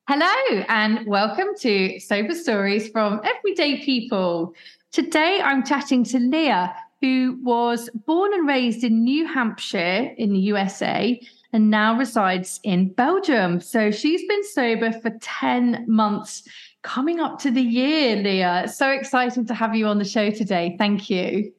Hello, 0.07 0.65
and 0.69 1.07
welcome 1.07 1.49
to 1.61 1.99
Sober 2.01 2.35
Stories 2.35 2.91
from 2.91 3.23
Everyday 3.25 3.83
People. 3.85 4.55
Today 4.93 5.41
I'm 5.43 5.65
chatting 5.65 6.05
to 6.05 6.19
Leah, 6.19 6.77
who 7.01 7.39
was 7.43 7.89
born 8.07 8.33
and 8.35 8.47
raised 8.47 8.85
in 8.85 9.05
New 9.05 9.27
Hampshire 9.27 10.13
in 10.17 10.33
the 10.33 10.39
USA 10.39 11.21
and 11.53 11.71
now 11.71 11.97
resides 11.97 12.61
in 12.63 12.93
Belgium. 12.93 13.61
So 13.61 13.91
she's 13.91 14.27
been 14.29 14.45
sober 14.45 14.93
for 14.93 15.11
10 15.21 15.85
months, 15.89 16.47
coming 16.83 17.21
up 17.21 17.39
to 17.41 17.51
the 17.51 17.63
year, 17.63 18.17
Leah. 18.17 18.69
So 18.69 18.91
exciting 18.91 19.47
to 19.47 19.55
have 19.55 19.75
you 19.75 19.87
on 19.87 19.99
the 19.99 20.05
show 20.05 20.31
today. 20.31 20.77
Thank 20.79 21.11
you. 21.11 21.53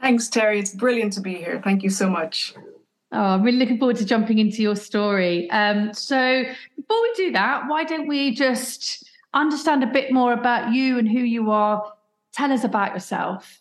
Thanks, 0.00 0.28
Terry. 0.28 0.60
It's 0.60 0.74
brilliant 0.74 1.12
to 1.14 1.20
be 1.20 1.34
here. 1.34 1.60
Thank 1.62 1.82
you 1.82 1.90
so 1.90 2.08
much. 2.08 2.54
Oh, 3.10 3.18
I'm 3.18 3.42
really 3.42 3.58
looking 3.58 3.78
forward 3.78 3.96
to 3.96 4.04
jumping 4.04 4.38
into 4.38 4.62
your 4.62 4.76
story. 4.76 5.50
Um, 5.50 5.92
so, 5.94 6.44
before 6.76 7.02
we 7.02 7.12
do 7.16 7.32
that, 7.32 7.66
why 7.66 7.84
don't 7.84 8.06
we 8.06 8.34
just 8.34 9.10
understand 9.32 9.82
a 9.82 9.86
bit 9.86 10.12
more 10.12 10.34
about 10.34 10.72
you 10.72 10.98
and 10.98 11.08
who 11.08 11.20
you 11.20 11.50
are? 11.50 11.92
Tell 12.32 12.52
us 12.52 12.64
about 12.64 12.92
yourself. 12.92 13.60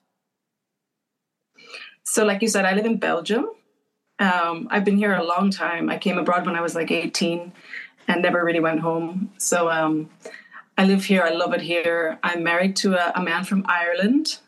So, 2.09 2.23
like 2.23 2.41
you 2.41 2.47
said, 2.47 2.63
I 2.63 2.73
live 2.73 2.85
in 2.85 2.95
Belgium. 2.95 3.49
Um, 4.19 4.69
I've 4.71 4.85
been 4.85 4.95
here 4.95 5.13
a 5.13 5.25
long 5.25 5.51
time. 5.51 5.89
I 5.89 5.97
came 5.97 6.17
abroad 6.17 6.45
when 6.45 6.55
I 6.55 6.61
was 6.61 6.73
like 6.73 6.89
18 6.89 7.51
and 8.07 8.21
never 8.21 8.45
really 8.45 8.61
went 8.61 8.79
home. 8.79 9.33
So, 9.37 9.69
um, 9.69 10.09
I 10.77 10.85
live 10.85 11.03
here. 11.03 11.23
I 11.23 11.31
love 11.31 11.53
it 11.53 11.59
here. 11.59 12.17
I'm 12.23 12.43
married 12.43 12.77
to 12.77 12.95
a, 12.95 13.11
a 13.19 13.21
man 13.21 13.43
from 13.43 13.65
Ireland 13.67 14.39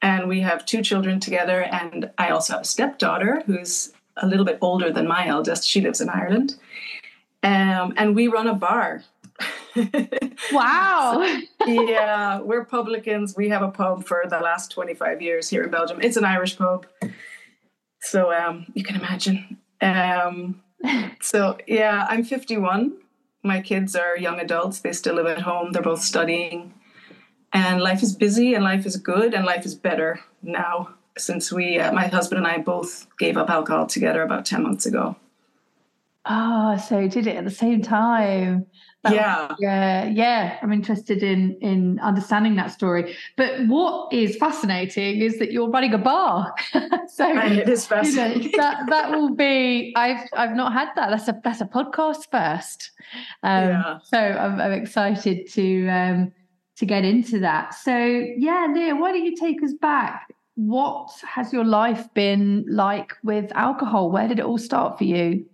and 0.00 0.28
we 0.28 0.40
have 0.40 0.64
two 0.64 0.80
children 0.80 1.20
together. 1.20 1.64
And 1.64 2.10
I 2.16 2.30
also 2.30 2.54
have 2.54 2.62
a 2.62 2.64
stepdaughter 2.64 3.42
who's 3.44 3.92
a 4.16 4.26
little 4.26 4.46
bit 4.46 4.56
older 4.62 4.90
than 4.90 5.06
my 5.06 5.26
eldest. 5.26 5.68
She 5.68 5.82
lives 5.82 6.00
in 6.00 6.08
Ireland. 6.08 6.56
Um, 7.42 7.92
and 7.98 8.16
we 8.16 8.28
run 8.28 8.46
a 8.46 8.54
bar. 8.54 9.02
Wow. 10.52 11.40
so, 11.64 11.66
yeah, 11.66 12.40
we're 12.40 12.64
publicans. 12.64 13.34
We 13.36 13.48
have 13.48 13.62
a 13.62 13.70
pub 13.70 14.04
for 14.04 14.24
the 14.28 14.38
last 14.40 14.70
25 14.70 15.22
years 15.22 15.48
here 15.48 15.64
in 15.64 15.70
Belgium. 15.70 16.00
It's 16.00 16.16
an 16.16 16.24
Irish 16.24 16.56
pub. 16.56 16.86
So 18.00 18.32
um, 18.32 18.66
you 18.74 18.84
can 18.84 18.96
imagine. 18.96 19.58
Um, 19.80 20.62
so, 21.20 21.58
yeah, 21.66 22.06
I'm 22.08 22.24
51. 22.24 22.92
My 23.42 23.60
kids 23.60 23.96
are 23.96 24.16
young 24.16 24.40
adults. 24.40 24.80
They 24.80 24.92
still 24.92 25.16
live 25.16 25.26
at 25.26 25.42
home. 25.42 25.72
They're 25.72 25.82
both 25.82 26.02
studying. 26.02 26.74
And 27.52 27.80
life 27.80 28.02
is 28.02 28.14
busy 28.14 28.54
and 28.54 28.64
life 28.64 28.84
is 28.84 28.96
good 28.96 29.32
and 29.32 29.44
life 29.44 29.64
is 29.64 29.74
better 29.74 30.20
now 30.42 30.94
since 31.16 31.52
we, 31.52 31.78
uh, 31.78 31.92
my 31.92 32.08
husband 32.08 32.38
and 32.38 32.46
I 32.46 32.58
both 32.58 33.06
gave 33.18 33.36
up 33.36 33.48
alcohol 33.48 33.86
together 33.86 34.22
about 34.22 34.44
10 34.44 34.64
months 34.64 34.86
ago. 34.86 35.16
Ah, 36.24 36.74
oh, 36.74 36.78
so 36.78 37.06
did 37.06 37.26
it 37.26 37.36
at 37.36 37.44
the 37.44 37.50
same 37.50 37.82
time. 37.82 38.66
Yeah. 39.10 39.54
yeah. 39.58 40.06
Yeah. 40.06 40.58
I'm 40.62 40.72
interested 40.72 41.22
in, 41.22 41.56
in 41.60 41.98
understanding 42.00 42.56
that 42.56 42.70
story. 42.70 43.16
But 43.36 43.66
what 43.66 44.12
is 44.12 44.36
fascinating 44.36 45.20
is 45.20 45.38
that 45.38 45.52
you're 45.52 45.68
running 45.68 45.94
a 45.94 45.98
bar. 45.98 46.54
so 47.08 47.26
it 47.28 47.68
is 47.68 47.86
fascinating. 47.86 48.42
You 48.42 48.50
know, 48.52 48.58
that, 48.58 48.86
that 48.88 49.10
will 49.10 49.34
be, 49.34 49.92
I've, 49.96 50.28
I've 50.32 50.56
not 50.56 50.72
had 50.72 50.88
that. 50.96 51.10
That's 51.10 51.28
a, 51.28 51.40
that's 51.42 51.60
a 51.60 51.66
podcast 51.66 52.30
first. 52.30 52.90
Um, 53.42 53.68
yeah. 53.68 53.98
So 54.04 54.18
I'm, 54.18 54.60
I'm 54.60 54.72
excited 54.72 55.50
to, 55.52 55.88
um, 55.88 56.32
to 56.76 56.86
get 56.86 57.04
into 57.04 57.38
that. 57.40 57.74
So 57.74 57.96
yeah, 57.96 58.68
Leah, 58.74 58.96
why 58.96 59.12
don't 59.12 59.24
you 59.24 59.36
take 59.36 59.62
us 59.62 59.72
back 59.80 60.28
what 60.56 61.10
has 61.22 61.52
your 61.52 61.64
life 61.64 62.06
been 62.14 62.64
like 62.68 63.12
with 63.24 63.50
alcohol? 63.56 64.10
Where 64.10 64.28
did 64.28 64.38
it 64.38 64.44
all 64.44 64.58
start 64.58 64.98
for 64.98 65.04
you? 65.04 65.44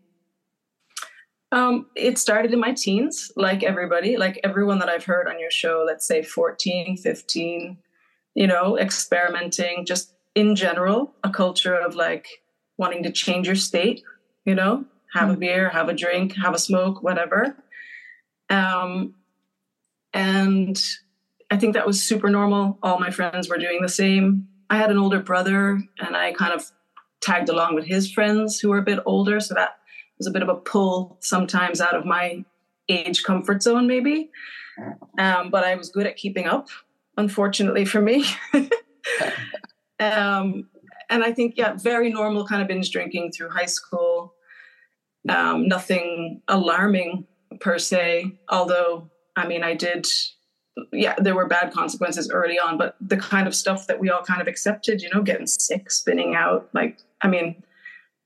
Um, 1.52 1.86
it 1.96 2.18
started 2.18 2.52
in 2.52 2.60
my 2.60 2.72
teens, 2.72 3.32
like 3.36 3.64
everybody, 3.64 4.16
like 4.16 4.38
everyone 4.44 4.78
that 4.78 4.88
I've 4.88 5.04
heard 5.04 5.26
on 5.26 5.40
your 5.40 5.50
show, 5.50 5.82
let's 5.84 6.06
say 6.06 6.22
14, 6.22 6.96
15, 6.96 7.76
you 8.34 8.46
know, 8.46 8.78
experimenting, 8.78 9.84
just 9.84 10.12
in 10.34 10.54
general, 10.54 11.12
a 11.24 11.30
culture 11.30 11.74
of 11.74 11.96
like 11.96 12.28
wanting 12.78 13.02
to 13.02 13.10
change 13.10 13.46
your 13.46 13.56
state, 13.56 14.02
you 14.44 14.54
know, 14.54 14.84
have 15.12 15.24
mm-hmm. 15.24 15.32
a 15.32 15.36
beer, 15.38 15.68
have 15.70 15.88
a 15.88 15.94
drink, 15.94 16.36
have 16.36 16.54
a 16.54 16.58
smoke, 16.58 17.02
whatever. 17.02 17.56
Um, 18.48 19.14
and 20.14 20.80
I 21.50 21.56
think 21.56 21.74
that 21.74 21.86
was 21.86 22.02
super 22.02 22.30
normal. 22.30 22.78
All 22.82 22.98
my 22.98 23.10
friends 23.10 23.48
were 23.48 23.58
doing 23.58 23.80
the 23.82 23.88
same. 23.88 24.48
I 24.68 24.76
had 24.76 24.90
an 24.90 24.98
older 24.98 25.20
brother 25.20 25.82
and 25.98 26.16
I 26.16 26.32
kind 26.32 26.52
of 26.52 26.70
tagged 27.20 27.48
along 27.48 27.74
with 27.74 27.86
his 27.86 28.10
friends 28.10 28.60
who 28.60 28.68
were 28.68 28.78
a 28.78 28.82
bit 28.82 29.00
older. 29.04 29.40
So 29.40 29.54
that 29.54 29.79
was 30.20 30.26
a 30.26 30.30
bit 30.30 30.42
of 30.42 30.50
a 30.50 30.54
pull 30.54 31.16
sometimes 31.20 31.80
out 31.80 31.94
of 31.94 32.04
my 32.04 32.44
age 32.90 33.22
comfort 33.22 33.62
zone, 33.62 33.86
maybe. 33.86 34.30
Um, 35.18 35.50
but 35.50 35.64
I 35.64 35.74
was 35.76 35.88
good 35.88 36.06
at 36.06 36.16
keeping 36.16 36.46
up, 36.46 36.68
unfortunately 37.16 37.86
for 37.86 38.02
me. 38.02 38.26
um, 39.98 40.68
and 41.08 41.24
I 41.24 41.32
think, 41.32 41.54
yeah, 41.56 41.72
very 41.72 42.12
normal 42.12 42.46
kind 42.46 42.60
of 42.60 42.68
binge 42.68 42.90
drinking 42.90 43.32
through 43.32 43.48
high 43.48 43.66
school. 43.66 44.34
Um, 45.26 45.66
nothing 45.68 46.42
alarming 46.48 47.26
per 47.60 47.78
se, 47.78 48.38
although, 48.50 49.10
I 49.36 49.46
mean, 49.46 49.64
I 49.64 49.74
did 49.74 50.06
yeah, 50.92 51.14
there 51.18 51.34
were 51.34 51.46
bad 51.46 51.72
consequences 51.72 52.30
early 52.30 52.58
on, 52.58 52.78
but 52.78 52.96
the 53.00 53.16
kind 53.16 53.46
of 53.46 53.54
stuff 53.54 53.86
that 53.86 54.00
we 54.00 54.10
all 54.10 54.22
kind 54.22 54.40
of 54.40 54.46
accepted, 54.46 55.02
you 55.02 55.10
know, 55.12 55.22
getting 55.22 55.46
sick, 55.46 55.90
spinning 55.90 56.34
out, 56.34 56.68
like, 56.72 56.98
I 57.22 57.28
mean, 57.28 57.62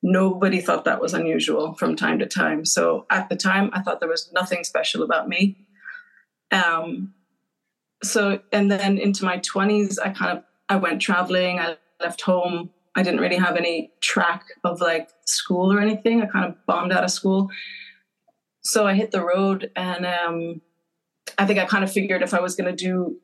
nobody 0.05 0.61
thought 0.61 0.85
that 0.85 1.01
was 1.01 1.15
unusual 1.15 1.73
from 1.75 1.97
time 1.97 2.19
to 2.19 2.27
time. 2.27 2.67
So 2.67 3.07
at 3.11 3.31
the 3.31 3.37
time, 3.37 3.71
I 3.73 3.81
thought 3.81 4.01
there 4.01 4.09
was 4.09 4.31
nothing 4.35 4.63
special 4.63 5.03
about 5.03 5.31
me. 5.31 5.57
Um, 6.53 7.15
so, 8.03 8.41
and 8.53 8.71
then 8.71 8.99
into 8.99 9.25
my 9.25 9.39
20s, 9.39 9.99
I 9.99 10.11
kind 10.11 10.37
of, 10.37 10.45
I 10.69 10.77
went 10.77 11.01
traveling, 11.01 11.59
I 11.59 11.79
left 12.01 12.21
home. 12.21 12.69
I 12.95 13.03
didn't 13.03 13.21
really 13.21 13.37
have 13.37 13.57
any 13.57 13.93
track 14.03 14.45
of 14.63 14.83
like 14.83 15.09
school 15.25 15.73
or 15.73 15.81
anything. 15.81 16.21
I 16.21 16.27
kind 16.27 16.45
of 16.45 16.55
bombed 16.67 16.93
out 16.93 17.03
of 17.03 17.11
school. 17.11 17.49
So 18.61 18.87
I 18.87 18.93
hit 18.93 19.11
the 19.11 19.25
road 19.25 19.71
and, 19.75 20.05
um, 20.05 20.61
I 21.39 21.47
think 21.47 21.59
I 21.59 21.65
kind 21.65 21.83
of 21.83 21.91
figured 21.91 22.23
if 22.23 22.35
I 22.35 22.41
was 22.41 22.55
going 22.55 22.71
to 22.71 22.77
do 22.77 23.17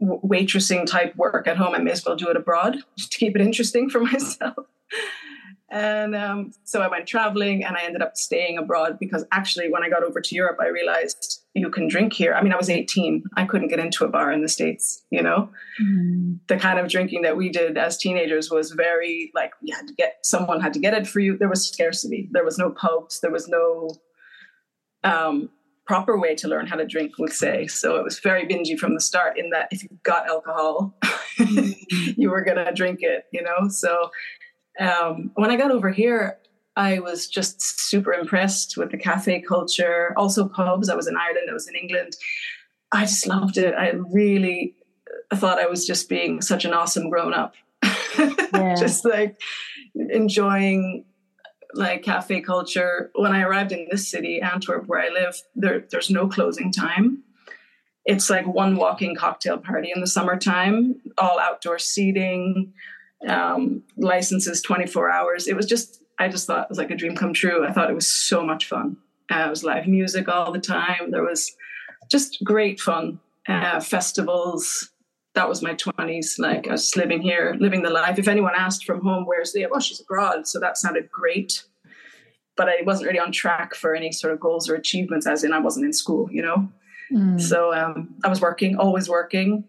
waitressing 0.00 0.86
type 0.86 1.16
work 1.16 1.48
at 1.48 1.56
home, 1.56 1.74
I 1.74 1.78
may 1.78 1.90
as 1.90 2.06
well 2.06 2.14
do 2.14 2.28
it 2.28 2.36
abroad 2.36 2.78
just 2.96 3.10
to 3.12 3.18
keep 3.18 3.34
it 3.34 3.42
interesting 3.42 3.90
for 3.90 4.00
myself. 4.12 4.66
And 5.70 6.16
um, 6.16 6.52
so 6.64 6.82
I 6.82 6.88
went 6.88 7.06
traveling 7.06 7.64
and 7.64 7.76
I 7.76 7.84
ended 7.84 8.02
up 8.02 8.16
staying 8.16 8.58
abroad 8.58 8.98
because 8.98 9.24
actually, 9.30 9.70
when 9.70 9.84
I 9.84 9.88
got 9.88 10.02
over 10.02 10.20
to 10.20 10.34
Europe, 10.34 10.58
I 10.60 10.66
realized 10.66 11.42
you 11.54 11.70
can 11.70 11.86
drink 11.86 12.12
here. 12.12 12.34
I 12.34 12.42
mean, 12.42 12.52
I 12.52 12.56
was 12.56 12.68
18. 12.70 13.24
I 13.36 13.44
couldn't 13.44 13.68
get 13.68 13.78
into 13.78 14.04
a 14.04 14.08
bar 14.08 14.32
in 14.32 14.42
the 14.42 14.48
States, 14.48 15.04
you 15.10 15.22
know? 15.22 15.48
Mm. 15.80 16.38
The 16.48 16.56
kind 16.56 16.78
of 16.78 16.88
drinking 16.88 17.22
that 17.22 17.36
we 17.36 17.50
did 17.50 17.78
as 17.78 17.96
teenagers 17.96 18.50
was 18.50 18.72
very 18.72 19.30
like, 19.34 19.52
you 19.60 19.74
had 19.74 19.86
to 19.88 19.94
get, 19.94 20.18
someone 20.22 20.60
had 20.60 20.72
to 20.74 20.80
get 20.80 20.94
it 20.94 21.06
for 21.06 21.20
you. 21.20 21.36
There 21.38 21.48
was 21.48 21.68
scarcity. 21.68 22.28
There 22.32 22.44
was 22.44 22.58
no 22.58 22.70
pubs. 22.70 23.20
There 23.20 23.32
was 23.32 23.48
no 23.48 23.90
um, 25.04 25.50
proper 25.86 26.18
way 26.18 26.34
to 26.36 26.48
learn 26.48 26.66
how 26.66 26.76
to 26.76 26.86
drink, 26.86 27.12
we'll 27.18 27.28
say. 27.28 27.66
So 27.66 27.96
it 27.96 28.04
was 28.04 28.18
very 28.20 28.46
bingy 28.46 28.76
from 28.78 28.94
the 28.94 29.00
start 29.00 29.38
in 29.38 29.50
that 29.50 29.68
if 29.70 29.82
you 29.82 29.90
got 30.02 30.28
alcohol, 30.28 30.96
mm. 31.38 31.74
you 32.16 32.30
were 32.30 32.42
going 32.42 32.64
to 32.64 32.72
drink 32.72 33.00
it, 33.02 33.24
you 33.32 33.42
know? 33.42 33.68
So, 33.68 34.10
um, 34.80 35.30
when 35.34 35.50
I 35.50 35.56
got 35.56 35.70
over 35.70 35.90
here, 35.90 36.38
I 36.76 37.00
was 37.00 37.28
just 37.28 37.60
super 37.60 38.12
impressed 38.12 38.76
with 38.76 38.90
the 38.90 38.96
cafe 38.96 39.40
culture, 39.40 40.14
also 40.16 40.48
pubs. 40.48 40.88
I 40.88 40.94
was 40.94 41.06
in 41.06 41.16
Ireland, 41.16 41.48
I 41.50 41.52
was 41.52 41.68
in 41.68 41.74
England. 41.74 42.16
I 42.92 43.02
just 43.02 43.26
loved 43.26 43.58
it. 43.58 43.74
I 43.74 43.92
really 44.10 44.74
thought 45.34 45.60
I 45.60 45.66
was 45.66 45.86
just 45.86 46.08
being 46.08 46.40
such 46.40 46.64
an 46.64 46.72
awesome 46.72 47.10
grown 47.10 47.34
up. 47.34 47.54
Yeah. 48.52 48.74
just 48.74 49.04
like 49.04 49.40
enjoying 49.94 51.04
like 51.72 52.02
cafe 52.02 52.40
culture. 52.40 53.10
When 53.14 53.32
I 53.32 53.42
arrived 53.42 53.72
in 53.72 53.86
this 53.90 54.10
city, 54.10 54.40
Antwerp, 54.40 54.86
where 54.86 55.00
I 55.00 55.08
live, 55.08 55.40
there, 55.54 55.84
there's 55.90 56.10
no 56.10 56.28
closing 56.28 56.72
time. 56.72 57.22
It's 58.04 58.28
like 58.28 58.46
one 58.46 58.76
walking 58.76 59.14
cocktail 59.14 59.56
party 59.56 59.92
in 59.94 60.00
the 60.00 60.06
summertime, 60.06 60.96
all 61.16 61.38
outdoor 61.38 61.78
seating, 61.78 62.72
um, 63.28 63.82
licenses 63.96 64.62
24 64.62 65.10
hours. 65.10 65.46
It 65.46 65.56
was 65.56 65.66
just, 65.66 66.02
I 66.18 66.28
just 66.28 66.46
thought 66.46 66.64
it 66.64 66.68
was 66.68 66.78
like 66.78 66.90
a 66.90 66.96
dream 66.96 67.16
come 67.16 67.32
true. 67.32 67.66
I 67.66 67.72
thought 67.72 67.90
it 67.90 67.94
was 67.94 68.08
so 68.08 68.44
much 68.44 68.66
fun. 68.66 68.96
Uh, 69.30 69.44
it 69.46 69.50
was 69.50 69.64
live 69.64 69.86
music 69.86 70.28
all 70.28 70.52
the 70.52 70.60
time. 70.60 71.10
There 71.10 71.22
was 71.22 71.54
just 72.10 72.42
great 72.44 72.80
fun. 72.80 73.20
Uh, 73.48 73.80
festivals. 73.80 74.90
That 75.34 75.48
was 75.48 75.62
my 75.62 75.74
20s. 75.74 76.38
Like 76.38 76.68
I 76.68 76.72
was 76.72 76.96
living 76.96 77.22
here, 77.22 77.56
living 77.60 77.82
the 77.82 77.90
life. 77.90 78.18
If 78.18 78.28
anyone 78.28 78.52
asked 78.56 78.84
from 78.84 79.02
home, 79.02 79.26
where's 79.26 79.52
the, 79.52 79.66
oh, 79.66 79.80
she's 79.80 80.00
abroad. 80.00 80.46
So 80.46 80.58
that 80.60 80.76
sounded 80.76 81.10
great. 81.10 81.64
But 82.56 82.68
I 82.68 82.82
wasn't 82.84 83.06
really 83.06 83.20
on 83.20 83.32
track 83.32 83.74
for 83.74 83.94
any 83.94 84.12
sort 84.12 84.32
of 84.32 84.40
goals 84.40 84.68
or 84.68 84.74
achievements, 84.74 85.26
as 85.26 85.44
in 85.44 85.52
I 85.52 85.60
wasn't 85.60 85.86
in 85.86 85.92
school, 85.92 86.28
you 86.30 86.42
know? 86.42 86.68
Mm. 87.12 87.40
So 87.40 87.72
um, 87.72 88.14
I 88.24 88.28
was 88.28 88.40
working, 88.40 88.76
always 88.76 89.08
working, 89.08 89.64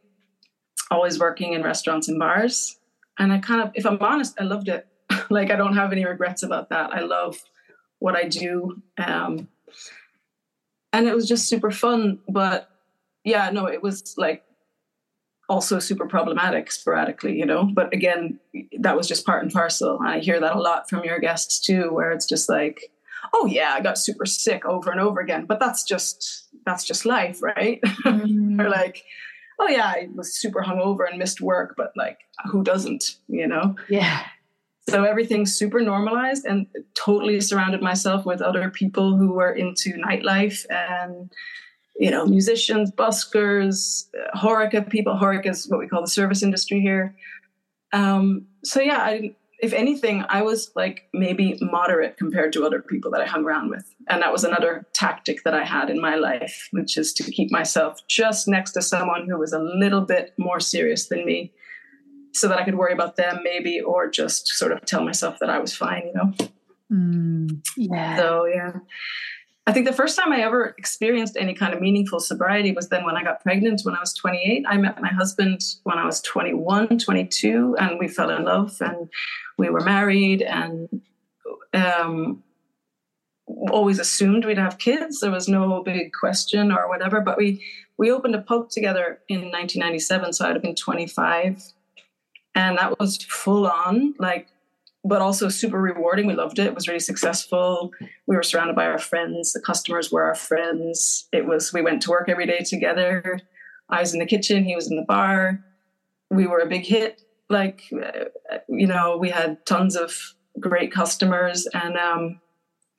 always 0.89 1.19
working 1.19 1.53
in 1.53 1.63
restaurants 1.63 2.07
and 2.09 2.19
bars 2.19 2.77
and 3.19 3.31
I 3.31 3.39
kind 3.39 3.61
of, 3.61 3.71
if 3.75 3.85
I'm 3.85 3.97
honest, 4.01 4.39
I 4.39 4.43
loved 4.43 4.69
it. 4.69 4.87
like 5.29 5.51
I 5.51 5.55
don't 5.55 5.75
have 5.75 5.91
any 5.91 6.05
regrets 6.05 6.43
about 6.43 6.69
that. 6.69 6.93
I 6.93 7.01
love 7.01 7.37
what 7.99 8.15
I 8.15 8.23
do. 8.27 8.81
Um, 8.97 9.47
and 10.93 11.07
it 11.07 11.15
was 11.15 11.27
just 11.27 11.47
super 11.47 11.71
fun. 11.71 12.19
But 12.27 12.69
yeah, 13.23 13.49
no, 13.51 13.65
it 13.65 13.81
was 13.83 14.15
like 14.17 14.43
also 15.51 15.79
super 15.79 16.07
problematic 16.07 16.71
sporadically, 16.71 17.37
you 17.37 17.45
know. 17.45 17.65
But 17.65 17.93
again, 17.93 18.39
that 18.79 18.95
was 18.95 19.07
just 19.07 19.25
part 19.25 19.43
and 19.43 19.51
parcel. 19.51 19.99
I 20.03 20.19
hear 20.19 20.39
that 20.39 20.55
a 20.55 20.59
lot 20.59 20.89
from 20.89 21.03
your 21.03 21.19
guests 21.19 21.59
too, 21.59 21.91
where 21.91 22.11
it's 22.11 22.25
just 22.25 22.49
like, 22.49 22.91
oh 23.33 23.45
yeah, 23.45 23.73
I 23.73 23.81
got 23.81 23.97
super 23.97 24.25
sick 24.25 24.65
over 24.65 24.91
and 24.91 24.99
over 24.99 25.19
again. 25.19 25.45
But 25.45 25.59
that's 25.59 25.83
just 25.83 26.47
that's 26.65 26.83
just 26.83 27.05
life, 27.05 27.41
right? 27.41 27.81
Mm. 27.81 28.61
or 28.65 28.69
like, 28.69 29.03
oh 29.59 29.67
yeah, 29.67 29.85
I 29.85 30.09
was 30.15 30.33
super 30.33 30.61
hungover 30.61 31.09
and 31.09 31.19
missed 31.19 31.41
work, 31.41 31.75
but 31.77 31.91
like 31.95 32.19
who 32.49 32.63
doesn't, 32.63 33.17
you 33.27 33.47
know? 33.47 33.75
Yeah. 33.89 34.25
So 34.89 35.03
everything's 35.03 35.53
super 35.55 35.79
normalized 35.79 36.45
and 36.45 36.65
totally 36.95 37.39
surrounded 37.39 37.81
myself 37.81 38.25
with 38.25 38.41
other 38.41 38.69
people 38.69 39.15
who 39.15 39.31
were 39.31 39.51
into 39.51 39.93
nightlife 39.93 40.65
and 40.69 41.31
you 41.99 42.09
know, 42.09 42.25
musicians, 42.25 42.91
buskers, 42.91 44.07
horeca 44.35 44.89
people. 44.89 45.13
Horeca 45.13 45.49
is 45.49 45.69
what 45.69 45.79
we 45.79 45.87
call 45.87 46.01
the 46.01 46.07
service 46.07 46.41
industry 46.41 46.81
here. 46.81 47.15
Um, 47.93 48.47
so 48.63 48.81
yeah, 48.81 48.97
I 48.97 49.35
if 49.61 49.73
anything, 49.73 50.23
I 50.27 50.41
was 50.41 50.71
like 50.75 51.07
maybe 51.13 51.57
moderate 51.61 52.17
compared 52.17 52.51
to 52.53 52.65
other 52.65 52.81
people 52.81 53.11
that 53.11 53.21
I 53.21 53.25
hung 53.25 53.45
around 53.45 53.69
with. 53.69 53.93
And 54.09 54.21
that 54.21 54.31
was 54.31 54.43
another 54.43 54.87
tactic 54.93 55.43
that 55.43 55.53
I 55.53 55.63
had 55.63 55.89
in 55.89 56.01
my 56.01 56.15
life, 56.15 56.67
which 56.71 56.97
is 56.97 57.13
to 57.13 57.31
keep 57.31 57.51
myself 57.51 57.99
just 58.07 58.47
next 58.47 58.71
to 58.71 58.81
someone 58.81 59.27
who 59.29 59.37
was 59.37 59.53
a 59.53 59.59
little 59.59 60.01
bit 60.01 60.33
more 60.37 60.59
serious 60.59 61.07
than 61.07 61.25
me 61.25 61.53
so 62.33 62.47
that 62.47 62.57
I 62.57 62.63
could 62.63 62.75
worry 62.75 62.93
about 62.93 63.17
them 63.17 63.41
maybe, 63.43 63.79
or 63.79 64.09
just 64.09 64.47
sort 64.47 64.71
of 64.71 64.83
tell 64.85 65.03
myself 65.03 65.37
that 65.39 65.49
I 65.49 65.59
was 65.59 65.75
fine, 65.75 66.03
you 66.07 66.13
know? 66.13 66.33
Mm, 66.91 67.65
yeah. 67.77 68.17
So, 68.17 68.45
yeah. 68.45 68.71
I 69.67 69.73
think 69.73 69.85
the 69.85 69.93
first 69.93 70.17
time 70.17 70.33
I 70.33 70.41
ever 70.41 70.73
experienced 70.77 71.37
any 71.37 71.53
kind 71.53 71.73
of 71.73 71.81
meaningful 71.81 72.19
sobriety 72.19 72.71
was 72.71 72.89
then 72.89 73.05
when 73.05 73.15
I 73.15 73.23
got 73.23 73.43
pregnant 73.43 73.81
when 73.83 73.95
I 73.95 73.99
was 73.99 74.13
28. 74.13 74.65
I 74.67 74.77
met 74.77 74.99
my 75.01 75.09
husband 75.09 75.61
when 75.83 75.99
I 75.99 76.05
was 76.05 76.19
21, 76.21 76.97
22, 76.97 77.75
and 77.79 77.99
we 77.99 78.07
fell 78.07 78.31
in 78.31 78.43
love 78.43 78.75
and 78.81 79.07
we 79.59 79.69
were 79.69 79.81
married 79.81 80.41
and 80.41 80.89
um, 81.75 82.43
always 83.69 83.99
assumed 83.99 84.45
we'd 84.45 84.57
have 84.57 84.79
kids. 84.79 85.19
There 85.19 85.29
was 85.29 85.47
no 85.47 85.83
big 85.83 86.11
question 86.19 86.71
or 86.71 86.89
whatever, 86.89 87.21
but 87.21 87.37
we, 87.37 87.63
we 87.97 88.11
opened 88.11 88.33
a 88.33 88.41
pub 88.41 88.71
together 88.71 89.19
in 89.29 89.51
1997, 89.51 90.33
so 90.33 90.45
I'd 90.45 90.55
have 90.55 90.63
been 90.63 90.75
25. 90.75 91.61
And 92.55 92.79
that 92.79 92.99
was 92.99 93.17
full 93.17 93.67
on, 93.67 94.15
like 94.17 94.47
but 95.03 95.21
also 95.21 95.49
super 95.49 95.79
rewarding. 95.81 96.27
We 96.27 96.35
loved 96.35 96.59
it. 96.59 96.67
It 96.67 96.75
was 96.75 96.87
really 96.87 96.99
successful. 96.99 97.91
We 98.27 98.35
were 98.35 98.43
surrounded 98.43 98.75
by 98.75 98.85
our 98.85 98.99
friends. 98.99 99.53
The 99.53 99.61
customers 99.61 100.11
were 100.11 100.23
our 100.23 100.35
friends. 100.35 101.27
It 101.31 101.47
was, 101.47 101.73
we 101.73 101.81
went 101.81 102.03
to 102.03 102.11
work 102.11 102.29
every 102.29 102.45
day 102.45 102.59
together. 102.59 103.39
I 103.89 104.01
was 104.01 104.13
in 104.13 104.19
the 104.19 104.25
kitchen, 104.25 104.63
he 104.63 104.75
was 104.75 104.89
in 104.89 104.95
the 104.95 105.05
bar. 105.05 105.63
We 106.29 106.47
were 106.47 106.59
a 106.59 106.67
big 106.67 106.85
hit. 106.85 107.21
Like, 107.49 107.83
uh, 107.93 108.25
you 108.69 108.87
know, 108.87 109.17
we 109.17 109.29
had 109.29 109.65
tons 109.65 109.95
of 109.95 110.15
great 110.59 110.91
customers 110.91 111.67
and 111.73 111.97
um, 111.97 112.39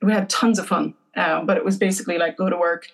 we 0.01 0.11
had 0.11 0.29
tons 0.29 0.59
of 0.59 0.67
fun. 0.67 0.93
Uh, 1.15 1.43
but 1.43 1.57
it 1.57 1.65
was 1.65 1.77
basically 1.77 2.17
like 2.17 2.37
go 2.37 2.49
to 2.49 2.57
work, 2.57 2.87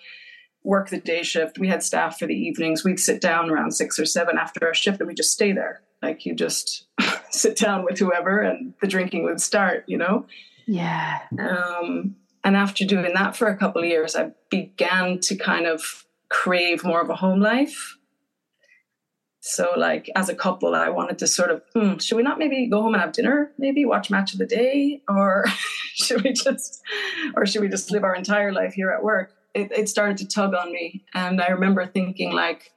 work 0.62 0.88
the 0.88 1.00
day 1.00 1.22
shift. 1.22 1.58
We 1.58 1.68
had 1.68 1.82
staff 1.82 2.18
for 2.18 2.26
the 2.26 2.34
evenings. 2.34 2.84
We'd 2.84 3.00
sit 3.00 3.20
down 3.20 3.50
around 3.50 3.72
six 3.72 3.98
or 3.98 4.06
seven 4.06 4.38
after 4.38 4.66
our 4.66 4.74
shift 4.74 5.00
and 5.00 5.08
we 5.08 5.14
just 5.14 5.32
stay 5.32 5.52
there. 5.52 5.82
Like 6.00 6.24
you 6.24 6.34
just 6.34 6.86
sit 7.30 7.56
down 7.56 7.84
with 7.84 7.98
whoever 7.98 8.40
and 8.40 8.74
the 8.80 8.86
drinking 8.86 9.24
would 9.24 9.40
start, 9.40 9.84
you 9.86 9.96
know? 9.96 10.26
Yeah. 10.66 11.20
Um, 11.38 12.16
and 12.44 12.56
after 12.56 12.84
doing 12.84 13.12
that 13.14 13.36
for 13.36 13.48
a 13.48 13.56
couple 13.56 13.82
of 13.82 13.88
years, 13.88 14.16
I 14.16 14.32
began 14.50 15.18
to 15.20 15.36
kind 15.36 15.66
of 15.66 16.06
crave 16.28 16.84
more 16.84 17.00
of 17.00 17.10
a 17.10 17.16
home 17.16 17.40
life. 17.40 17.96
So, 19.42 19.72
like, 19.76 20.10
as 20.14 20.28
a 20.28 20.34
couple, 20.34 20.74
I 20.74 20.90
wanted 20.90 21.18
to 21.20 21.26
sort 21.26 21.50
of, 21.50 21.62
hmm, 21.74 21.96
should 21.96 22.16
we 22.16 22.22
not 22.22 22.38
maybe 22.38 22.66
go 22.66 22.82
home 22.82 22.92
and 22.94 23.00
have 23.02 23.12
dinner? 23.12 23.52
Maybe 23.58 23.86
watch 23.86 24.10
match 24.10 24.32
of 24.34 24.38
the 24.38 24.46
day, 24.46 25.02
or 25.08 25.46
should 25.94 26.22
we 26.22 26.32
just, 26.32 26.82
or 27.34 27.46
should 27.46 27.62
we 27.62 27.68
just 27.68 27.90
live 27.90 28.04
our 28.04 28.14
entire 28.14 28.52
life 28.52 28.74
here 28.74 28.90
at 28.90 29.02
work? 29.02 29.32
It, 29.54 29.72
it 29.72 29.88
started 29.88 30.18
to 30.18 30.28
tug 30.28 30.54
on 30.54 30.72
me, 30.72 31.04
and 31.14 31.40
I 31.40 31.48
remember 31.48 31.86
thinking, 31.86 32.32
like, 32.32 32.72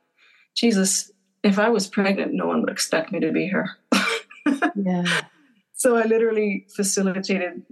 Jesus, 0.55 1.11
if 1.43 1.59
I 1.59 1.67
was 1.67 1.87
pregnant, 1.87 2.33
no 2.33 2.47
one 2.47 2.61
would 2.61 2.71
expect 2.71 3.11
me 3.11 3.19
to 3.19 3.31
be 3.31 3.47
here. 3.47 3.77
Yeah. 4.75 5.21
So 5.75 5.97
I 5.97 6.03
literally 6.03 6.65
facilitated 6.73 7.63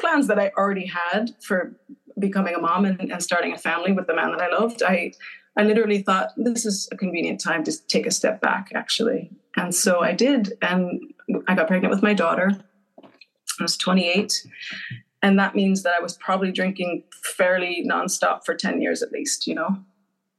plans 0.00 0.26
that 0.26 0.40
I 0.40 0.50
already 0.58 0.86
had 0.86 1.36
for 1.40 1.76
becoming 2.18 2.54
a 2.54 2.58
mom 2.58 2.84
and, 2.84 3.12
and 3.12 3.22
starting 3.22 3.52
a 3.52 3.58
family 3.58 3.92
with 3.92 4.08
the 4.08 4.14
man 4.14 4.32
that 4.32 4.40
I 4.40 4.48
loved. 4.48 4.82
I 4.82 5.12
I 5.56 5.62
literally 5.62 6.02
thought 6.02 6.30
this 6.36 6.66
is 6.66 6.88
a 6.90 6.96
convenient 6.96 7.40
time 7.40 7.62
to 7.64 7.86
take 7.86 8.06
a 8.06 8.10
step 8.10 8.40
back, 8.40 8.70
actually. 8.74 9.30
And 9.56 9.72
so 9.72 10.00
I 10.00 10.12
did, 10.12 10.54
and 10.62 11.00
I 11.46 11.54
got 11.54 11.68
pregnant 11.68 11.94
with 11.94 12.02
my 12.02 12.12
daughter. 12.12 12.50
I 13.00 13.62
was 13.62 13.76
28. 13.76 14.46
And 15.22 15.38
that 15.38 15.54
means 15.54 15.84
that 15.84 15.94
I 15.96 16.02
was 16.02 16.16
probably 16.16 16.50
drinking 16.50 17.04
fairly 17.22 17.86
nonstop 17.88 18.44
for 18.44 18.54
10 18.54 18.80
years 18.82 19.00
at 19.00 19.12
least, 19.12 19.46
you 19.46 19.54
know, 19.54 19.78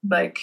like 0.08 0.38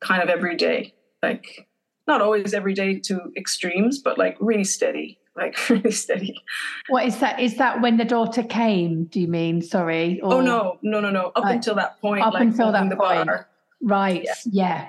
kind 0.00 0.22
of 0.22 0.28
every 0.28 0.56
day. 0.56 0.94
Like 1.22 1.66
not 2.06 2.20
always 2.20 2.54
every 2.54 2.74
day 2.74 2.98
to 3.00 3.32
extremes, 3.36 3.98
but 3.98 4.18
like 4.18 4.36
really 4.40 4.64
steady, 4.64 5.18
like 5.36 5.56
really 5.70 5.92
steady. 5.92 6.42
What 6.88 7.06
is 7.06 7.18
that? 7.18 7.40
Is 7.40 7.56
that 7.56 7.80
when 7.80 7.96
the 7.96 8.04
daughter 8.04 8.42
came? 8.42 9.04
Do 9.04 9.20
you 9.20 9.28
mean? 9.28 9.62
Sorry. 9.62 10.20
Or, 10.20 10.34
oh 10.34 10.40
no, 10.40 10.78
no, 10.82 11.00
no, 11.00 11.10
no. 11.10 11.32
Up 11.34 11.44
uh, 11.44 11.48
until 11.48 11.74
that 11.76 12.00
point, 12.00 12.24
up 12.24 12.34
like 12.34 12.42
until 12.42 12.72
that 12.72 12.88
the 12.88 12.96
point. 12.96 13.26
bar. 13.26 13.48
Right. 13.80 14.22
Yeah. 14.24 14.34
yeah. 14.50 14.88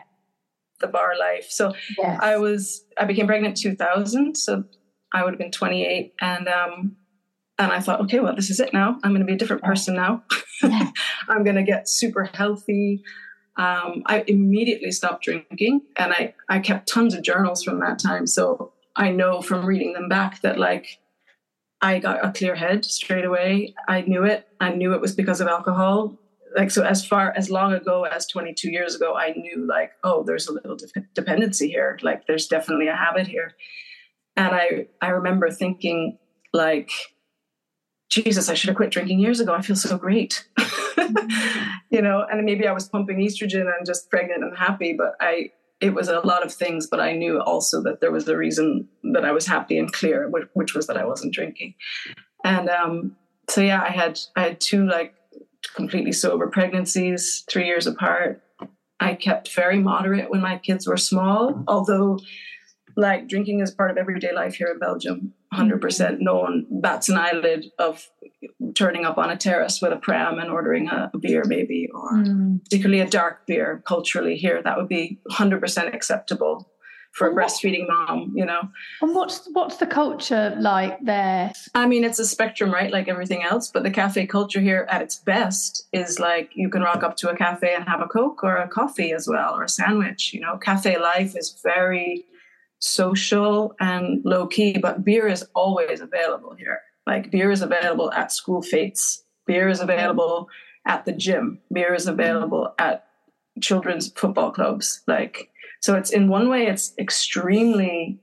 The 0.79 0.87
bar 0.87 1.13
life. 1.17 1.47
So 1.49 1.73
yes. 1.97 2.19
I 2.21 2.37
was, 2.37 2.85
I 2.97 3.05
became 3.05 3.27
pregnant 3.27 3.57
2000. 3.57 4.35
So 4.35 4.65
I 5.13 5.23
would 5.23 5.33
have 5.33 5.39
been 5.39 5.51
28, 5.51 6.13
and 6.19 6.47
um, 6.47 6.97
and 7.59 7.71
I 7.71 7.79
thought, 7.79 8.01
okay, 8.01 8.19
well, 8.19 8.35
this 8.35 8.49
is 8.49 8.59
it 8.59 8.73
now. 8.73 8.97
I'm 9.03 9.11
going 9.11 9.21
to 9.21 9.25
be 9.25 9.33
a 9.33 9.37
different 9.37 9.61
person 9.61 9.95
now. 9.95 10.23
Yeah. 10.63 10.89
I'm 11.29 11.43
going 11.43 11.55
to 11.55 11.63
get 11.63 11.87
super 11.87 12.23
healthy 12.33 13.03
um, 13.55 14.01
I 14.07 14.23
immediately 14.27 14.91
stopped 14.91 15.23
drinking 15.23 15.81
and 15.95 16.11
I, 16.11 16.33
I 16.49 16.59
kept 16.59 16.87
tons 16.87 17.13
of 17.13 17.21
journals 17.21 17.63
from 17.63 17.79
that 17.81 17.99
time. 17.99 18.25
So 18.25 18.73
I 18.95 19.11
know 19.11 19.41
from 19.41 19.65
reading 19.65 19.93
them 19.93 20.09
back 20.09 20.41
that 20.41 20.57
like 20.57 20.99
I 21.81 21.99
got 21.99 22.25
a 22.25 22.31
clear 22.31 22.55
head 22.55 22.85
straight 22.85 23.25
away. 23.25 23.75
I 23.87 24.01
knew 24.01 24.23
it. 24.23 24.47
I 24.59 24.69
knew 24.73 24.93
it 24.93 25.01
was 25.01 25.13
because 25.13 25.41
of 25.41 25.47
alcohol. 25.47 26.17
Like 26.55 26.71
so, 26.71 26.83
as 26.83 27.05
far 27.05 27.33
as 27.35 27.49
long 27.49 27.73
ago 27.73 28.05
as 28.05 28.25
22 28.27 28.71
years 28.71 28.95
ago, 28.95 29.15
I 29.15 29.33
knew 29.33 29.67
like, 29.67 29.91
oh, 30.03 30.23
there's 30.23 30.47
a 30.47 30.53
little 30.53 30.77
de- 30.77 30.87
dependency 31.13 31.67
here. 31.67 31.99
Like, 32.01 32.25
there's 32.25 32.47
definitely 32.47 32.87
a 32.87 32.95
habit 32.95 33.27
here. 33.27 33.55
And 34.35 34.55
I 34.55 34.87
I 35.01 35.09
remember 35.09 35.49
thinking 35.51 36.19
like, 36.53 36.91
Jesus, 38.13 38.47
I 38.47 38.53
should 38.53 38.67
have 38.67 38.77
quit 38.77 38.91
drinking 38.91 39.19
years 39.19 39.39
ago. 39.39 39.55
I 39.55 39.61
feel 39.61 39.75
so 39.75 39.97
great. 39.97 40.47
you 41.89 41.99
know, 41.99 42.23
and 42.31 42.45
maybe 42.45 42.67
I 42.67 42.71
was 42.71 42.87
pumping 42.87 43.17
estrogen 43.17 43.61
and 43.61 43.87
just 43.87 44.11
pregnant 44.11 44.43
and 44.43 44.55
happy, 44.55 44.93
but 44.93 45.15
I 45.19 45.49
it 45.81 45.95
was 45.95 46.07
a 46.07 46.19
lot 46.19 46.45
of 46.45 46.53
things, 46.53 46.85
but 46.85 46.99
I 46.99 47.13
knew 47.13 47.41
also 47.41 47.81
that 47.81 48.01
there 48.01 48.11
was 48.11 48.27
a 48.27 48.37
reason 48.37 48.87
that 49.13 49.25
I 49.25 49.31
was 49.31 49.47
happy 49.47 49.79
and 49.79 49.91
clear, 49.91 50.29
which, 50.29 50.47
which 50.53 50.75
was 50.75 50.85
that 50.87 50.95
I 50.95 51.05
wasn't 51.05 51.33
drinking. 51.33 51.73
And 52.45 52.69
um, 52.69 53.15
so 53.49 53.61
yeah, 53.61 53.81
I 53.81 53.89
had 53.89 54.19
I 54.35 54.43
had 54.43 54.61
two 54.61 54.85
like 54.87 55.15
completely 55.75 56.11
sober 56.11 56.47
pregnancies, 56.47 57.43
three 57.49 57.65
years 57.65 57.87
apart. 57.87 58.43
I 58.99 59.15
kept 59.15 59.53
very 59.55 59.79
moderate 59.79 60.29
when 60.29 60.41
my 60.41 60.59
kids 60.59 60.85
were 60.85 60.97
small, 60.97 61.63
although 61.67 62.19
like 62.95 63.27
drinking 63.27 63.59
is 63.59 63.71
part 63.71 63.91
of 63.91 63.97
everyday 63.97 64.33
life 64.33 64.55
here 64.55 64.67
in 64.67 64.79
Belgium. 64.79 65.33
100% 65.53 65.79
mm-hmm. 65.79 66.23
no 66.23 66.37
one 66.37 66.65
bats 66.69 67.09
an 67.09 67.17
eyelid 67.17 67.65
of 67.79 68.07
turning 68.75 69.05
up 69.05 69.17
on 69.17 69.29
a 69.29 69.37
terrace 69.37 69.81
with 69.81 69.93
a 69.93 69.97
pram 69.97 70.39
and 70.39 70.49
ordering 70.49 70.87
a, 70.87 71.11
beer 71.19 71.43
maybe 71.45 71.87
or 71.93 72.13
mm. 72.13 72.63
particularly 72.63 72.99
a 72.99 73.07
dark 73.07 73.45
beer 73.45 73.83
culturally 73.85 74.35
here 74.35 74.61
that 74.63 74.77
would 74.77 74.87
be 74.87 75.19
100% 75.29 75.93
acceptable 75.93 76.69
for 77.13 77.29
a 77.29 77.33
breastfeeding 77.33 77.87
mom 77.87 78.33
you 78.35 78.43
know 78.43 78.61
and 79.01 79.13
what's 79.13 79.47
what's 79.53 79.77
the 79.77 79.85
culture 79.85 80.55
like 80.59 80.99
there 81.05 81.51
i 81.75 81.85
mean 81.85 82.03
it's 82.03 82.17
a 82.17 82.25
spectrum 82.25 82.73
right 82.73 82.91
like 82.91 83.07
everything 83.07 83.43
else 83.43 83.69
but 83.69 83.83
the 83.83 83.91
cafe 83.91 84.25
culture 84.25 84.59
here 84.59 84.87
at 84.89 85.01
its 85.01 85.17
best 85.17 85.87
is 85.93 86.19
like 86.19 86.49
you 86.55 86.69
can 86.69 86.81
rock 86.81 87.03
up 87.03 87.15
to 87.15 87.29
a 87.29 87.37
cafe 87.37 87.75
and 87.75 87.87
have 87.87 88.01
a 88.01 88.07
coke 88.07 88.43
or 88.43 88.57
a 88.57 88.67
coffee 88.67 89.13
as 89.13 89.27
well 89.27 89.53
or 89.53 89.63
a 89.63 89.69
sandwich 89.69 90.33
you 90.33 90.39
know 90.39 90.57
cafe 90.57 90.99
life 90.99 91.37
is 91.37 91.59
very 91.63 92.25
social 92.83 93.73
and 93.79 94.21
low 94.25 94.45
key, 94.45 94.77
but 94.77 95.05
beer 95.05 95.25
is 95.25 95.45
always 95.55 96.01
available 96.01 96.53
here. 96.53 96.81
Like 97.07 97.31
beer 97.31 97.49
is 97.49 97.61
available 97.61 98.11
at 98.11 98.31
school 98.31 98.61
fetes, 98.61 99.23
beer 99.47 99.69
is 99.69 99.79
available 99.79 100.49
at 100.85 101.05
the 101.05 101.13
gym, 101.13 101.59
beer 101.71 101.93
is 101.93 102.07
available 102.07 102.73
at 102.77 103.05
children's 103.61 104.11
football 104.11 104.51
clubs. 104.51 105.01
Like 105.07 105.49
so 105.79 105.95
it's 105.95 106.11
in 106.11 106.27
one 106.27 106.49
way 106.49 106.67
it's 106.67 106.93
extremely 106.99 108.19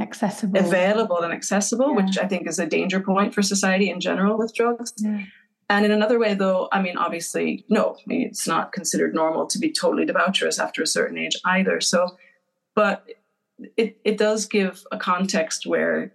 accessible 0.00 0.60
available 0.60 1.18
and 1.18 1.32
accessible 1.32 1.90
yeah. 1.90 2.04
which 2.04 2.18
i 2.18 2.26
think 2.26 2.48
is 2.48 2.58
a 2.58 2.66
danger 2.66 2.98
point 2.98 3.32
for 3.32 3.42
society 3.42 3.88
in 3.88 4.00
general 4.00 4.36
with 4.36 4.52
drugs 4.52 4.92
yeah. 4.96 5.22
and 5.68 5.84
in 5.84 5.92
another 5.92 6.18
way 6.18 6.34
though 6.34 6.68
i 6.72 6.82
mean 6.82 6.96
obviously 6.96 7.64
no 7.68 7.96
it's 8.08 8.48
not 8.48 8.72
considered 8.72 9.14
normal 9.14 9.46
to 9.46 9.58
be 9.58 9.70
totally 9.70 10.04
debaucherous 10.04 10.58
after 10.58 10.82
a 10.82 10.86
certain 10.86 11.18
age 11.18 11.36
either 11.44 11.80
so 11.80 12.16
but 12.74 13.06
it, 13.76 13.98
it 14.04 14.18
does 14.18 14.46
give 14.46 14.84
a 14.92 14.98
context 14.98 15.66
where 15.66 16.12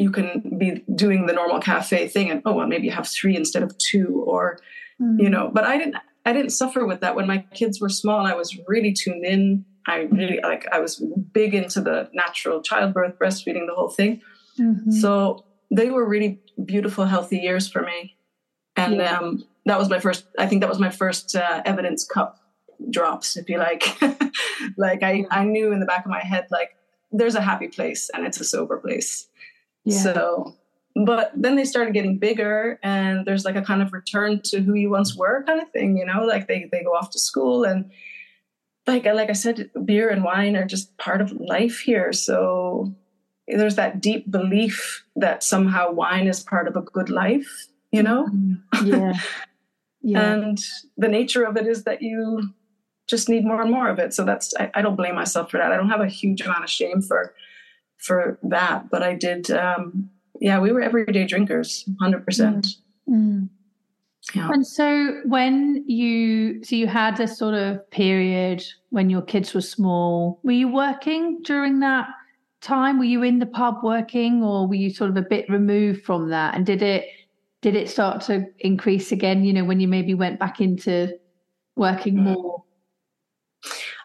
you 0.00 0.10
can 0.10 0.56
be 0.58 0.82
doing 0.94 1.26
the 1.26 1.32
normal 1.32 1.60
cafe 1.60 2.08
thing 2.08 2.30
and 2.30 2.40
oh 2.46 2.54
well 2.54 2.66
maybe 2.66 2.86
you 2.86 2.90
have 2.90 3.06
three 3.06 3.36
instead 3.36 3.62
of 3.62 3.76
two 3.76 4.24
or 4.26 4.58
mm. 5.00 5.20
you 5.20 5.28
know 5.28 5.50
but 5.52 5.64
i 5.64 5.76
didn't 5.76 5.96
i 6.24 6.32
didn't 6.32 6.50
suffer 6.50 6.86
with 6.86 7.00
that 7.00 7.14
when 7.14 7.26
my 7.26 7.38
kids 7.52 7.80
were 7.80 7.88
small 7.88 8.26
i 8.26 8.32
was 8.32 8.58
really 8.66 8.92
tuned 8.92 9.24
in 9.24 9.64
i 9.86 10.08
really 10.10 10.40
like 10.42 10.66
i 10.72 10.80
was 10.80 11.02
big 11.32 11.54
into 11.54 11.80
the 11.82 12.08
natural 12.14 12.62
childbirth 12.62 13.18
breastfeeding 13.18 13.66
the 13.66 13.74
whole 13.74 13.90
thing 13.90 14.20
mm-hmm. 14.58 14.90
so 14.90 15.44
they 15.70 15.90
were 15.90 16.08
really 16.08 16.40
beautiful 16.64 17.04
healthy 17.04 17.38
years 17.38 17.68
for 17.68 17.82
me 17.82 18.16
and 18.76 18.96
yeah. 18.96 19.18
um, 19.18 19.44
that 19.66 19.78
was 19.78 19.90
my 19.90 20.00
first 20.00 20.24
i 20.38 20.46
think 20.46 20.62
that 20.62 20.68
was 20.68 20.78
my 20.78 20.90
first 20.90 21.36
uh, 21.36 21.60
evidence 21.66 22.04
cup 22.04 22.39
drops 22.88 23.36
if 23.36 23.48
you 23.48 23.58
like. 23.58 23.84
Like 24.76 25.02
I, 25.02 25.24
I 25.30 25.44
knew 25.44 25.72
in 25.72 25.80
the 25.80 25.86
back 25.86 26.04
of 26.04 26.10
my 26.10 26.20
head 26.20 26.46
like 26.50 26.76
there's 27.10 27.34
a 27.34 27.40
happy 27.40 27.68
place 27.68 28.10
and 28.12 28.26
it's 28.26 28.40
a 28.40 28.44
sober 28.44 28.76
place. 28.76 29.26
Yeah. 29.84 29.98
so 29.98 30.56
but 30.94 31.32
then 31.34 31.56
they 31.56 31.64
started 31.64 31.94
getting 31.94 32.18
bigger 32.18 32.78
and 32.82 33.24
there's 33.24 33.44
like 33.44 33.56
a 33.56 33.62
kind 33.62 33.80
of 33.80 33.92
return 33.92 34.42
to 34.44 34.60
who 34.60 34.74
you 34.74 34.90
once 34.90 35.16
were 35.16 35.44
kind 35.44 35.60
of 35.60 35.70
thing 35.70 35.96
you 35.96 36.04
know? 36.04 36.24
Like 36.24 36.46
they, 36.46 36.68
they 36.70 36.82
go 36.82 36.90
off 36.90 37.10
to 37.10 37.18
school 37.18 37.64
and 37.64 37.90
like 38.86 39.04
like 39.04 39.30
i 39.30 39.34
said 39.34 39.70
beer 39.84 40.10
and 40.10 40.24
wine 40.24 40.56
are 40.56 40.66
just 40.66 40.96
part 40.98 41.20
of 41.20 41.32
life 41.32 41.80
here. 41.80 42.12
So 42.12 42.94
there's 43.48 43.76
that 43.76 44.00
deep 44.00 44.30
belief 44.30 45.04
that 45.16 45.42
somehow 45.42 45.90
wine 45.90 46.26
is 46.26 46.42
part 46.42 46.68
of 46.68 46.76
a 46.76 46.82
good 46.82 47.08
life 47.08 47.68
you 47.92 48.02
know? 48.02 48.26
Mm-hmm. 48.26 48.86
yeah. 48.86 49.12
Yeah. 50.02 50.32
And 50.32 50.58
the 50.96 51.08
nature 51.08 51.44
of 51.44 51.58
it 51.58 51.66
is 51.66 51.84
that 51.84 52.00
you 52.00 52.54
just 53.10 53.28
need 53.28 53.44
more 53.44 53.60
and 53.60 53.70
more 53.70 53.88
of 53.88 53.98
it. 53.98 54.14
So 54.14 54.24
that's 54.24 54.54
I, 54.58 54.70
I, 54.74 54.82
don't 54.82 54.96
blame 54.96 55.16
myself 55.16 55.50
for 55.50 55.58
that. 55.58 55.72
I 55.72 55.76
don't 55.76 55.90
have 55.90 56.00
a 56.00 56.08
huge 56.08 56.40
amount 56.40 56.64
of 56.64 56.70
shame 56.70 57.02
for 57.02 57.34
for 57.98 58.38
that, 58.44 58.88
but 58.90 59.02
I 59.02 59.14
did. 59.14 59.50
Um, 59.50 60.08
yeah, 60.40 60.58
we 60.60 60.72
were 60.72 60.80
everyday 60.80 61.26
drinkers, 61.26 61.86
hundred 62.00 62.24
percent. 62.24 62.66
Mm. 63.08 63.14
mm. 63.14 63.48
Yeah. 64.34 64.50
And 64.52 64.66
so 64.66 65.22
when 65.24 65.82
you 65.88 66.62
so 66.62 66.76
you 66.76 66.86
had 66.86 67.16
this 67.16 67.38
sort 67.38 67.54
of 67.54 67.90
period 67.90 68.62
when 68.90 69.10
your 69.10 69.22
kids 69.22 69.54
were 69.54 69.60
small, 69.60 70.38
were 70.42 70.52
you 70.52 70.68
working 70.68 71.40
during 71.42 71.80
that 71.80 72.06
time? 72.60 72.98
Were 72.98 73.06
you 73.06 73.22
in 73.22 73.38
the 73.38 73.46
pub 73.46 73.76
working 73.82 74.42
or 74.42 74.68
were 74.68 74.74
you 74.74 74.90
sort 74.90 75.10
of 75.10 75.16
a 75.16 75.22
bit 75.22 75.48
removed 75.48 76.04
from 76.04 76.28
that? 76.28 76.54
And 76.54 76.64
did 76.66 76.82
it 76.82 77.06
did 77.62 77.74
it 77.74 77.88
start 77.90 78.20
to 78.22 78.46
increase 78.60 79.10
again, 79.10 79.44
you 79.44 79.52
know, 79.52 79.64
when 79.64 79.80
you 79.80 79.88
maybe 79.88 80.14
went 80.14 80.38
back 80.38 80.60
into 80.60 81.18
working 81.76 82.16
mm. 82.16 82.22
more 82.22 82.62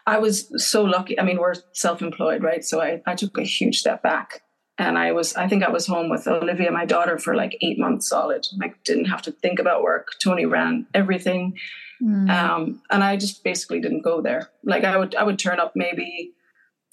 I 0.06 0.18
was 0.18 0.50
so 0.64 0.84
lucky. 0.84 1.18
I 1.18 1.24
mean, 1.24 1.38
we're 1.38 1.54
self 1.72 2.00
employed, 2.00 2.42
right? 2.42 2.64
So 2.64 2.80
I, 2.80 3.02
I 3.06 3.14
took 3.14 3.36
a 3.38 3.42
huge 3.42 3.78
step 3.78 4.02
back. 4.02 4.42
And 4.78 4.98
I 4.98 5.12
was, 5.12 5.34
I 5.34 5.48
think 5.48 5.64
I 5.64 5.70
was 5.70 5.86
home 5.86 6.10
with 6.10 6.28
Olivia, 6.28 6.70
my 6.70 6.84
daughter, 6.84 7.18
for 7.18 7.34
like 7.34 7.56
eight 7.62 7.78
months 7.78 8.08
solid. 8.08 8.46
I 8.62 8.74
didn't 8.84 9.06
have 9.06 9.22
to 9.22 9.32
think 9.32 9.58
about 9.58 9.82
work. 9.82 10.08
Tony 10.22 10.44
ran 10.44 10.86
everything. 10.92 11.56
Mm. 12.02 12.28
Um, 12.30 12.82
and 12.90 13.02
I 13.02 13.16
just 13.16 13.42
basically 13.42 13.80
didn't 13.80 14.02
go 14.02 14.20
there. 14.20 14.50
Like 14.64 14.84
I 14.84 14.98
would, 14.98 15.14
I 15.14 15.22
would 15.22 15.38
turn 15.38 15.60
up 15.60 15.72
maybe 15.74 16.34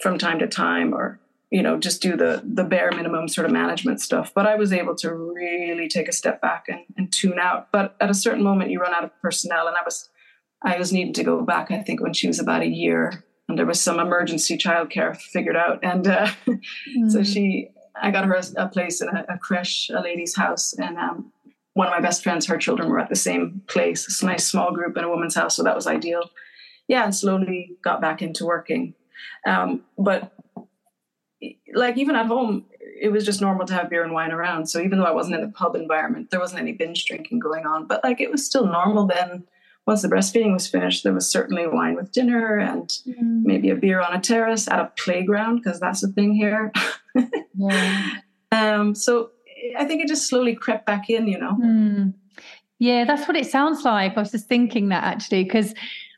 from 0.01 0.17
time 0.17 0.39
to 0.39 0.48
time 0.48 0.93
or, 0.93 1.20
you 1.51 1.62
know, 1.62 1.77
just 1.77 2.01
do 2.01 2.15
the, 2.15 2.41
the 2.46 2.63
bare 2.63 2.91
minimum 2.91 3.27
sort 3.27 3.46
of 3.46 3.51
management 3.51 4.00
stuff. 4.00 4.32
But 4.34 4.48
I 4.48 4.55
was 4.55 4.72
able 4.72 4.96
to 4.96 5.13
really 5.13 5.89
take 5.89 6.08
a 6.08 6.13
step 6.13 6.41
back 6.41 6.67
and, 6.70 6.79
and 6.98 7.12
tune 7.12 7.38
out. 7.38 7.70
But 7.74 7.98
at 8.00 8.10
a 8.10 8.13
certain 8.13 8.43
moment, 8.43 8.72
you 8.72 8.79
run 8.79 8.93
out 8.93 9.03
of 9.03 9.12
personnel. 9.22 9.67
And 9.67 9.75
I 9.75 9.82
was, 9.84 10.10
I 10.63 10.77
was 10.77 10.93
needing 10.93 11.13
to 11.13 11.24
go 11.24 11.41
back, 11.41 11.72
I 11.72 11.79
think, 11.79 12.01
when 12.01 12.13
she 12.13 12.27
was 12.27 12.39
about 12.39 12.62
a 12.62 12.67
year, 12.67 13.24
and 13.50 13.58
there 13.58 13.65
was 13.65 13.82
some 13.82 14.00
emergency 14.00 14.58
childcare 14.58 15.17
figured 15.17 15.58
out, 15.58 15.79
and 15.84 16.08
uh, 16.08 16.27
mm. 16.48 16.62
so 17.12 17.24
she, 17.24 17.70
I 18.01 18.12
got 18.12 18.25
her 18.25 18.34
a, 18.34 18.43
a 18.63 18.67
place 18.70 19.01
in 19.01 19.10
a, 19.10 19.25
a, 19.29 19.38
creche, 19.38 19.89
a 19.93 20.00
lady's 20.01 20.36
house, 20.36 20.74
and 20.74 20.98
um, 20.98 21.32
one 21.74 21.88
of 21.88 21.91
my 21.91 22.00
best 22.00 22.24
friends, 22.24 22.46
her 22.46 22.58
children 22.58 22.89
were 22.89 23.00
at 23.00 23.10
the 23.10 23.15
same 23.15 23.62
place. 23.67 24.05
It's 24.05 24.24
a 24.24 24.25
nice 24.25 24.48
small 24.48 24.72
group 24.72 24.98
in 24.98 25.03
a 25.03 25.10
woman's 25.10 25.36
house, 25.36 25.55
so 25.55 25.63
that 25.63 25.75
was 25.75 25.88
ideal. 25.88 26.29
Yeah, 26.88 27.03
and 27.03 27.15
slowly 27.15 27.75
got 27.84 28.01
back 28.01 28.22
into 28.22 28.46
working, 28.46 28.93
um, 29.46 29.82
but 29.98 30.32
like 31.74 31.98
even 31.98 32.15
at 32.15 32.27
home, 32.27 32.65
it 33.01 33.12
was 33.12 33.25
just 33.25 33.41
normal 33.41 33.65
to 33.65 33.74
have 33.74 33.89
beer 33.89 34.03
and 34.03 34.13
wine 34.13 34.32
around. 34.32 34.67
So 34.67 34.79
even 34.79 34.98
though 34.98 35.05
I 35.05 35.12
wasn't 35.12 35.36
in 35.36 35.41
the 35.41 35.50
pub 35.50 35.75
environment, 35.75 36.29
there 36.32 36.39
wasn't 36.39 36.62
any 36.62 36.72
binge 36.72 37.05
drinking 37.05 37.39
going 37.39 37.65
on. 37.65 37.86
But 37.86 38.01
like 38.03 38.22
it 38.22 38.32
was 38.32 38.46
still 38.46 38.65
normal 38.65 39.08
then 39.08 39.46
once 39.86 40.02
the 40.02 40.08
breastfeeding 40.08 40.54
was 40.54 40.68
finished, 40.68 41.04
there 41.04 41.13
was 41.13 41.30
certainly 41.30 41.68
wine 41.68 41.96
with 41.96 42.12
dinner 42.12 42.58
and 42.58 42.90
mm. 43.08 43.44
maybe 43.44 43.70
a 43.70 43.75
beer 43.75 44.02
on 44.02 44.13
a 44.13 44.20
terrace 44.20 44.68
at 44.68 44.80
a 44.80 44.92
playground 44.98 45.58
because 45.58 45.80
that's 45.80 46.04
a 46.04 46.08
thing 46.08 46.34
here. 46.34 46.72
yeah. 47.56 48.10
Um, 48.52 48.94
so 48.94 49.32
I 49.80 49.86
think 49.86 50.04
it 50.04 50.08
just 50.08 50.30
slowly 50.30 50.54
crept 50.54 50.86
back 50.86 51.10
in, 51.10 51.28
you 51.28 51.40
know. 51.40 51.58
Mm. 51.60 52.13
Yeah, 52.78 53.04
that's 53.04 53.28
what 53.28 53.36
it 53.36 53.48
sounds 53.48 53.84
like. 53.84 54.16
I 54.16 54.20
was 54.20 54.30
just 54.30 54.48
thinking 54.48 54.90
that 54.90 55.04
actually 55.04 55.44
because. 55.44 55.74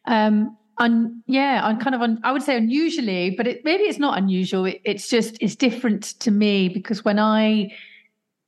Um, 0.05 0.57
un, 0.77 1.24
yeah, 1.27 1.62
I'm 1.63 1.79
kind 1.79 1.95
of 1.95 2.01
un, 2.01 2.19
I 2.24 2.31
would 2.31 2.43
say 2.43 2.57
unusually, 2.57 3.31
but 3.31 3.48
it, 3.48 3.62
maybe 3.63 3.84
it's 3.84 4.00
not 4.00 4.17
unusual. 4.17 4.65
It, 4.65 4.81
it's 4.84 5.10
just 5.10 5.38
it's 5.39 5.55
different 5.55 6.03
to 6.19 6.31
me 6.31 6.69
because 6.69 7.05
when 7.05 7.19
I 7.19 7.72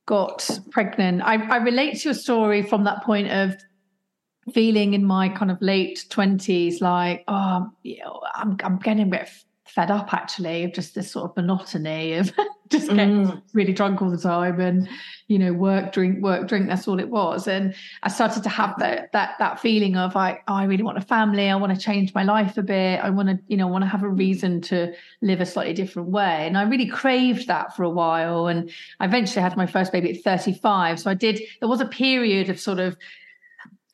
got 0.06 0.48
pregnant, 0.70 1.22
I, 1.22 1.36
I 1.48 1.56
relate 1.56 1.98
to 2.00 2.08
your 2.08 2.14
story 2.14 2.62
from 2.62 2.84
that 2.84 3.02
point 3.02 3.30
of 3.30 3.56
feeling 4.50 4.94
in 4.94 5.04
my 5.04 5.28
kind 5.28 5.50
of 5.50 5.60
late 5.60 6.04
20s 6.10 6.80
like 6.80 7.24
oh 7.28 7.70
I'm, 8.34 8.56
I'm 8.62 8.78
getting 8.78 9.02
a 9.02 9.06
bit 9.06 9.28
fed 9.68 9.90
up 9.90 10.12
actually 10.12 10.64
of 10.64 10.72
just 10.72 10.94
this 10.94 11.10
sort 11.10 11.30
of 11.30 11.36
monotony 11.36 12.14
of 12.14 12.32
just 12.68 12.88
get 12.88 13.08
mm. 13.08 13.42
really 13.52 13.72
drunk 13.72 14.00
all 14.02 14.10
the 14.10 14.18
time 14.18 14.60
and 14.60 14.88
you 15.28 15.38
know 15.38 15.52
work 15.52 15.92
drink 15.92 16.22
work 16.22 16.48
drink 16.48 16.68
that's 16.68 16.88
all 16.88 16.98
it 16.98 17.08
was. 17.08 17.46
And 17.46 17.74
i 18.02 18.08
started 18.08 18.42
to 18.42 18.48
have 18.48 18.78
that 18.78 19.12
that 19.12 19.36
that 19.38 19.60
feeling 19.60 19.96
of 19.96 20.14
like 20.14 20.42
oh, 20.48 20.54
i 20.54 20.64
really 20.64 20.82
want 20.82 20.98
a 20.98 21.02
family 21.02 21.48
i 21.48 21.54
want 21.54 21.74
to 21.74 21.80
change 21.80 22.14
my 22.14 22.24
life 22.24 22.56
a 22.56 22.62
bit 22.62 22.98
i 23.00 23.10
want 23.10 23.28
to 23.28 23.38
you 23.46 23.56
know 23.56 23.66
want 23.66 23.82
to 23.82 23.88
have 23.88 24.02
a 24.02 24.08
reason 24.08 24.60
to 24.62 24.92
live 25.22 25.40
a 25.40 25.46
slightly 25.46 25.74
different 25.74 26.08
way. 26.08 26.46
And 26.46 26.56
i 26.56 26.62
really 26.62 26.86
craved 26.86 27.46
that 27.48 27.76
for 27.76 27.82
a 27.82 27.90
while 27.90 28.46
and 28.46 28.70
i 29.00 29.04
eventually 29.04 29.42
had 29.42 29.56
my 29.56 29.66
first 29.66 29.92
baby 29.92 30.10
at 30.16 30.24
35 30.24 31.00
so 31.00 31.10
i 31.10 31.14
did 31.14 31.40
there 31.60 31.68
was 31.68 31.80
a 31.80 31.86
period 31.86 32.48
of 32.48 32.58
sort 32.58 32.78
of 32.78 32.96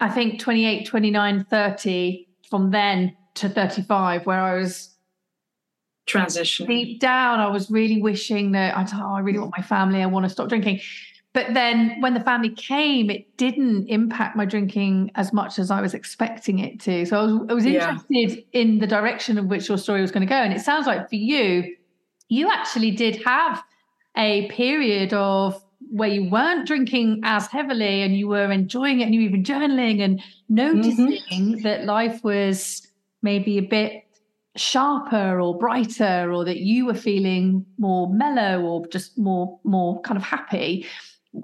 i 0.01 0.09
think 0.09 0.41
28 0.41 0.87
29 0.87 1.45
30 1.49 2.29
from 2.49 2.71
then 2.71 3.17
to 3.35 3.49
35 3.49 4.27
where 4.27 4.41
i 4.41 4.59
was 4.59 4.91
transition 6.07 6.67
deep 6.67 7.01
down 7.01 7.41
i 7.41 7.49
was 7.49 7.71
really 7.71 8.01
wishing 8.01 8.53
that 8.53 8.77
i 8.77 8.87
oh, 8.95 9.15
i 9.15 9.21
really 9.21 9.39
want 9.39 9.53
my 9.57 9.63
family. 9.63 10.03
I 10.03 10.07
want 10.07 10.25
to 10.25 10.31
stop 10.31 10.49
drinking. 10.49 10.81
But 11.33 11.53
then 11.53 12.01
when 12.01 12.15
the 12.15 12.21
family 12.21 12.51
came 12.51 13.11
it 13.11 13.37
didn't 13.37 13.89
impact 13.89 14.37
my 14.37 14.45
drinking 14.45 15.11
as 15.15 15.33
much 15.33 15.59
as 15.59 15.71
i 15.71 15.81
was 15.81 15.95
expecting 15.95 16.59
it 16.61 16.79
to. 16.81 17.07
So 17.07 17.19
i 17.19 17.23
was, 17.25 17.41
I 17.49 17.55
was 17.55 17.67
interested 17.67 18.31
yeah. 18.53 18.61
in 18.61 18.79
the 18.79 18.87
direction 18.87 19.39
of 19.39 19.47
which 19.47 19.69
your 19.69 19.79
story 19.79 20.01
was 20.01 20.11
going 20.11 20.27
to 20.27 20.31
go. 20.31 20.37
And 20.37 20.53
it 20.53 20.61
sounds 20.61 20.87
like 20.87 21.09
for 21.09 21.17
you 21.17 21.75
you 22.29 22.51
actually 22.51 22.91
did 22.91 23.23
have 23.25 23.63
a 24.17 24.49
period 24.49 25.13
of 25.13 25.64
where 25.95 26.09
you 26.09 26.29
weren't 26.29 26.67
drinking 26.67 27.21
as 27.23 27.47
heavily 27.47 28.03
and 28.03 28.17
you 28.17 28.27
were 28.27 28.51
enjoying 28.51 28.99
it 28.99 29.05
and 29.05 29.15
you 29.15 29.21
were 29.21 29.29
even 29.29 29.45
journaling 29.45 30.03
and 30.03 30.21
noticing 30.49 31.21
mm-hmm. 31.31 31.63
that 31.63 31.85
life 31.85 32.25
was 32.25 32.89
maybe 33.23 33.59
a 33.59 33.63
bit 33.63 34.03
sharper 34.57 35.41
or 35.41 35.57
brighter 35.57 36.33
or 36.33 36.45
that 36.45 36.59
you 36.59 36.85
were 36.85 36.95
feeling 36.95 37.65
more 37.79 38.13
mellow 38.13 38.61
or 38.63 38.85
just 38.89 39.17
more 39.17 39.61
more 39.63 40.01
kind 40.01 40.17
of 40.17 40.25
happy 40.25 40.85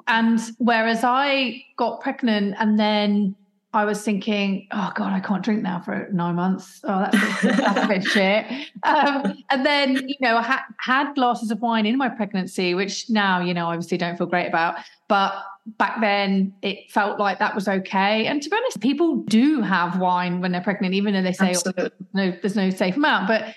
and 0.08 0.40
whereas 0.58 1.02
i 1.04 1.62
got 1.76 2.00
pregnant 2.00 2.54
and 2.58 2.78
then 2.78 3.34
I 3.72 3.84
was 3.84 4.02
thinking, 4.02 4.66
oh 4.72 4.90
God, 4.96 5.12
I 5.12 5.20
can't 5.20 5.44
drink 5.44 5.62
now 5.62 5.80
for 5.80 6.08
nine 6.12 6.34
months. 6.34 6.80
Oh, 6.82 7.06
that's, 7.10 7.42
that's 7.42 7.84
a 7.84 7.86
bit 7.86 8.04
shit. 8.04 8.46
Um, 8.82 9.44
and 9.50 9.64
then, 9.64 10.08
you 10.08 10.16
know, 10.20 10.38
I 10.38 10.42
ha- 10.42 10.64
had 10.78 11.14
glasses 11.14 11.52
of 11.52 11.60
wine 11.60 11.86
in 11.86 11.96
my 11.96 12.08
pregnancy, 12.08 12.74
which 12.74 13.08
now, 13.08 13.40
you 13.40 13.54
know, 13.54 13.66
obviously 13.66 13.96
don't 13.96 14.16
feel 14.16 14.26
great 14.26 14.48
about. 14.48 14.76
But 15.06 15.34
back 15.78 16.00
then, 16.00 16.52
it 16.62 16.90
felt 16.90 17.20
like 17.20 17.38
that 17.38 17.54
was 17.54 17.68
okay. 17.68 18.26
And 18.26 18.42
to 18.42 18.50
be 18.50 18.56
honest, 18.56 18.80
people 18.80 19.18
do 19.22 19.60
have 19.60 20.00
wine 20.00 20.40
when 20.40 20.50
they're 20.50 20.60
pregnant, 20.60 20.94
even 20.94 21.14
though 21.14 21.22
they 21.22 21.32
say 21.32 21.54
oh, 21.78 21.88
no, 22.12 22.32
there's 22.42 22.56
no 22.56 22.70
safe 22.70 22.96
amount. 22.96 23.28
But 23.28 23.54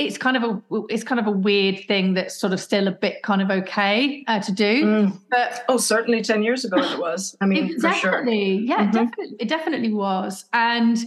it's 0.00 0.16
kind 0.16 0.36
of 0.36 0.42
a 0.42 0.82
it's 0.88 1.04
kind 1.04 1.20
of 1.20 1.26
a 1.26 1.30
weird 1.30 1.84
thing 1.86 2.14
that's 2.14 2.34
sort 2.34 2.52
of 2.52 2.60
still 2.60 2.88
a 2.88 2.90
bit 2.90 3.22
kind 3.22 3.42
of 3.42 3.50
okay 3.50 4.24
uh, 4.26 4.40
to 4.40 4.50
do. 4.50 4.84
Mm. 4.84 5.20
But 5.30 5.64
oh, 5.68 5.76
certainly 5.76 6.22
ten 6.22 6.42
years 6.42 6.64
ago 6.64 6.78
it 6.78 6.98
was. 6.98 7.36
I 7.40 7.46
mean, 7.46 7.78
for 7.78 7.92
sure. 7.92 8.26
Yeah, 8.26 8.76
mm-hmm. 8.78 8.90
definitely, 8.92 9.36
it 9.38 9.48
definitely 9.48 9.92
was. 9.92 10.46
And 10.54 10.98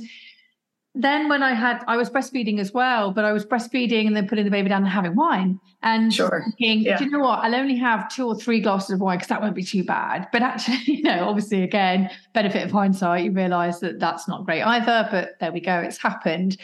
then 0.95 1.27
when 1.27 1.41
I 1.41 1.55
had, 1.55 1.83
I 1.87 1.97
was 1.97 2.11
breastfeeding 2.11 2.59
as 2.59 2.71
well, 2.71 3.11
but 3.11 3.25
I 3.25 3.33
was 3.33 3.43
breastfeeding 3.43 4.05
and 4.05 4.15
then 4.15 4.27
putting 4.27 4.45
the 4.45 4.51
baby 4.51 4.69
down 4.69 4.83
and 4.83 4.91
having 4.91 5.15
wine. 5.15 5.59
And 5.81 6.13
sure. 6.13 6.45
thinking, 6.45 6.83
yeah. 6.83 6.97
do 6.97 7.05
you 7.05 7.09
know 7.09 7.19
what? 7.19 7.39
I'll 7.39 7.55
only 7.55 7.75
have 7.77 8.13
two 8.13 8.27
or 8.27 8.35
three 8.35 8.61
glasses 8.61 8.91
of 8.91 9.01
wine 9.01 9.17
because 9.17 9.27
that 9.29 9.41
won't 9.41 9.55
be 9.55 9.63
too 9.63 9.83
bad. 9.83 10.27
But 10.31 10.43
actually, 10.43 10.77
you 10.85 11.01
know, 11.01 11.27
obviously, 11.27 11.63
again, 11.63 12.11
benefit 12.33 12.63
of 12.63 12.71
hindsight, 12.71 13.25
you 13.25 13.31
realize 13.31 13.79
that 13.79 13.99
that's 13.99 14.27
not 14.27 14.45
great 14.45 14.61
either. 14.61 15.07
But 15.09 15.39
there 15.39 15.51
we 15.51 15.61
go, 15.61 15.79
it's 15.79 15.97
happened 15.97 16.57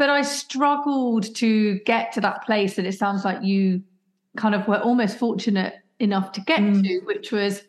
but 0.00 0.08
I 0.08 0.22
struggled 0.22 1.34
to 1.34 1.78
get 1.80 2.10
to 2.12 2.22
that 2.22 2.42
place 2.46 2.76
that 2.76 2.86
it 2.86 2.94
sounds 2.94 3.22
like 3.22 3.42
you 3.42 3.82
kind 4.34 4.54
of 4.54 4.66
were 4.66 4.78
almost 4.78 5.18
fortunate 5.18 5.74
enough 5.98 6.32
to 6.32 6.40
get 6.40 6.60
mm. 6.60 6.82
to, 6.82 7.00
which 7.00 7.32
was 7.32 7.64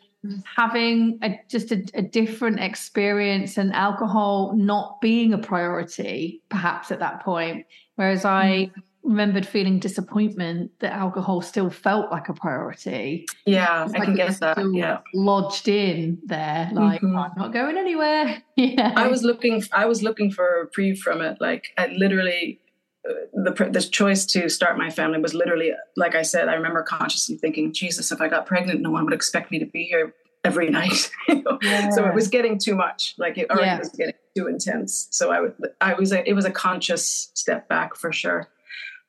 having 0.45 1.19
a, 1.23 1.37
just 1.49 1.73
a, 1.73 1.85
a, 1.93 2.01
different 2.01 2.61
experience 2.61 3.57
and 3.57 3.73
alcohol 3.73 4.53
not 4.55 5.01
being 5.01 5.33
a 5.33 5.37
priority, 5.37 6.41
perhaps 6.47 6.89
at 6.89 6.99
that 6.99 7.21
point. 7.21 7.65
Whereas 7.95 8.23
I 8.23 8.71
mm 8.73 8.81
remembered 9.03 9.45
feeling 9.45 9.79
disappointment 9.79 10.71
that 10.79 10.93
alcohol 10.93 11.41
still 11.41 11.69
felt 11.69 12.11
like 12.11 12.29
a 12.29 12.33
priority. 12.33 13.25
Yeah, 13.45 13.87
I 13.93 14.05
can 14.05 14.15
guess 14.15 14.39
that. 14.39 14.57
Yeah, 14.73 14.99
lodged 15.13 15.67
in 15.67 16.19
there, 16.25 16.69
like 16.73 17.01
mm-hmm. 17.01 17.17
I'm 17.17 17.31
not 17.35 17.53
going 17.53 17.77
anywhere. 17.77 18.41
yeah, 18.55 18.93
I 18.95 19.07
was 19.07 19.23
looking. 19.23 19.63
I 19.71 19.85
was 19.85 20.03
looking 20.03 20.31
for 20.31 20.47
a 20.47 20.59
reprieve 20.61 20.99
from 20.99 21.21
it. 21.21 21.37
Like 21.39 21.67
I 21.77 21.87
literally. 21.87 22.59
Uh, 23.03 23.13
the 23.33 23.69
the 23.71 23.81
choice 23.81 24.27
to 24.27 24.47
start 24.47 24.77
my 24.77 24.91
family 24.91 25.17
was 25.17 25.33
literally 25.33 25.71
like 25.97 26.13
I 26.13 26.21
said. 26.21 26.47
I 26.47 26.53
remember 26.53 26.83
consciously 26.83 27.35
thinking, 27.35 27.73
Jesus, 27.73 28.11
if 28.11 28.21
I 28.21 28.27
got 28.27 28.45
pregnant, 28.45 28.81
no 28.81 28.91
one 28.91 29.05
would 29.05 29.13
expect 29.13 29.49
me 29.49 29.57
to 29.57 29.65
be 29.65 29.85
here 29.85 30.13
every 30.43 30.69
night. 30.79 31.09
yeah. 31.27 31.89
So 31.89 32.05
it 32.05 32.13
was 32.13 32.27
getting 32.27 32.57
too 32.57 32.75
much. 32.75 33.15
Like 33.17 33.37
it 33.37 33.49
already 33.49 33.67
yeah. 33.67 33.79
was 33.79 33.89
getting 33.89 34.13
too 34.35 34.47
intense. 34.47 35.07
So 35.11 35.31
I 35.31 35.41
would, 35.41 35.55
I 35.79 35.93
was, 35.93 36.11
a, 36.11 36.27
it 36.27 36.33
was 36.33 36.45
a 36.45 36.51
conscious 36.51 37.31
step 37.33 37.67
back 37.67 37.95
for 37.95 38.11
sure. 38.11 38.49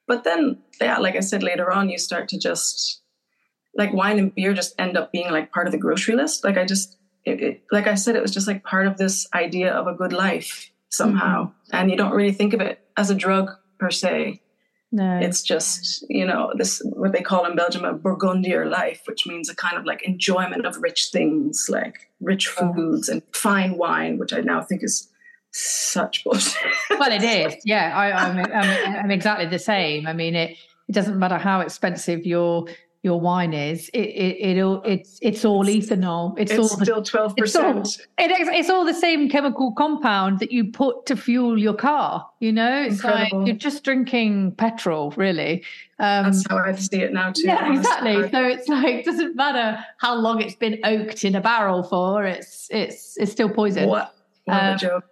But 0.07 0.25
then, 0.25 0.59
yeah, 0.81 0.99
like 0.99 1.17
I 1.17 1.21
said 1.21 1.43
later 1.43 1.71
on, 1.71 1.89
you 1.89 1.99
start 1.99 2.29
to 2.31 2.39
just 2.39 3.03
like 3.75 3.93
wine 3.93 4.19
and 4.19 4.35
beer 4.35 4.53
just 4.53 4.75
end 4.79 4.97
up 4.97 5.13
being 5.13 5.31
like 5.31 5.53
part 5.53 5.67
of 5.67 5.73
the 5.73 5.79
grocery 5.79 6.15
list. 6.15 6.45
Like 6.45 6.59
I 6.59 6.65
just, 6.65 6.99
it, 7.25 7.43
it, 7.43 7.63
like 7.71 7.87
I 7.87 7.95
said, 7.95 8.17
it 8.17 8.23
was 8.23 8.33
just 8.33 8.47
like 8.47 8.65
part 8.65 8.87
of 8.87 8.99
this 8.99 9.27
idea 9.35 9.73
of 9.73 9.87
a 9.87 9.95
good 9.95 10.13
life 10.13 10.71
somehow. 10.91 11.45
Mm-hmm. 11.45 11.77
And 11.77 11.91
you 11.91 11.97
don't 11.97 12.13
really 12.13 12.33
think 12.33 12.53
of 12.53 12.61
it 12.61 12.81
as 12.97 13.11
a 13.11 13.15
drug 13.15 13.51
per 13.79 13.91
se. 13.91 14.41
No. 14.95 15.21
It's 15.23 15.43
just, 15.43 16.05
you 16.11 16.27
know, 16.27 16.53
this 16.59 16.83
what 16.85 17.13
they 17.13 17.23
call 17.23 17.47
in 17.47 17.57
Belgium 17.57 17.87
a 17.87 17.95
Burgundier 17.95 18.71
life, 18.71 19.01
which 19.07 19.27
means 19.27 19.49
a 19.49 19.57
kind 19.57 19.79
of 19.79 19.87
like 19.87 20.03
enjoyment 20.03 20.67
of 20.67 20.77
rich 20.83 21.09
things, 21.11 21.67
like 21.71 22.11
rich 22.21 22.49
foods 22.49 23.09
and 23.09 23.23
fine 23.33 23.79
wine, 23.79 24.19
which 24.19 24.35
I 24.35 24.41
now 24.41 24.61
think 24.61 24.83
is 24.85 25.09
such 25.53 26.25
bullshit. 26.25 26.63
well, 26.91 27.13
it 27.13 27.23
is. 27.23 27.57
Yeah, 27.65 27.97
I, 27.97 28.29
am 28.29 28.39
I'm, 28.39 28.53
I'm, 28.53 28.97
I'm 29.05 29.11
exactly 29.11 29.47
the 29.47 29.59
same. 29.59 30.07
I 30.07 30.13
mean, 30.13 30.35
it 30.35 30.57
it 30.89 30.93
doesn't 30.93 31.19
matter 31.19 31.39
how 31.39 31.61
expensive 31.61 32.27
your 32.27 32.67
your 33.03 33.21
wine 33.21 33.53
is. 33.53 33.89
It 33.93 33.99
it, 33.99 34.59
it 34.59 34.81
it's 34.85 35.19
it's 35.23 35.45
all 35.45 35.65
ethanol. 35.65 36.39
It's, 36.39 36.53
it's 36.53 36.59
all 36.59 36.69
still 36.69 37.03
twelve 37.03 37.37
percent. 37.37 37.99
It's, 38.19 38.49
it's 38.51 38.71
all 38.71 38.85
the 38.85 38.95
same 38.95 39.29
chemical 39.29 39.73
compound 39.73 40.39
that 40.39 40.53
you 40.53 40.71
put 40.71 41.07
to 41.07 41.17
fuel 41.17 41.59
your 41.59 41.75
car. 41.75 42.29
You 42.41 42.53
know, 42.53 42.83
it's 42.83 42.97
Incredible. 42.97 43.39
like 43.41 43.47
you're 43.49 43.57
just 43.57 43.85
drinking 43.85 44.53
petrol, 44.53 45.11
really. 45.17 45.65
Um, 45.99 46.25
That's 46.25 46.45
how 46.49 46.59
I 46.59 46.73
see 46.73 47.03
it 47.03 47.13
now 47.13 47.33
too. 47.33 47.47
Yeah, 47.47 47.73
exactly. 47.77 48.31
So 48.31 48.45
it's 48.45 48.69
like 48.69 48.95
it 48.95 49.05
doesn't 49.05 49.37
matter 49.37 49.85
how 49.99 50.15
long 50.15 50.41
it's 50.41 50.57
been 50.57 50.79
oaked 50.85 51.25
in 51.25 51.35
a 51.35 51.41
barrel 51.41 51.83
for. 51.83 52.25
It's 52.25 52.69
it's 52.71 53.17
it's 53.19 53.33
still 53.33 53.51
poison. 53.51 53.89
What? 53.89 54.15
What 54.45 54.63
um, 54.63 54.75
a 54.75 54.79
joke 54.79 55.05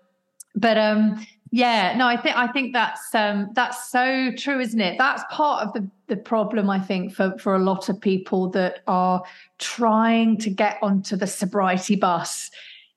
but 0.55 0.79
um 0.79 1.25
yeah 1.51 1.97
no 1.97 2.07
i 2.07 2.17
think 2.17 2.37
i 2.37 2.47
think 2.47 2.73
that's 2.73 3.15
um 3.15 3.49
that's 3.55 3.91
so 3.91 4.31
true 4.37 4.61
isn't 4.61 4.81
it 4.81 4.97
that's 4.99 5.23
part 5.31 5.67
of 5.67 5.73
the 5.73 5.89
the 6.07 6.17
problem 6.17 6.71
i 6.71 6.79
think 6.79 7.13
for 7.13 7.37
for 7.39 7.55
a 7.55 7.59
lot 7.59 7.89
of 7.89 8.01
people 8.01 8.49
that 8.49 8.81
are 8.87 9.23
trying 9.59 10.37
to 10.37 10.51
get 10.51 10.79
onto 10.83 11.17
the 11.17 11.27
sobriety 11.27 11.97
bus 11.97 12.51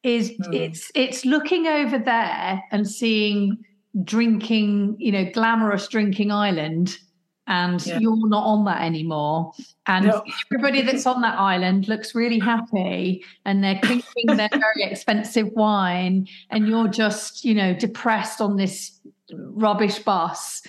is 0.03 0.31
mm. 0.31 0.53
it's 0.53 0.91
it's 0.95 1.25
looking 1.25 1.67
over 1.67 1.97
there 1.97 2.61
and 2.71 2.87
seeing 2.87 3.57
drinking 4.03 4.95
you 4.99 5.11
know 5.11 5.29
glamorous 5.33 5.87
drinking 5.87 6.31
island 6.31 6.97
and 7.47 7.85
yeah. 7.85 7.99
you're 7.99 8.27
not 8.29 8.43
on 8.43 8.65
that 8.65 8.81
anymore. 8.81 9.51
And 9.87 10.07
no. 10.07 10.23
everybody 10.51 10.81
that's 10.81 11.05
on 11.05 11.21
that 11.21 11.37
island 11.37 11.87
looks 11.87 12.15
really 12.15 12.39
happy 12.39 13.23
and 13.45 13.63
they're 13.63 13.79
drinking 13.81 14.37
their 14.37 14.49
very 14.53 14.83
expensive 14.83 15.49
wine, 15.53 16.27
and 16.49 16.67
you're 16.67 16.87
just, 16.87 17.43
you 17.43 17.53
know, 17.53 17.73
depressed 17.73 18.41
on 18.41 18.57
this 18.57 18.99
rubbish 19.33 19.99
bus. 19.99 20.61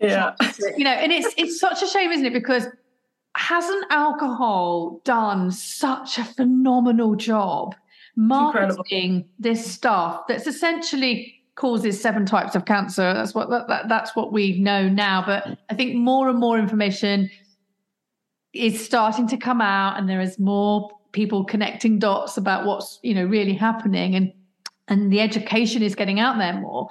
Yeah. 0.00 0.34
You 0.76 0.84
know, 0.84 0.92
and 0.92 1.12
it's 1.12 1.34
it's 1.36 1.58
such 1.60 1.82
a 1.82 1.86
shame, 1.86 2.10
isn't 2.10 2.26
it? 2.26 2.32
Because 2.32 2.66
hasn't 3.36 3.86
alcohol 3.90 5.00
done 5.04 5.50
such 5.50 6.18
a 6.18 6.24
phenomenal 6.24 7.16
job 7.16 7.74
marketing 8.16 9.28
this 9.38 9.68
stuff 9.72 10.22
that's 10.28 10.46
essentially 10.46 11.33
causes 11.56 12.00
seven 12.00 12.26
types 12.26 12.54
of 12.54 12.64
cancer. 12.64 13.14
That's 13.14 13.34
what 13.34 13.50
that, 13.50 13.68
that, 13.68 13.88
that's 13.88 14.16
what 14.16 14.32
we 14.32 14.58
know 14.60 14.88
now. 14.88 15.22
But 15.24 15.58
I 15.70 15.74
think 15.74 15.96
more 15.96 16.28
and 16.28 16.38
more 16.38 16.58
information 16.58 17.30
is 18.52 18.84
starting 18.84 19.26
to 19.28 19.36
come 19.36 19.60
out, 19.60 19.98
and 19.98 20.08
there 20.08 20.20
is 20.20 20.38
more 20.38 20.90
people 21.12 21.44
connecting 21.44 21.98
dots 21.98 22.36
about 22.36 22.66
what's 22.66 22.98
you 23.02 23.14
know 23.14 23.24
really 23.24 23.54
happening, 23.54 24.14
and 24.14 24.32
and 24.88 25.12
the 25.12 25.20
education 25.20 25.82
is 25.82 25.94
getting 25.94 26.20
out 26.20 26.38
there 26.38 26.54
more. 26.54 26.88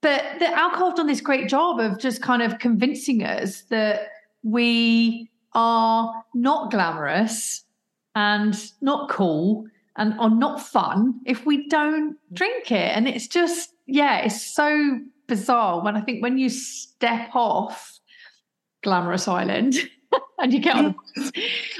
But 0.00 0.24
the 0.40 0.48
alcohol 0.48 0.88
have 0.88 0.96
done 0.96 1.06
this 1.06 1.20
great 1.20 1.48
job 1.48 1.78
of 1.78 1.98
just 1.98 2.22
kind 2.22 2.42
of 2.42 2.58
convincing 2.58 3.22
us 3.22 3.62
that 3.62 4.08
we 4.42 5.30
are 5.54 6.24
not 6.34 6.70
glamorous 6.72 7.64
and 8.14 8.56
not 8.80 9.08
cool 9.08 9.66
and 9.96 10.18
are 10.18 10.30
not 10.30 10.60
fun 10.60 11.20
if 11.26 11.44
we 11.44 11.68
don't 11.68 12.16
drink 12.32 12.72
it. 12.72 12.96
And 12.96 13.08
it's 13.08 13.28
just 13.28 13.70
yeah, 13.86 14.18
it's 14.18 14.40
so 14.40 15.00
bizarre 15.28 15.82
when 15.82 15.96
I 15.96 16.00
think 16.00 16.22
when 16.22 16.38
you 16.38 16.48
step 16.48 17.30
off 17.34 18.00
Glamorous 18.82 19.28
Island 19.28 19.76
and 20.38 20.52
you 20.52 20.58
get 20.58 20.74
on 20.76 20.94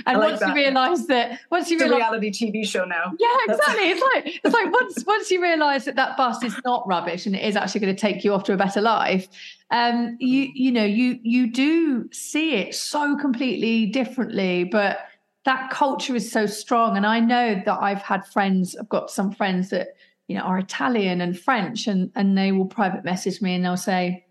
and 0.07 0.18
like 0.18 0.31
once 0.31 0.40
that. 0.40 0.48
you 0.48 0.55
realize 0.55 1.07
that 1.07 1.40
once 1.51 1.70
you 1.70 1.77
it's 1.77 1.83
realize 1.83 1.98
reality 1.98 2.31
tv 2.31 2.66
show 2.66 2.85
now 2.85 3.12
yeah 3.18 3.37
exactly 3.48 3.90
it's 3.90 4.01
like 4.01 4.40
it's 4.44 4.55
like 4.55 4.72
once 4.72 5.05
once 5.07 5.31
you 5.31 5.42
realize 5.42 5.85
that 5.85 5.96
that 5.96 6.16
bus 6.16 6.42
is 6.42 6.55
not 6.64 6.87
rubbish 6.87 7.27
and 7.27 7.35
it 7.35 7.42
is 7.42 7.57
actually 7.57 7.81
going 7.81 7.94
to 7.94 8.01
take 8.01 8.25
you 8.25 8.33
off 8.33 8.44
to 8.44 8.53
a 8.53 8.57
better 8.57 8.81
life 8.81 9.29
um 9.70 10.16
you 10.20 10.51
you 10.55 10.70
know 10.70 10.85
you 10.85 11.18
you 11.22 11.51
do 11.51 12.09
see 12.12 12.55
it 12.55 12.75
so 12.75 13.16
completely 13.16 13.87
differently 13.87 14.64
but 14.64 15.07
that 15.44 15.70
culture 15.70 16.14
is 16.14 16.31
so 16.31 16.46
strong. 16.46 16.96
And 16.96 17.07
i 17.07 17.20
know 17.20 17.61
that 17.64 17.78
i've 17.81 18.02
had 18.02 18.26
friends 18.26 18.76
i've 18.76 18.88
got 18.88 19.11
some 19.11 19.33
friends 19.33 19.70
that 19.70 19.88
you 20.28 20.37
know 20.37 20.42
are 20.42 20.59
italian 20.59 21.20
and 21.20 21.38
french 21.38 21.87
and 21.87 22.11
and 22.14 22.38
they 22.38 22.52
will 22.52 22.66
private 22.66 23.05
message 23.05 23.42
me 23.42 23.55
and 23.55 23.64
they'll 23.64 23.76
say 23.76 24.24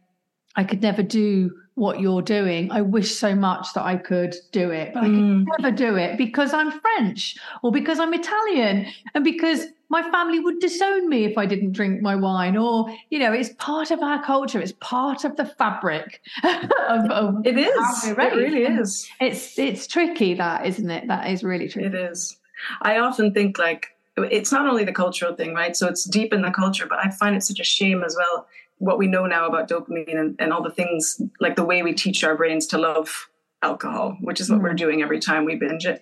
i 0.56 0.64
could 0.64 0.82
never 0.82 1.04
do 1.04 1.52
what 1.76 2.00
you're 2.00 2.22
doing. 2.22 2.72
I 2.72 2.82
wish 2.82 3.16
so 3.16 3.34
much 3.36 3.74
that 3.74 3.84
I 3.84 3.96
could 3.96 4.36
do 4.52 4.72
it, 4.72 4.94
but 4.94 5.04
I 5.04 5.06
can 5.06 5.46
mm. 5.46 5.48
never 5.58 5.76
do 5.76 5.96
it 5.96 6.18
because 6.18 6.54
I'm 6.54 6.72
French 6.80 7.38
or 7.64 7.72
because 7.72 8.00
I'm 8.00 8.14
Italian 8.14 8.88
and 9.14 9.24
because 9.24 9.68
my 9.90 10.02
family 10.10 10.40
would 10.40 10.60
disown 10.60 11.10
me 11.10 11.26
if 11.26 11.38
I 11.38 11.46
didn't 11.46 11.74
drink 11.74 12.02
my 12.02 12.16
wine. 12.16 12.56
Or, 12.58 12.94
you 13.10 13.20
know, 13.20 13.34
it's 13.34 13.50
part 13.58 13.92
of 13.92 14.02
our 14.02 14.24
culture, 14.24 14.60
it's 14.60 14.74
part 14.80 15.24
of 15.24 15.36
the 15.36 15.46
fabric 15.46 16.22
of, 16.44 17.10
of 17.12 17.46
it 17.46 17.58
is. 17.58 18.08
It 18.08 18.18
really 18.18 18.64
is. 18.64 19.10
It's 19.20 19.58
it's 19.58 19.88
tricky, 19.88 20.34
that 20.36 20.66
isn't 20.66 20.90
it? 20.90 21.08
That 21.08 21.30
is 21.30 21.44
really 21.44 21.68
tricky. 21.68 21.88
It 21.88 21.96
is. 21.96 22.38
I 22.82 23.00
often 23.00 23.34
think 23.34 23.58
like 23.58 23.88
it's 24.18 24.52
not 24.52 24.68
only 24.68 24.84
the 24.84 24.94
cultural 24.94 25.36
thing, 25.36 25.54
right? 25.54 25.76
So 25.76 25.88
it's 25.88 26.04
deep 26.04 26.34
in 26.34 26.42
the 26.42 26.52
culture, 26.52 26.86
but 26.86 27.00
I 27.04 27.10
find 27.10 27.36
it 27.36 27.44
such 27.44 27.60
a 27.60 27.64
shame 27.64 28.04
as 28.04 28.16
well 28.16 28.48
what 28.82 28.98
we 28.98 29.06
know 29.06 29.28
now 29.28 29.46
about 29.46 29.70
dopamine 29.70 30.20
and, 30.20 30.36
and 30.40 30.52
all 30.52 30.64
the 30.64 30.72
things 30.72 31.22
like 31.40 31.56
the 31.56 31.64
way 31.64 31.84
we 31.84 31.94
teach 31.94 32.24
our 32.24 32.36
brains 32.36 32.66
to 32.66 32.80
love 32.80 33.30
alcohol, 33.62 34.18
which 34.22 34.42
is 34.42 34.50
what 34.50 34.60
we're 34.60 34.74
doing 34.74 35.04
every 35.04 35.20
time 35.20 35.46
we 35.46 35.56
binge 35.56 35.86
it. 35.86 36.02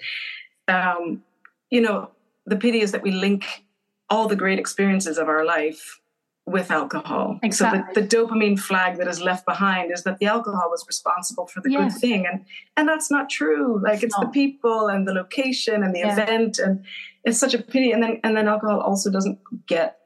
Um, 0.69 1.21
you 1.69 1.81
know, 1.81 2.11
the 2.45 2.55
pity 2.55 2.79
is 2.79 2.93
that 2.93 3.03
we 3.03 3.11
link 3.11 3.65
all 4.09 4.29
the 4.29 4.35
great 4.37 4.59
experiences 4.59 5.17
of 5.17 5.27
our 5.27 5.43
life 5.43 5.99
with 6.45 6.71
alcohol. 6.71 7.37
Exactly. 7.43 7.81
So 7.93 8.01
the, 8.01 8.07
the, 8.07 8.15
dopamine 8.15 8.57
flag 8.57 8.97
that 8.97 9.09
is 9.09 9.19
left 9.19 9.45
behind 9.45 9.91
is 9.91 10.03
that 10.03 10.19
the 10.19 10.27
alcohol 10.27 10.69
was 10.69 10.85
responsible 10.87 11.47
for 11.47 11.59
the 11.59 11.71
yes. 11.71 11.93
good 11.93 12.01
thing. 12.01 12.25
And 12.25 12.45
and 12.77 12.87
that's 12.87 13.11
not 13.11 13.29
true. 13.29 13.81
Like 13.83 14.03
it's, 14.03 14.05
it's 14.05 14.19
the 14.19 14.27
people 14.27 14.87
and 14.87 15.05
the 15.05 15.13
location 15.13 15.83
and 15.83 15.93
the 15.93 15.99
yeah. 15.99 16.13
event. 16.13 16.59
And 16.59 16.85
it's 17.25 17.37
such 17.37 17.53
a 17.53 17.61
pity. 17.61 17.91
And 17.91 18.01
then 18.01 18.19
and 18.23 18.37
then 18.37 18.47
alcohol 18.47 18.79
also 18.79 19.11
doesn't 19.11 19.37
get 19.67 19.98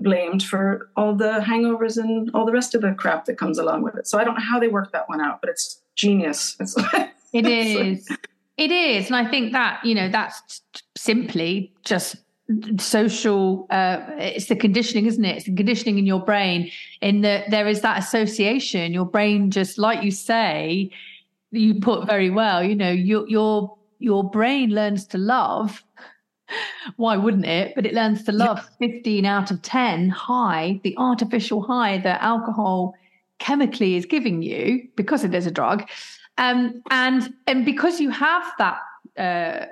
blamed 0.00 0.42
for 0.42 0.90
all 0.96 1.14
the 1.14 1.40
hangovers 1.40 1.96
and 1.96 2.30
all 2.34 2.46
the 2.46 2.52
rest 2.52 2.74
of 2.74 2.82
the 2.82 2.92
crap 2.92 3.24
that 3.26 3.38
comes 3.38 3.58
along 3.58 3.82
with 3.82 3.96
it. 3.96 4.06
So 4.06 4.18
I 4.18 4.24
don't 4.24 4.34
know 4.34 4.44
how 4.44 4.58
they 4.58 4.68
work 4.68 4.92
that 4.92 5.08
one 5.08 5.20
out, 5.20 5.40
but 5.40 5.50
it's 5.50 5.82
genius. 5.94 6.56
It's, 7.30 7.44
it 7.44 7.46
is. 7.46 8.08
It 8.56 8.70
is. 8.72 9.06
And 9.08 9.16
I 9.16 9.30
think 9.30 9.52
that, 9.52 9.84
you 9.84 9.94
know, 9.94 10.08
that's 10.08 10.62
simply 10.96 11.72
just 11.84 12.16
social 12.78 13.66
uh 13.68 13.98
it's 14.16 14.46
the 14.46 14.56
conditioning 14.56 15.04
isn't 15.04 15.22
it 15.22 15.36
it's 15.36 15.44
the 15.44 15.54
conditioning 15.54 15.98
in 15.98 16.06
your 16.06 16.24
brain 16.24 16.70
in 17.02 17.20
that 17.20 17.50
there 17.50 17.68
is 17.68 17.82
that 17.82 17.98
association 17.98 18.90
your 18.90 19.04
brain 19.04 19.50
just 19.50 19.76
like 19.76 20.02
you 20.02 20.10
say 20.10 20.90
you 21.50 21.74
put 21.74 22.06
very 22.06 22.30
well 22.30 22.64
you 22.64 22.74
know 22.74 22.90
your 22.90 23.28
your 23.28 23.76
your 23.98 24.24
brain 24.30 24.70
learns 24.70 25.06
to 25.06 25.18
love 25.18 25.84
why 26.96 27.16
wouldn't 27.16 27.46
it? 27.46 27.74
But 27.74 27.86
it 27.86 27.94
learns 27.94 28.24
to 28.24 28.32
love 28.32 28.68
yeah. 28.80 28.88
15 28.88 29.24
out 29.24 29.50
of 29.50 29.62
10 29.62 30.08
high, 30.08 30.80
the 30.82 30.94
artificial 30.96 31.62
high 31.62 31.98
that 31.98 32.22
alcohol 32.22 32.94
chemically 33.38 33.96
is 33.96 34.04
giving 34.04 34.42
you 34.42 34.88
because 34.96 35.24
it 35.24 35.34
is 35.34 35.46
a 35.46 35.50
drug. 35.50 35.88
Um, 36.38 36.82
and 36.90 37.34
and 37.46 37.64
because 37.64 38.00
you 38.00 38.10
have 38.10 38.44
that 38.58 38.80
uh, 39.16 39.66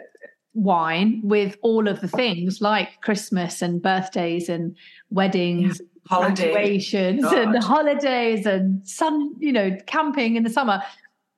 wine 0.54 1.20
with 1.22 1.56
all 1.62 1.86
of 1.86 2.00
the 2.00 2.08
things 2.08 2.60
like 2.60 3.00
Christmas 3.02 3.62
and 3.62 3.80
birthdays 3.80 4.48
and 4.48 4.74
weddings, 5.10 5.80
yeah. 5.80 5.86
holidays 6.08 6.92
and 6.92 7.62
holidays 7.62 8.46
and 8.46 8.86
sun, 8.86 9.34
you 9.38 9.52
know, 9.52 9.76
camping 9.86 10.34
in 10.34 10.42
the 10.42 10.50
summer, 10.50 10.82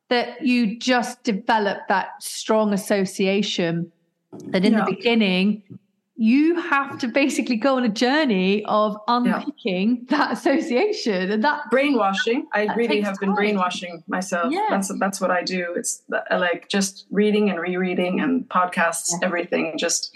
that 0.08 0.42
you 0.44 0.78
just 0.78 1.22
develop 1.24 1.80
that 1.88 2.22
strong 2.22 2.72
association 2.72 3.92
that 4.32 4.64
in 4.64 4.72
yeah. 4.72 4.84
the 4.84 4.94
beginning 4.94 5.62
you 6.20 6.60
have 6.60 6.98
to 6.98 7.06
basically 7.06 7.54
go 7.54 7.76
on 7.76 7.84
a 7.84 7.88
journey 7.88 8.64
of 8.64 8.96
unpicking 9.06 10.04
yeah. 10.10 10.18
that 10.18 10.32
association 10.32 11.30
and 11.30 11.44
that 11.44 11.70
brainwashing. 11.70 12.44
I 12.52 12.66
that 12.66 12.76
really 12.76 13.00
have 13.02 13.20
time. 13.20 13.28
been 13.28 13.34
brainwashing 13.36 14.02
myself. 14.08 14.52
Yeah. 14.52 14.66
That's 14.68 14.92
that's 14.98 15.20
what 15.20 15.30
I 15.30 15.44
do. 15.44 15.74
It's 15.76 16.02
uh, 16.12 16.38
like 16.40 16.68
just 16.68 17.06
reading 17.12 17.50
and 17.50 17.60
rereading 17.60 18.18
and 18.18 18.48
podcasts, 18.48 19.10
yeah. 19.12 19.26
everything. 19.26 19.78
Just 19.78 20.10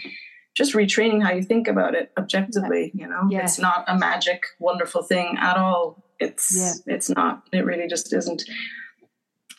just 0.56 0.74
retraining 0.74 1.22
how 1.22 1.32
you 1.32 1.42
think 1.44 1.68
about 1.68 1.94
it 1.94 2.10
objectively. 2.18 2.90
You 2.94 3.06
know, 3.06 3.28
it's 3.30 3.60
not 3.60 3.84
a 3.86 3.96
magic, 3.96 4.42
wonderful 4.58 5.04
thing 5.04 5.36
at 5.40 5.56
all. 5.56 6.02
It's 6.18 6.82
it's 6.84 7.10
not. 7.10 7.44
It 7.52 7.64
really 7.64 7.86
just 7.86 8.12
isn't. 8.12 8.42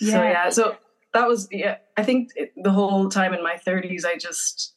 So 0.02 0.08
yeah. 0.08 0.50
So 0.50 0.76
that 1.14 1.28
was 1.28 1.48
yeah 1.52 1.78
i 1.98 2.04
think 2.04 2.32
the 2.58 2.72
whole 2.72 3.10
time 3.10 3.34
in 3.34 3.44
my 3.44 3.58
30s 3.66 4.06
i 4.06 4.18
just 4.18 4.74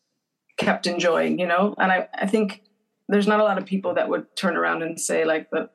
kept 0.56 0.86
enjoying 0.86 1.38
you 1.38 1.46
know 1.46 1.74
and 1.78 1.90
i 1.92 2.08
i 2.14 2.26
think 2.26 2.62
there's 3.08 3.26
not 3.26 3.40
a 3.40 3.44
lot 3.44 3.58
of 3.58 3.66
people 3.66 3.94
that 3.94 4.08
would 4.08 4.34
turn 4.36 4.56
around 4.56 4.82
and 4.82 5.00
say 5.00 5.24
like 5.24 5.50
that 5.50 5.70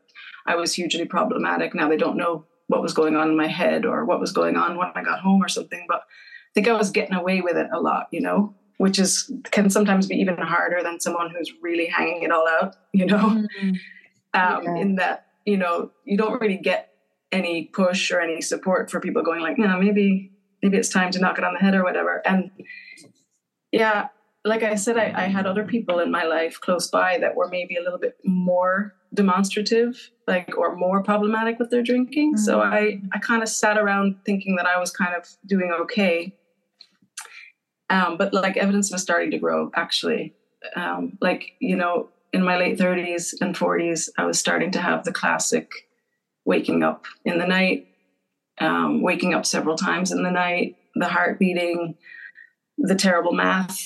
i 0.48 0.56
was 0.56 0.74
hugely 0.74 1.06
problematic 1.06 1.74
now 1.76 1.88
they 1.88 1.98
don't 1.98 2.18
know 2.18 2.46
what 2.68 2.82
was 2.82 2.94
going 2.94 3.16
on 3.16 3.30
in 3.30 3.38
my 3.38 3.48
head 3.48 3.86
or 3.86 4.06
what 4.06 4.20
was 4.20 4.32
going 4.32 4.56
on 4.56 4.78
when 4.78 4.92
i 4.96 5.04
got 5.04 5.20
home 5.20 5.44
or 5.44 5.50
something 5.50 5.86
but 5.88 5.98
i 5.98 6.52
think 6.54 6.68
i 6.68 6.74
was 6.74 6.92
getting 6.92 7.16
away 7.16 7.42
with 7.42 7.58
it 7.58 7.68
a 7.74 7.80
lot 7.80 8.08
you 8.12 8.22
know 8.22 8.56
which 8.78 8.98
is 8.98 9.32
can 9.52 9.70
sometimes 9.70 10.08
be 10.08 10.16
even 10.16 10.36
harder 10.38 10.82
than 10.82 11.00
someone 11.00 11.30
who's 11.30 11.52
really 11.62 11.86
hanging 11.86 12.24
it 12.24 12.32
all 12.32 12.48
out 12.48 12.76
you 12.94 13.06
know 13.06 13.18
mm-hmm. 13.18 13.70
um, 14.34 14.64
yeah. 14.64 14.76
in 14.78 14.96
that 14.96 15.28
you 15.46 15.58
know 15.58 15.92
you 16.06 16.18
don't 16.18 16.42
really 16.42 16.58
get 16.58 16.92
any 17.32 17.66
push 17.66 18.12
or 18.12 18.20
any 18.20 18.42
support 18.42 18.90
for 18.90 19.00
people 19.00 19.22
going 19.22 19.42
like 19.42 19.58
no 19.58 19.80
maybe 19.80 20.32
maybe 20.62 20.78
it's 20.78 20.90
time 20.90 21.12
to 21.12 21.20
knock 21.20 21.38
it 21.38 21.44
on 21.44 21.54
the 21.54 21.60
head 21.60 21.76
or 21.76 21.84
whatever. 21.84 22.22
And 22.26 22.52
yeah, 23.72 24.10
like 24.44 24.64
I 24.64 24.76
said, 24.76 24.98
I, 24.98 25.14
I, 25.16 25.28
had 25.28 25.46
other 25.46 25.64
people 25.64 26.00
in 26.00 26.12
my 26.12 26.24
life 26.24 26.60
close 26.60 26.88
by 26.88 27.20
that 27.20 27.36
were 27.36 27.48
maybe 27.48 27.78
a 27.78 27.82
little 27.82 28.00
bit 28.00 28.18
more 28.26 28.96
demonstrative, 29.14 30.10
like 30.28 30.58
or 30.58 30.76
more 30.76 31.04
problematic 31.04 31.60
with 31.60 31.70
their 31.70 31.84
drinking. 31.84 32.34
Mm-hmm. 32.34 32.44
So 32.44 32.62
I 32.62 33.02
I 33.14 33.20
kind 33.20 33.44
of 33.44 33.50
sat 33.50 33.78
around 33.78 34.16
thinking 34.26 34.56
that 34.56 34.66
I 34.66 34.80
was 34.80 34.92
kind 34.92 35.16
of 35.16 35.28
doing 35.46 35.72
okay. 35.82 36.36
Um, 37.90 38.18
but 38.18 38.34
like 38.34 38.58
evidence 38.58 38.92
was 38.92 39.02
starting 39.02 39.32
to 39.32 39.38
grow 39.38 39.70
actually. 39.76 40.34
Um, 40.76 41.18
like 41.22 41.52
you 41.60 41.76
know, 41.76 42.10
in 42.34 42.44
my 42.44 42.58
late 42.58 42.80
30s 42.80 43.34
and 43.42 43.56
40s, 43.56 44.10
I 44.18 44.26
was 44.26 44.40
starting 44.40 44.72
to 44.72 44.82
have 44.82 45.04
the 45.04 45.12
classic 45.12 45.70
waking 46.46 46.82
up 46.82 47.06
in 47.26 47.38
the 47.38 47.46
night, 47.46 47.88
um, 48.60 49.02
waking 49.02 49.34
up 49.34 49.46
several 49.46 49.76
times 49.76 50.12
in 50.12 50.24
the 50.24 50.32
night, 50.32 50.76
the 50.96 51.08
heart 51.08 51.40
beating, 51.40 51.96
the 52.78 52.96
terrible 52.96 53.34
math 53.34 53.86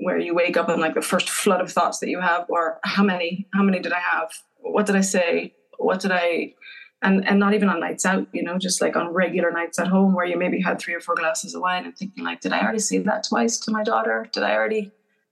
where 0.00 0.18
you 0.18 0.34
wake 0.34 0.56
up 0.56 0.68
and 0.68 0.80
like 0.80 0.94
the 0.94 1.02
first 1.02 1.28
flood 1.30 1.60
of 1.60 1.70
thoughts 1.70 2.00
that 2.00 2.08
you 2.08 2.20
have, 2.20 2.46
or 2.48 2.78
how 2.84 3.02
many, 3.02 3.46
how 3.54 3.62
many 3.62 3.78
did 3.78 3.92
I 3.92 4.00
have? 4.00 4.30
What 4.60 4.86
did 4.86 4.96
I 4.96 5.00
say? 5.00 5.54
What 5.78 6.00
did 6.00 6.10
I, 6.12 6.54
and, 7.02 7.26
and 7.28 7.38
not 7.38 7.54
even 7.54 7.68
on 7.68 7.80
nights 7.80 8.04
out, 8.04 8.26
you 8.32 8.42
know, 8.42 8.58
just 8.58 8.80
like 8.80 8.96
on 8.96 9.08
regular 9.12 9.50
nights 9.50 9.78
at 9.78 9.88
home 9.88 10.14
where 10.14 10.24
you 10.24 10.36
maybe 10.38 10.60
had 10.60 10.78
three 10.78 10.94
or 10.94 11.00
four 11.00 11.14
glasses 11.14 11.54
of 11.54 11.62
wine 11.62 11.84
and 11.84 11.96
thinking 11.96 12.24
like, 12.24 12.40
did 12.40 12.52
I 12.52 12.60
already 12.60 12.78
say 12.78 12.98
that 12.98 13.24
twice 13.28 13.58
to 13.60 13.70
my 13.70 13.82
daughter? 13.82 14.26
Did 14.32 14.42
I 14.42 14.54
already 14.54 14.90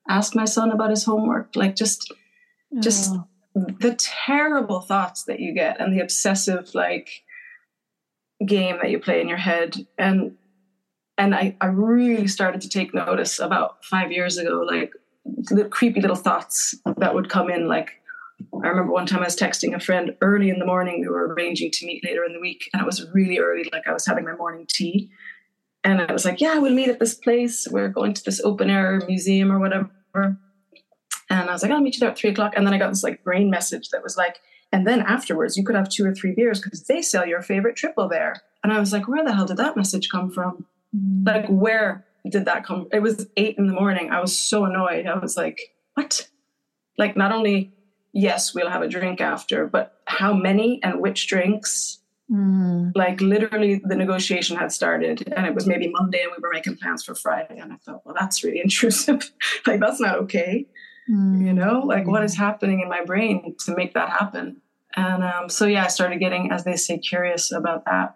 ask 0.09 0.35
my 0.35 0.45
son 0.45 0.71
about 0.71 0.91
his 0.91 1.05
homework? 1.05 1.57
Like 1.57 1.77
just, 1.77 2.13
just 2.81 3.13
oh. 3.13 3.27
the 3.55 3.95
terrible 3.95 4.81
thoughts 4.81 5.25
that 5.25 5.41
you 5.41 5.55
get 5.55 5.81
and 5.81 5.93
the 5.93 6.03
obsessive, 6.03 6.75
like, 6.75 7.11
game 8.47 8.79
that 8.81 8.91
you 8.91 8.99
play 8.99 9.21
in 9.21 9.29
your 9.29 9.39
head 9.39 9.87
and 9.99 10.37
and 11.19 11.35
I, 11.35 11.57
I 11.61 11.67
really 11.67 12.27
started 12.27 12.63
to 12.63 12.69
take 12.69 12.95
notice 12.95 13.39
about 13.39 13.85
five 13.85 14.11
years 14.11 14.39
ago 14.39 14.65
like 14.67 14.93
the 15.25 15.67
creepy 15.67 16.01
little 16.01 16.17
thoughts 16.17 16.75
that 16.97 17.15
would 17.15 17.29
come 17.29 17.51
in 17.51 17.69
like 17.69 18.03
I 18.65 18.69
remember 18.69 18.93
one 18.93 19.07
time 19.07 19.21
I 19.21 19.25
was 19.25 19.37
texting 19.37 19.75
a 19.75 19.81
friend 19.81 20.17
early 20.21 20.51
in 20.51 20.59
the 20.59 20.67
morning. 20.67 21.01
We 21.01 21.09
were 21.09 21.33
arranging 21.33 21.71
to 21.71 21.87
meet 21.87 22.05
later 22.05 22.25
in 22.25 22.33
the 22.33 22.41
week, 22.41 22.69
and 22.73 22.83
it 22.83 22.87
was 22.87 23.09
really 23.13 23.39
early, 23.39 23.69
like 23.73 23.87
I 23.87 23.93
was 23.93 24.05
having 24.05 24.25
my 24.25 24.35
morning 24.35 24.67
tea. 24.69 25.11
And 25.85 26.01
I 26.01 26.13
was 26.13 26.25
like, 26.25 26.41
Yeah, 26.41 26.59
we'll 26.59 26.73
meet 26.73 26.89
at 26.89 26.99
this 26.99 27.15
place. 27.15 27.67
We're 27.71 27.89
going 27.89 28.15
to 28.15 28.25
this 28.25 28.41
open 28.41 28.71
air 28.71 29.01
museum 29.07 29.51
or 29.51 29.59
whatever. 29.59 29.91
And 31.31 31.49
I 31.49 31.53
was 31.53 31.63
like, 31.63 31.73
I'll 31.73 31.81
meet 31.81 31.95
you 31.95 32.01
there 32.01 32.11
at 32.11 32.19
three 32.19 32.31
o'clock. 32.31 32.53
And 32.57 32.67
then 32.67 32.75
I 32.75 32.79
got 32.79 32.91
this 32.91 33.03
like 33.03 33.25
brain 33.25 33.51
message 33.51 33.89
that 33.91 34.03
was 34.03 34.17
like, 34.17 34.41
and 34.73 34.87
then 34.87 35.01
afterwards, 35.01 35.57
you 35.57 35.65
could 35.65 35.77
have 35.77 35.89
two 35.89 36.05
or 36.07 36.15
three 36.15 36.33
beers 36.33 36.61
because 36.61 36.85
they 36.85 37.03
sell 37.03 37.27
your 37.27 37.43
favorite 37.43 37.77
triple 37.77 38.09
there. 38.09 38.43
And 38.65 38.73
I 38.73 38.81
was 38.81 38.93
like, 38.93 39.09
where 39.09 39.25
the 39.25 39.35
hell 39.35 39.47
did 39.47 39.59
that 39.59 39.77
message 39.77 40.09
come 40.09 40.31
from? 40.31 40.65
Mm. 40.97 41.27
Like, 41.27 41.47
where 41.49 42.07
did 42.29 42.47
that 42.47 42.65
come? 42.65 42.89
It 42.93 43.03
was 43.03 43.27
eight 43.37 43.59
in 43.59 43.67
the 43.67 43.73
morning. 43.73 44.11
I 44.11 44.21
was 44.21 44.39
so 44.39 44.65
annoyed. 44.65 45.07
I 45.07 45.19
was 45.19 45.37
like, 45.37 45.75
what? 45.95 46.29
Like, 46.97 47.17
not 47.17 47.33
only, 47.33 47.73
yes, 48.13 48.55
we'll 48.55 48.71
have 48.71 48.83
a 48.83 48.89
drink 48.89 49.21
after, 49.21 49.67
but 49.67 50.01
how 50.07 50.33
many 50.33 50.81
and 50.83 51.01
which 51.01 51.27
drinks 51.27 51.99
Mm. 52.33 52.93
Like 52.95 53.21
literally, 53.21 53.83
the 53.85 53.95
negotiation 53.95 54.57
had 54.57 54.73
started, 54.73 55.31
and 55.37 55.45
it 55.45 55.55
was 55.55 55.67
maybe 55.67 55.89
Monday, 55.89 56.23
and 56.23 56.31
we 56.35 56.41
were 56.41 56.53
making 56.53 56.77
plans 56.77 57.05
for 57.05 57.15
Friday. 57.15 57.59
And 57.59 57.73
I 57.73 57.77
thought, 57.77 58.07
well, 58.07 58.15
that's 58.19 58.43
really 58.43 58.61
intrusive. 58.65 59.31
like 59.67 59.81
that's 59.81 60.01
not 60.01 60.19
okay. 60.21 60.67
Mm. 61.11 61.45
You 61.45 61.53
know, 61.53 61.81
like 61.85 62.07
what 62.07 62.25
is 62.25 62.35
happening 62.35 62.81
in 62.81 62.89
my 62.89 63.05
brain 63.05 63.55
to 63.67 63.77
make 63.77 63.95
that 63.95 64.09
happen? 64.09 64.62
And 64.97 65.23
um, 65.25 65.49
so 65.49 65.67
yeah, 65.67 65.85
I 65.85 65.89
started 65.89 66.19
getting, 66.21 66.51
as 66.53 66.65
they 66.65 66.77
say, 66.77 66.99
curious 66.99 67.51
about 67.53 67.85
that. 67.87 68.15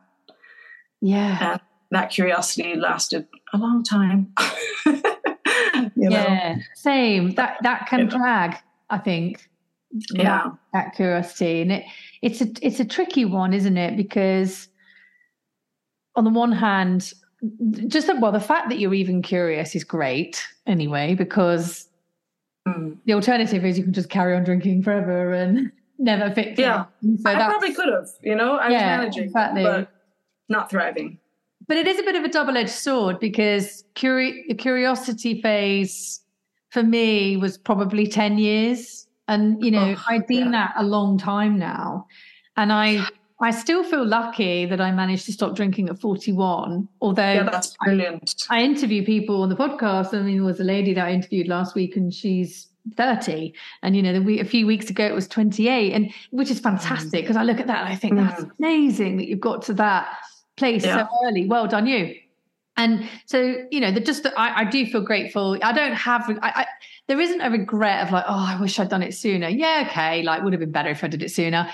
Yeah. 1.01 1.53
And 1.53 1.61
that 1.91 2.11
curiosity 2.11 2.75
lasted 2.77 3.27
a 3.53 3.59
long 3.59 3.83
time. 3.85 4.33
you 4.87 6.11
know? 6.11 6.11
Yeah. 6.11 6.57
Same. 6.75 7.35
That 7.35 7.59
that 7.63 7.87
can 7.89 8.01
Yeah. 8.01 8.07
drag, 8.19 8.57
I 8.91 8.99
think. 8.99 9.49
that- 10.11 10.19
Yeah. 10.23 10.51
That, 10.73 10.95
curiosity. 10.95 11.63
And 11.63 11.73
it 11.73 11.85
it's 12.23 12.41
a 12.41 12.47
it's 12.63 12.81
a 12.81 12.85
tricky 12.85 13.25
one, 13.25 13.53
isn't 13.55 13.77
it? 13.77 13.97
Because 13.97 14.69
on 16.17 16.25
the 16.25 16.31
one 16.31 16.53
hand, 16.53 17.13
just 17.89 18.07
that 18.09 18.21
well, 18.21 18.33
the 18.33 18.41
fact 18.41 18.69
that 18.71 18.79
you're 18.79 18.95
even 18.95 19.23
curious 19.23 19.75
is 19.75 19.85
great 19.85 20.47
anyway, 20.67 21.15
because 21.15 21.89
Mm. 22.69 22.97
the 23.05 23.13
alternative 23.13 23.65
is 23.65 23.79
you 23.79 23.85
can 23.85 23.93
just 23.93 24.09
carry 24.11 24.35
on 24.35 24.43
drinking 24.43 24.83
forever 24.83 25.33
and 25.33 25.71
never 25.99 26.31
fix 26.35 26.59
Yeah. 26.59 26.85
So 27.23 27.31
I 27.31 27.35
probably 27.35 27.73
could 27.75 27.89
have, 27.93 28.09
you 28.23 28.35
know, 28.35 28.57
I 28.57 28.67
was 28.69 28.73
Yeah, 28.73 28.97
managing, 28.99 29.25
exactly. 29.25 29.63
but 29.63 29.89
not 30.49 30.71
thriving. 30.71 31.19
but 31.69 31.77
it 31.77 31.87
is 31.89 31.99
a 31.99 32.03
bit 32.03 32.15
of 32.15 32.23
a 32.25 32.29
double-edged 32.29 32.71
sword 32.71 33.19
because 33.19 33.85
curi- 33.97 34.47
the 34.49 34.55
curiosity 34.55 35.41
phase 35.43 36.21
for 36.71 36.83
me 36.83 37.37
was 37.37 37.59
probably 37.59 38.07
10 38.07 38.39
years 38.39 39.09
and 39.29 39.65
you 39.65 39.71
know 39.73 39.95
Oh, 39.99 40.05
i've 40.09 40.27
been 40.29 40.53
yeah. 40.53 40.69
that 40.69 40.75
a 40.77 40.85
long 40.85 41.19
time 41.19 41.59
now 41.59 42.07
and 42.57 42.73
i 42.73 43.01
i 43.41 43.51
still 43.51 43.83
feel 43.83 44.05
lucky 44.07 44.67
that 44.67 44.81
i 44.81 44.93
managed 44.93 45.25
to 45.27 45.33
stop 45.33 45.57
drinking 45.57 45.89
at 45.89 45.99
41 45.99 46.87
although 47.01 47.33
Yeah, 47.33 47.43
that's 47.45 47.77
brilliant. 47.85 48.47
I 48.51 48.63
interview 48.63 49.05
people 49.05 49.43
on 49.43 49.49
the 49.49 49.57
podcast. 49.57 50.15
I 50.15 50.23
mean, 50.23 50.37
there 50.37 50.45
was 50.45 50.61
a 50.61 50.65
lady 50.65 50.95
that 50.95 51.05
I 51.05 51.13
interviewed 51.13 51.49
last 51.49 51.75
week, 51.75 51.97
and 51.97 52.13
she's 52.15 52.69
30. 52.97 53.53
And, 53.83 53.97
you 53.97 54.03
know, 54.03 54.13
the 54.13 54.23
week, 54.23 54.41
a 54.41 54.45
few 54.45 54.67
weeks 54.67 54.91
ago, 54.91 55.05
it 55.05 55.15
was 55.15 55.29
28, 55.29 55.93
and 55.93 56.13
which 56.31 56.51
is 56.51 56.61
fantastic 56.61 57.21
mm. 57.21 57.23
because 57.23 57.37
I 57.37 57.43
look 57.43 57.59
at 57.59 57.67
that 57.67 57.85
and 57.85 57.89
I 57.89 57.97
think 57.97 58.17
that's 58.17 58.43
mm. 58.43 58.51
amazing 58.59 59.17
that 59.17 59.29
you've 59.29 59.41
got 59.41 59.63
to 59.63 59.75
that 59.75 60.17
place 60.57 60.85
Yeah. 60.85 61.07
so 61.07 61.27
early. 61.27 61.47
Well 61.47 61.67
done, 61.67 61.87
you. 61.87 62.15
And 62.77 63.09
so, 63.25 63.65
you 63.71 63.81
know, 63.81 63.91
the 63.91 64.01
just 64.01 64.23
that 64.25 64.39
I, 64.39 64.61
I 64.61 64.65
do 64.65 64.85
feel 64.87 65.01
grateful. 65.01 65.59
I 65.63 65.73
don't 65.73 65.95
have, 65.95 66.29
I, 66.29 66.37
I, 66.43 66.67
there 67.07 67.19
isn't 67.19 67.41
a 67.41 67.51
regret 67.51 68.07
of 68.07 68.13
like, 68.13 68.25
oh, 68.29 68.47
I 68.49 68.61
wish 68.61 68.79
I'd 68.79 68.91
done 68.91 69.03
it 69.03 69.15
sooner. 69.15 69.49
Yeah, 69.49 69.87
okay, 69.89 70.23
like 70.23 70.43
would 70.43 70.53
have 70.53 70.61
been 70.61 70.73
better 70.73 70.91
if 70.91 71.03
I 71.03 71.09
did 71.09 71.23
it 71.23 71.31
sooner. 71.31 71.71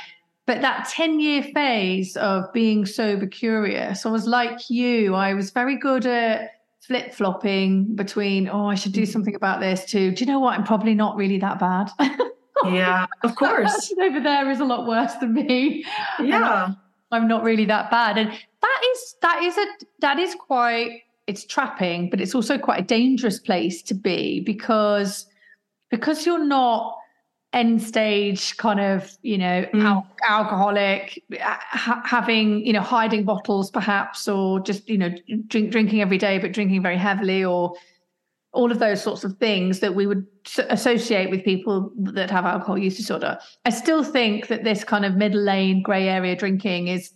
But 0.47 0.61
that 0.61 0.89
10 0.89 1.21
year 1.21 1.43
phase 1.43 2.17
of 2.17 2.53
being 2.53 2.87
sober 2.87 3.27
curious, 3.27 4.07
I 4.07 4.11
was 4.11 4.27
like 4.27 4.71
you, 4.71 5.15
I 5.15 5.35
was 5.35 5.51
very 5.51 5.77
good 5.77 6.07
at 6.07 6.62
flip 6.87 7.15
flopping 7.15 7.95
between, 7.95 8.49
oh, 8.49 8.67
I 8.67 8.75
should 8.75 8.93
do 8.93 9.03
mm-hmm. 9.03 9.11
something 9.11 9.35
about 9.35 9.61
this, 9.61 9.85
to, 9.87 10.11
do 10.11 10.25
you 10.25 10.31
know 10.31 10.41
what? 10.41 10.59
I'm 10.59 10.65
probably 10.65 10.95
not 10.95 11.17
really 11.17 11.39
that 11.39 11.59
bad. 11.59 11.91
Yeah, 12.65 13.07
of 13.25 13.35
course. 13.35 13.93
Over 14.01 14.21
there 14.21 14.49
is 14.51 14.61
a 14.61 14.65
lot 14.65 14.87
worse 14.87 15.15
than 15.15 15.35
me. 15.35 15.85
Um, 16.19 16.27
yeah. 16.27 16.69
I'm 17.11 17.27
not 17.27 17.43
really 17.43 17.65
that 17.65 17.91
bad. 17.91 18.17
And 18.19 18.31
that 18.31 18.81
is, 18.93 19.17
that 19.21 19.43
is 19.43 19.59
a, 19.59 19.67
that 20.01 20.19
is 20.19 20.35
quite, 20.35 21.03
it's 21.27 21.45
trapping, 21.45 22.09
but 22.09 22.21
it's 22.21 22.35
also 22.35 22.59
quite 22.59 22.81
a 22.81 22.85
dangerous 22.85 23.39
place 23.39 23.83
to 23.83 23.95
be 23.95 24.41
because, 24.41 25.27
because 25.91 26.25
you're 26.25 26.45
not 26.45 26.97
end 27.53 27.83
stage 27.83 28.57
kind 28.57 28.81
of 28.81 29.17
you 29.23 29.37
know 29.37 29.67
Mm. 29.75 29.85
al- 29.85 30.07
alcoholic 30.29 31.23
ha- 31.41 32.03
having 32.05 32.65
you 32.67 32.73
know 32.73 32.81
hiding 32.81 33.25
bottles 33.25 33.71
perhaps 33.71 34.27
or 34.27 34.59
just 34.61 34.89
you 34.89 34.97
know 34.97 35.11
drink 35.49 35.71
drinking 35.71 36.01
every 36.01 36.19
day 36.19 36.39
but 36.39 36.53
drinking 36.53 36.83
very 36.83 36.97
heavily 36.97 37.45
or 37.45 37.75
all 38.55 38.71
of 38.71 38.79
those 38.79 39.03
sorts 39.03 39.25
of 39.25 39.37
things 39.39 39.81
that 39.81 39.95
we 39.95 40.07
would 40.07 40.27
associate 40.71 41.31
with 41.31 41.45
people 41.45 41.91
that 41.99 42.31
have 42.31 42.45
alcohol 42.47 42.79
use 42.79 42.97
disorder 42.97 43.39
i 43.67 43.71
still 43.71 44.03
think 44.03 44.47
that 44.49 44.65
this 44.65 44.83
kind 44.85 45.05
of 45.05 45.15
middle 45.17 45.43
lane 45.43 45.83
gray 45.83 46.09
area 46.09 46.35
drinking 46.35 46.89
is 46.89 47.13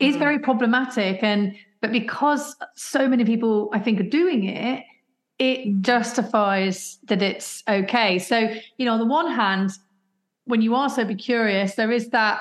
is 0.00 0.16
Mhm. 0.16 0.18
very 0.18 0.38
problematic 0.40 1.22
and 1.22 1.54
but 1.80 1.92
because 1.92 2.56
so 2.74 3.06
many 3.08 3.24
people 3.24 3.70
i 3.72 3.78
think 3.78 4.00
are 4.00 4.10
doing 4.20 4.44
it 4.44 4.82
it 5.38 5.80
justifies 5.82 6.98
that 7.04 7.22
it's 7.22 7.62
okay. 7.68 8.18
So, 8.18 8.50
you 8.76 8.86
know, 8.86 8.92
on 8.92 9.00
the 9.00 9.06
one 9.06 9.30
hand, 9.30 9.72
when 10.44 10.62
you 10.62 10.74
are 10.74 10.88
sober 10.88 11.14
curious, 11.14 11.74
there 11.74 11.90
is 11.90 12.10
that 12.10 12.40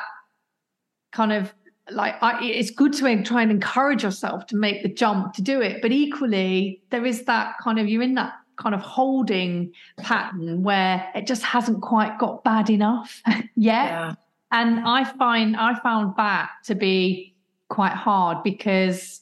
kind 1.12 1.32
of 1.32 1.54
like 1.92 2.16
I, 2.22 2.44
it's 2.44 2.72
good 2.72 2.94
to 2.94 3.24
try 3.24 3.42
and 3.42 3.52
encourage 3.52 4.04
yourself 4.04 4.48
to 4.48 4.56
make 4.56 4.84
the 4.84 4.90
jump 4.90 5.34
to 5.34 5.42
do 5.42 5.62
it, 5.62 5.82
but 5.82 5.92
equally 5.92 6.82
there 6.92 7.06
is 7.06 7.24
that 7.26 7.56
kind 7.62 7.80
of 7.80 7.88
you're 7.88 8.02
in 8.02 8.16
that 8.16 8.34
kind 8.56 8.76
of 8.76 8.82
holding 8.82 9.72
pattern 9.98 10.64
where 10.64 11.10
it 11.16 11.28
just 11.28 11.44
hasn't 11.44 11.82
quite 11.82 12.18
got 12.20 12.44
bad 12.44 12.70
enough 12.70 13.22
yet. 13.28 13.46
Yeah. 13.56 14.16
And 14.52 14.82
I 14.88 15.04
find 15.04 15.58
I 15.58 15.78
found 15.80 16.14
that 16.18 16.50
to 16.66 16.76
be 16.76 17.36
quite 17.70 17.94
hard 17.94 18.44
because 18.44 19.22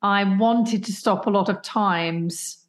I 0.00 0.24
wanted 0.24 0.84
to 0.84 0.92
stop 0.92 1.26
a 1.26 1.30
lot 1.30 1.48
of 1.48 1.62
times, 1.62 2.61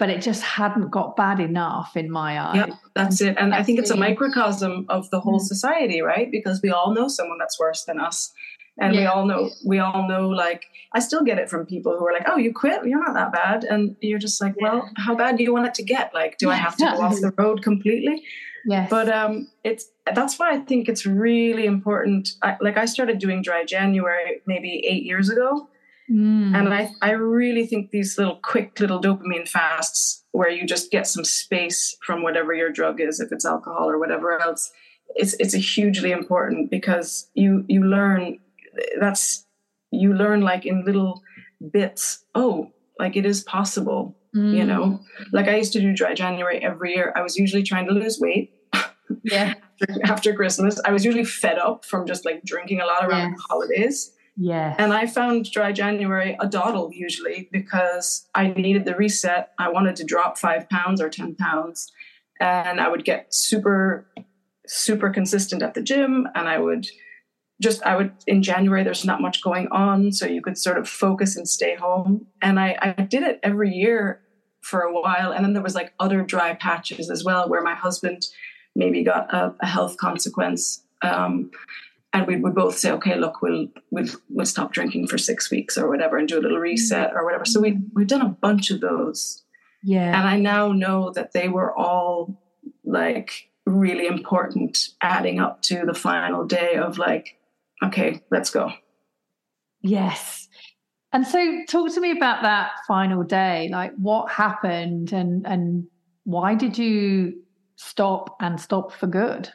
but 0.00 0.08
it 0.10 0.22
just 0.22 0.42
hadn't 0.42 0.88
got 0.90 1.14
bad 1.14 1.38
enough 1.40 1.94
in 1.94 2.10
my 2.10 2.40
eyes. 2.40 2.56
Yeah, 2.56 2.74
that's 2.94 3.20
it. 3.20 3.36
And 3.38 3.54
I 3.54 3.62
think 3.62 3.78
it's 3.78 3.90
a 3.90 3.96
microcosm 3.96 4.86
of 4.88 5.08
the 5.10 5.20
whole 5.20 5.38
Mm. 5.38 5.42
society, 5.54 6.00
right? 6.00 6.28
Because 6.32 6.60
we 6.62 6.70
all 6.70 6.94
know 6.94 7.06
someone 7.06 7.36
that's 7.38 7.60
worse 7.60 7.84
than 7.84 8.00
us. 8.00 8.32
And 8.80 8.96
we 8.96 9.04
all 9.04 9.26
know, 9.26 9.50
we 9.66 9.78
all 9.78 10.08
know, 10.08 10.28
like, 10.30 10.64
I 10.94 11.00
still 11.00 11.22
get 11.22 11.38
it 11.38 11.50
from 11.50 11.66
people 11.66 11.98
who 11.98 12.06
are 12.06 12.14
like, 12.14 12.26
oh, 12.26 12.38
you 12.38 12.50
quit? 12.54 12.82
You're 12.86 13.04
not 13.06 13.12
that 13.14 13.30
bad. 13.30 13.64
And 13.64 13.94
you're 14.00 14.18
just 14.18 14.40
like, 14.40 14.54
well, 14.58 14.88
how 14.96 15.14
bad 15.14 15.36
do 15.36 15.42
you 15.44 15.52
want 15.52 15.66
it 15.66 15.74
to 15.74 15.82
get? 15.82 16.14
Like, 16.14 16.38
do 16.38 16.48
I 16.48 16.54
have 16.54 16.76
to 16.78 16.84
go 16.86 17.02
off 17.02 17.20
the 17.20 17.32
road 17.42 17.62
completely? 17.62 18.24
Yes. 18.64 18.88
But 18.88 19.10
um, 19.10 19.48
it's 19.64 19.86
that's 20.14 20.38
why 20.38 20.50
I 20.52 20.58
think 20.60 20.88
it's 20.88 21.04
really 21.04 21.66
important. 21.66 22.30
I, 22.42 22.56
like, 22.62 22.78
I 22.78 22.86
started 22.86 23.18
doing 23.18 23.42
dry 23.42 23.64
January 23.64 24.40
maybe 24.46 24.82
eight 24.88 25.02
years 25.02 25.28
ago. 25.28 25.68
Mm. 26.10 26.56
And 26.56 26.74
I, 26.74 26.90
I 27.02 27.10
really 27.12 27.66
think 27.66 27.90
these 27.90 28.18
little 28.18 28.36
quick 28.42 28.80
little 28.80 29.00
dopamine 29.00 29.48
fasts 29.48 30.24
where 30.32 30.50
you 30.50 30.66
just 30.66 30.90
get 30.90 31.06
some 31.06 31.24
space 31.24 31.96
from 32.04 32.22
whatever 32.22 32.52
your 32.54 32.70
drug 32.70 33.00
is, 33.00 33.20
if 33.20 33.30
it's 33.32 33.44
alcohol 33.44 33.88
or 33.88 33.98
whatever 33.98 34.40
else, 34.40 34.70
it's 35.16 35.34
it's 35.38 35.54
a 35.54 35.58
hugely 35.58 36.10
important 36.12 36.70
because 36.70 37.28
you 37.34 37.64
you 37.68 37.84
learn 37.84 38.38
that's 39.00 39.46
you 39.90 40.12
learn 40.14 40.40
like 40.40 40.66
in 40.66 40.84
little 40.84 41.22
bits, 41.72 42.24
oh, 42.34 42.70
like 42.98 43.16
it 43.16 43.26
is 43.26 43.42
possible, 43.42 44.16
you 44.32 44.40
Mm. 44.64 44.66
know. 44.66 45.00
Like 45.32 45.48
I 45.48 45.56
used 45.56 45.72
to 45.74 45.80
do 45.80 45.92
dry 45.92 46.14
January 46.14 46.62
every 46.62 46.94
year. 46.94 47.12
I 47.16 47.22
was 47.22 47.36
usually 47.36 47.62
trying 47.64 47.86
to 47.88 47.92
lose 47.92 48.18
weight 48.20 48.52
Yeah. 49.24 49.54
after 50.04 50.32
Christmas. 50.34 50.80
I 50.84 50.92
was 50.92 51.04
usually 51.04 51.24
fed 51.24 51.58
up 51.58 51.84
from 51.84 52.06
just 52.06 52.24
like 52.24 52.44
drinking 52.44 52.80
a 52.80 52.86
lot 52.86 53.04
around 53.04 53.30
Yes. 53.30 53.36
the 53.38 53.44
holidays. 53.48 54.12
Yeah. 54.36 54.74
And 54.78 54.92
I 54.92 55.06
found 55.06 55.50
dry 55.50 55.72
January 55.72 56.36
a 56.40 56.46
dawdle 56.46 56.90
usually 56.92 57.48
because 57.52 58.28
I 58.34 58.48
needed 58.48 58.84
the 58.84 58.94
reset. 58.94 59.52
I 59.58 59.70
wanted 59.70 59.96
to 59.96 60.04
drop 60.04 60.38
five 60.38 60.68
pounds 60.68 61.00
or 61.00 61.08
10 61.08 61.34
pounds. 61.34 61.92
And 62.40 62.80
I 62.80 62.88
would 62.88 63.04
get 63.04 63.34
super, 63.34 64.06
super 64.66 65.10
consistent 65.10 65.62
at 65.62 65.74
the 65.74 65.82
gym. 65.82 66.26
And 66.34 66.48
I 66.48 66.58
would 66.58 66.86
just, 67.60 67.82
I 67.82 67.96
would, 67.96 68.12
in 68.26 68.42
January, 68.42 68.82
there's 68.82 69.04
not 69.04 69.20
much 69.20 69.42
going 69.42 69.68
on. 69.68 70.12
So 70.12 70.26
you 70.26 70.40
could 70.40 70.56
sort 70.56 70.78
of 70.78 70.88
focus 70.88 71.36
and 71.36 71.46
stay 71.46 71.74
home. 71.74 72.26
And 72.40 72.58
I, 72.58 72.78
I 72.80 73.02
did 73.02 73.22
it 73.22 73.40
every 73.42 73.70
year 73.70 74.22
for 74.62 74.80
a 74.80 74.92
while. 74.92 75.32
And 75.32 75.44
then 75.44 75.52
there 75.52 75.62
was 75.62 75.74
like 75.74 75.92
other 76.00 76.22
dry 76.22 76.54
patches 76.54 77.10
as 77.10 77.24
well 77.24 77.48
where 77.48 77.62
my 77.62 77.74
husband 77.74 78.26
maybe 78.74 79.02
got 79.02 79.32
a, 79.34 79.54
a 79.60 79.66
health 79.66 79.96
consequence. 79.96 80.82
Um, 81.02 81.50
and 82.12 82.26
we 82.26 82.36
would 82.36 82.54
both 82.54 82.76
say, 82.76 82.90
okay, 82.92 83.16
look, 83.16 83.40
we'll 83.42 83.68
we'll 83.90 84.08
we'll 84.28 84.46
stop 84.46 84.72
drinking 84.72 85.06
for 85.06 85.18
six 85.18 85.50
weeks 85.50 85.78
or 85.78 85.88
whatever, 85.88 86.16
and 86.16 86.28
do 86.28 86.38
a 86.38 86.42
little 86.42 86.58
reset 86.58 87.12
or 87.14 87.24
whatever. 87.24 87.44
So 87.44 87.60
we 87.60 87.72
mm. 87.72 87.84
we've 87.94 88.06
done 88.06 88.22
a 88.22 88.28
bunch 88.28 88.70
of 88.70 88.80
those, 88.80 89.42
Yeah. 89.82 90.18
and 90.18 90.28
I 90.28 90.36
now 90.38 90.72
know 90.72 91.10
that 91.12 91.32
they 91.32 91.48
were 91.48 91.76
all 91.76 92.40
like 92.84 93.50
really 93.64 94.06
important, 94.06 94.88
adding 95.00 95.38
up 95.38 95.62
to 95.62 95.84
the 95.86 95.94
final 95.94 96.44
day 96.44 96.74
of 96.74 96.98
like, 96.98 97.38
okay, 97.82 98.22
let's 98.30 98.50
go. 98.50 98.72
Yes. 99.82 100.48
And 101.12 101.26
so 101.26 101.62
talk 101.68 101.92
to 101.94 102.00
me 102.00 102.12
about 102.12 102.42
that 102.42 102.72
final 102.86 103.22
day. 103.22 103.68
Like 103.70 103.94
what 103.96 104.30
happened 104.30 105.12
and 105.12 105.46
and 105.46 105.86
why 106.24 106.54
did 106.54 106.78
you 106.78 107.42
stop 107.76 108.36
and 108.40 108.60
stop 108.60 108.92
for 108.92 109.06
good? 109.06 109.50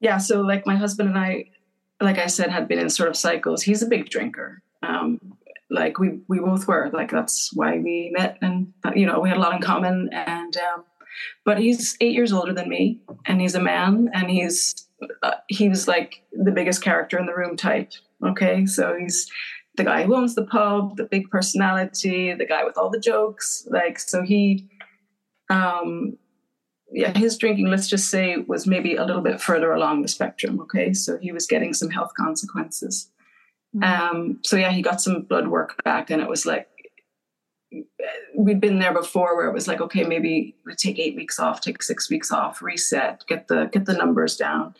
Yeah, 0.00 0.18
so 0.18 0.40
like 0.40 0.66
my 0.66 0.76
husband 0.76 1.08
and 1.08 1.18
I, 1.18 1.46
like 2.00 2.18
I 2.18 2.26
said, 2.26 2.50
had 2.50 2.68
been 2.68 2.78
in 2.78 2.90
sort 2.90 3.08
of 3.08 3.16
cycles. 3.16 3.62
He's 3.62 3.82
a 3.82 3.86
big 3.86 4.10
drinker. 4.10 4.62
Um, 4.82 5.18
like 5.70 5.98
we 5.98 6.20
we 6.28 6.38
both 6.38 6.68
were. 6.68 6.90
Like 6.92 7.10
that's 7.10 7.50
why 7.54 7.78
we 7.78 8.10
met, 8.12 8.38
and 8.42 8.72
you 8.94 9.06
know 9.06 9.20
we 9.20 9.28
had 9.28 9.38
a 9.38 9.40
lot 9.40 9.54
in 9.54 9.62
common. 9.62 10.10
And 10.12 10.56
um, 10.56 10.84
but 11.44 11.58
he's 11.58 11.96
eight 12.00 12.14
years 12.14 12.32
older 12.32 12.52
than 12.52 12.68
me, 12.68 13.00
and 13.26 13.40
he's 13.40 13.54
a 13.54 13.62
man, 13.62 14.10
and 14.12 14.30
he's 14.30 14.86
uh, 15.22 15.32
he 15.48 15.68
was 15.68 15.88
like 15.88 16.22
the 16.32 16.52
biggest 16.52 16.82
character 16.82 17.18
in 17.18 17.26
the 17.26 17.34
room 17.34 17.56
type. 17.56 17.92
Okay, 18.22 18.66
so 18.66 18.96
he's 18.98 19.30
the 19.76 19.84
guy 19.84 20.04
who 20.04 20.14
owns 20.14 20.34
the 20.34 20.46
pub, 20.46 20.96
the 20.96 21.04
big 21.04 21.28
personality, 21.30 22.32
the 22.32 22.46
guy 22.46 22.64
with 22.64 22.78
all 22.78 22.90
the 22.90 23.00
jokes. 23.00 23.66
Like, 23.68 23.98
so 23.98 24.22
he, 24.22 24.68
um, 25.50 26.16
yeah, 26.94 27.16
his 27.16 27.36
drinking, 27.36 27.66
let's 27.66 27.88
just 27.88 28.08
say, 28.08 28.36
was 28.36 28.66
maybe 28.66 28.94
a 28.94 29.04
little 29.04 29.22
bit 29.22 29.40
further 29.40 29.72
along 29.72 30.02
the 30.02 30.08
spectrum. 30.08 30.60
Okay, 30.60 30.92
so 30.92 31.18
he 31.18 31.32
was 31.32 31.46
getting 31.46 31.74
some 31.74 31.90
health 31.90 32.12
consequences. 32.16 33.10
Mm-hmm. 33.74 34.16
Um, 34.16 34.38
so 34.42 34.56
yeah, 34.56 34.70
he 34.70 34.80
got 34.80 35.00
some 35.00 35.22
blood 35.22 35.48
work 35.48 35.82
back, 35.82 36.10
and 36.10 36.22
it 36.22 36.28
was 36.28 36.46
like 36.46 36.68
we'd 38.36 38.60
been 38.60 38.78
there 38.78 38.94
before, 38.94 39.36
where 39.36 39.48
it 39.48 39.54
was 39.54 39.66
like, 39.66 39.80
okay, 39.80 40.04
maybe 40.04 40.54
we 40.64 40.74
take 40.74 41.00
eight 41.00 41.16
weeks 41.16 41.40
off, 41.40 41.60
take 41.60 41.82
six 41.82 42.08
weeks 42.08 42.30
off, 42.30 42.62
reset, 42.62 43.24
get 43.26 43.48
the 43.48 43.68
get 43.72 43.86
the 43.86 43.94
numbers 43.94 44.36
down. 44.36 44.74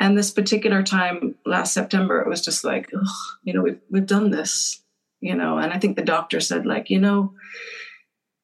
And 0.00 0.16
this 0.16 0.30
particular 0.30 0.82
time 0.82 1.34
last 1.44 1.74
September, 1.74 2.20
it 2.20 2.28
was 2.28 2.42
just 2.42 2.64
like, 2.64 2.90
you 3.44 3.52
know, 3.52 3.62
we've 3.62 3.80
we've 3.90 4.06
done 4.06 4.30
this, 4.30 4.82
you 5.20 5.34
know. 5.34 5.58
And 5.58 5.70
I 5.72 5.78
think 5.78 5.96
the 5.96 6.02
doctor 6.02 6.40
said, 6.40 6.64
like, 6.64 6.88
you 6.88 6.98
know, 6.98 7.34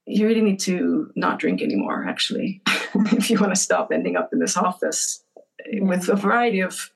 you 0.07 0.27
really 0.27 0.41
need 0.41 0.61
to 0.61 1.11
not 1.15 1.39
drink 1.39 1.63
anymore, 1.63 2.05
actually, 2.09 2.63
if 2.95 3.31
you 3.31 3.39
want 3.39 3.55
to 3.55 3.61
stop 3.61 3.91
ending 3.93 4.17
up 4.17 4.33
in 4.33 4.39
this 4.39 4.57
office 4.57 5.23
with 5.81 6.09
a 6.09 6.17
variety 6.17 6.61
of 6.61 6.91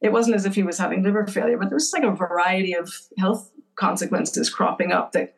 it 0.00 0.12
wasn't 0.12 0.36
as 0.36 0.44
if 0.44 0.54
he 0.54 0.62
was 0.62 0.76
having 0.76 1.02
liver 1.02 1.26
failure, 1.26 1.56
but 1.56 1.70
there 1.70 1.76
was 1.76 1.92
like 1.92 2.02
a 2.02 2.10
variety 2.10 2.74
of 2.74 2.92
health 3.18 3.50
consequences 3.76 4.50
cropping 4.50 4.92
up 4.92 5.12
that, 5.12 5.34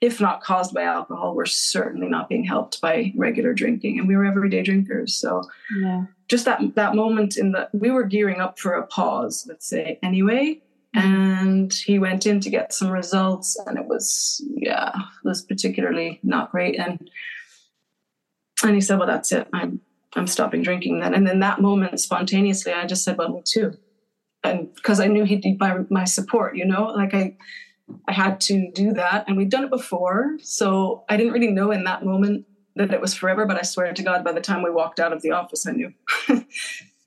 if 0.00 0.20
not 0.20 0.42
caused 0.42 0.74
by 0.74 0.82
alcohol, 0.82 1.34
were 1.34 1.46
certainly 1.46 2.08
not 2.08 2.28
being 2.28 2.42
helped 2.42 2.80
by 2.80 3.12
regular 3.16 3.52
drinking. 3.52 3.98
And 3.98 4.08
we 4.08 4.16
were 4.16 4.24
everyday 4.24 4.62
drinkers. 4.62 5.14
So 5.14 5.42
yeah. 5.78 6.06
just 6.28 6.46
that 6.46 6.74
that 6.76 6.94
moment 6.94 7.36
in 7.36 7.52
the 7.52 7.68
we 7.72 7.90
were 7.90 8.04
gearing 8.04 8.40
up 8.40 8.58
for 8.58 8.72
a 8.72 8.86
pause, 8.86 9.44
let's 9.48 9.66
say, 9.66 9.98
anyway. 10.02 10.62
Mm-hmm. 10.96 11.08
And 11.08 11.72
he 11.72 11.98
went 11.98 12.26
in 12.26 12.40
to 12.40 12.50
get 12.50 12.72
some 12.72 12.90
results, 12.90 13.58
and 13.66 13.78
it 13.78 13.86
was 13.86 14.42
yeah, 14.54 14.92
it 14.94 15.28
was 15.28 15.42
particularly 15.42 16.20
not 16.22 16.50
great. 16.50 16.78
And 16.78 17.10
and 18.64 18.74
he 18.74 18.80
said, 18.80 18.98
"Well, 18.98 19.08
that's 19.08 19.32
it. 19.32 19.48
I'm 19.52 19.80
I'm 20.14 20.26
stopping 20.26 20.62
drinking 20.62 21.00
then." 21.00 21.14
And 21.14 21.26
then 21.26 21.40
that 21.40 21.60
moment, 21.60 22.00
spontaneously, 22.00 22.72
I 22.72 22.86
just 22.86 23.04
said, 23.04 23.18
"Well, 23.18 23.32
me 23.32 23.42
too." 23.44 23.76
and 24.46 24.74
because 24.74 25.00
I 25.00 25.06
knew 25.06 25.24
he'd 25.24 25.44
need 25.44 25.60
my, 25.60 25.80
my 25.90 26.04
support, 26.04 26.56
you 26.56 26.64
know, 26.64 26.84
like 26.86 27.14
I, 27.14 27.36
I 28.06 28.12
had 28.12 28.40
to 28.42 28.70
do 28.72 28.92
that 28.94 29.24
and 29.26 29.36
we'd 29.36 29.50
done 29.50 29.64
it 29.64 29.70
before. 29.70 30.36
So 30.42 31.04
I 31.08 31.16
didn't 31.16 31.32
really 31.32 31.50
know 31.50 31.70
in 31.70 31.84
that 31.84 32.04
moment 32.04 32.46
that 32.76 32.92
it 32.92 33.00
was 33.00 33.14
forever, 33.14 33.46
but 33.46 33.58
I 33.58 33.62
swear 33.62 33.92
to 33.92 34.02
God, 34.02 34.24
by 34.24 34.32
the 34.32 34.40
time 34.40 34.62
we 34.62 34.70
walked 34.70 35.00
out 35.00 35.12
of 35.12 35.22
the 35.22 35.32
office, 35.32 35.66
I 35.66 35.72
knew. 35.72 35.92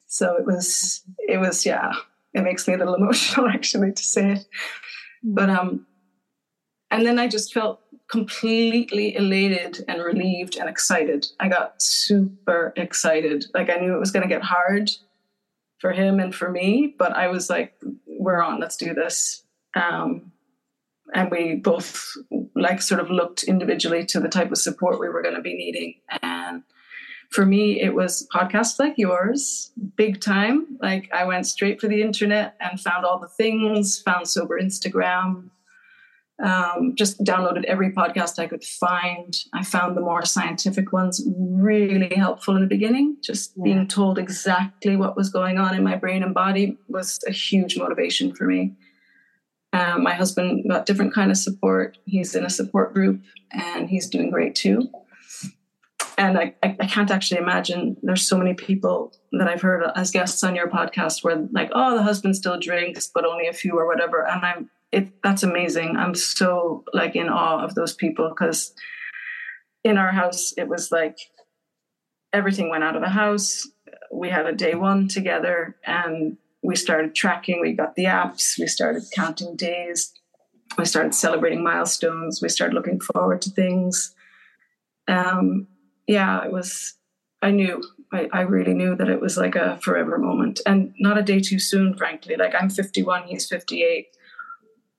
so 0.08 0.36
it 0.36 0.46
was, 0.46 1.02
it 1.20 1.38
was, 1.38 1.66
yeah, 1.66 1.94
it 2.34 2.42
makes 2.42 2.68
me 2.68 2.74
a 2.74 2.78
little 2.78 2.96
emotional 3.02 3.48
actually 3.48 3.92
to 3.92 4.04
say 4.04 4.32
it. 4.34 4.46
But, 5.24 5.50
um, 5.50 5.86
and 6.92 7.06
then 7.06 7.20
I 7.20 7.28
just 7.28 7.54
felt 7.54 7.82
completely 8.10 9.16
elated 9.16 9.86
and 9.88 10.02
relieved 10.02 10.58
and 10.58 10.68
excited. 10.68 11.28
I 11.40 11.48
got 11.48 11.82
super 11.82 12.74
excited. 12.76 13.46
Like 13.54 13.70
I 13.70 13.76
knew 13.76 13.96
it 13.96 14.00
was 14.00 14.12
going 14.12 14.24
to 14.24 14.34
get 14.34 14.42
hard 14.42 14.90
for 15.80 15.92
him 15.92 16.20
and 16.20 16.34
for 16.34 16.50
me. 16.50 16.96
But 16.98 17.14
I 17.14 17.28
was 17.28 17.50
like, 17.50 17.76
we're 18.08 18.42
on, 18.42 18.60
let's 18.60 18.78
do 18.78 18.94
this. 18.94 19.44
Um, 19.76 20.32
and 21.14 21.32
we 21.32 21.56
both 21.56 22.06
like 22.56 22.82
sort 22.82 23.00
of 23.00 23.10
looked 23.10 23.44
individually 23.44 24.06
to 24.06 24.20
the 24.20 24.30
type 24.30 24.52
of 24.52 24.58
support 24.58 25.00
we 25.00 25.10
were 25.10 25.22
going 25.22 25.36
to 25.36 25.42
be 25.42 25.56
needing. 25.56 25.96
And 26.22 26.64
for 27.30 27.46
me, 27.46 27.80
it 27.80 27.94
was 27.94 28.28
podcasts 28.34 28.80
like 28.80 28.96
yours, 28.98 29.72
big 29.96 30.20
time. 30.20 30.78
Like 30.82 31.10
I 31.14 31.26
went 31.26 31.46
straight 31.46 31.80
for 31.80 31.88
the 31.88 32.02
internet 32.02 32.56
and 32.60 32.80
found 32.80 33.06
all 33.06 33.20
the 33.20 33.28
things, 33.28 34.02
found 34.02 34.28
Sober 34.28 34.60
Instagram, 34.60 35.50
um, 36.42 36.96
just 36.96 37.22
downloaded 37.24 37.66
every 37.66 37.92
podcast 37.92 38.40
I 38.40 38.48
could 38.48 38.64
find. 38.64 39.38
I 39.54 39.64
found 39.64 39.98
the 39.98 40.02
more 40.02 40.26
scientific 40.26 40.94
ones 40.94 41.22
really 41.38 42.16
helpful 42.16 42.56
in 42.56 42.62
the 42.62 42.68
beginning. 42.68 43.18
Just 43.22 43.54
yeah. 43.58 43.64
being 43.64 43.88
told 43.88 44.18
exactly 44.18 44.96
what 44.96 45.18
was 45.18 45.30
going 45.30 45.58
on 45.58 45.76
in 45.76 45.84
my 45.84 45.96
brain 45.96 46.24
and 46.24 46.34
body 46.34 46.78
was 46.88 47.20
a 47.28 47.32
huge 47.32 47.78
motivation 47.78 48.34
for 48.34 48.46
me. 48.46 48.74
Um, 49.74 50.02
my 50.02 50.14
husband 50.14 50.66
got 50.68 50.86
different 50.86 51.14
kind 51.14 51.30
of 51.30 51.38
support. 51.38 51.98
He's 52.06 52.34
in 52.34 52.46
a 52.46 52.50
support 52.50 52.94
group 52.94 53.22
and 53.52 53.90
he's 53.90 54.10
doing 54.10 54.32
great 54.32 54.56
too. 54.56 54.90
And 56.20 56.38
I, 56.38 56.54
I, 56.62 56.86
can't 56.86 57.12
actually 57.12 57.40
imagine 57.40 57.96
there's 58.04 58.28
so 58.28 58.38
many 58.38 58.54
people 58.54 59.14
that 59.32 59.48
I've 59.48 59.62
heard 59.62 59.90
as 59.96 60.12
guests 60.12 60.44
on 60.44 60.54
your 60.54 60.68
podcast 60.68 61.24
where 61.24 61.48
like, 61.54 61.72
oh, 61.74 61.96
the 61.96 62.04
husband 62.04 62.36
still 62.36 62.60
drinks, 62.60 63.10
but 63.12 63.24
only 63.24 63.48
a 63.48 63.54
few 63.54 63.80
or 63.80 63.88
whatever. 63.88 64.28
And 64.28 64.46
I'm 64.46 64.70
it 64.92 65.14
that's 65.24 65.44
amazing. 65.44 65.96
I'm 65.96 66.14
so 66.14 66.84
like 66.94 67.16
in 67.16 67.30
awe 67.30 67.64
of 67.64 67.74
those 67.74 67.94
people 67.94 68.28
because 68.28 68.74
in 69.86 69.98
our 69.98 70.12
house 70.12 70.54
it 70.58 70.68
was 70.68 70.92
like 70.92 71.18
everything 72.34 72.70
went 72.70 72.84
out 72.84 72.98
of 72.98 73.02
the 73.02 73.10
house. 73.10 73.66
We 74.12 74.30
had 74.30 74.46
a 74.46 74.52
day 74.54 74.76
one 74.76 75.08
together 75.08 75.78
and 75.86 76.36
we 76.62 76.76
started 76.76 77.16
tracking. 77.16 77.62
We 77.62 77.72
got 77.72 77.96
the 77.96 78.06
apps. 78.06 78.60
We 78.60 78.68
started 78.68 79.04
counting 79.16 79.56
days. 79.56 80.12
We 80.78 80.84
started 80.84 81.16
celebrating 81.16 81.64
milestones. 81.64 82.42
We 82.42 82.50
started 82.50 82.74
looking 82.74 83.00
forward 83.00 83.42
to 83.44 83.52
things. 83.52 84.14
Um, 85.08 85.68
yeah, 86.10 86.44
it 86.44 86.52
was. 86.52 86.96
I 87.42 87.52
knew. 87.52 87.82
I, 88.12 88.28
I 88.34 88.42
really 88.42 88.74
knew 88.74 88.96
that 88.96 89.08
it 89.08 89.22
was 89.22 89.38
like 89.38 89.56
a 89.56 89.78
forever 89.82 90.18
moment, 90.18 90.62
and 90.66 90.94
not 91.00 91.18
a 91.18 91.22
day 91.22 91.40
too 91.40 91.60
soon. 91.60 91.96
Frankly, 91.96 92.36
like 92.36 92.54
I'm 92.60 92.70
51, 92.70 93.28
he's 93.28 93.48
58 93.48 94.08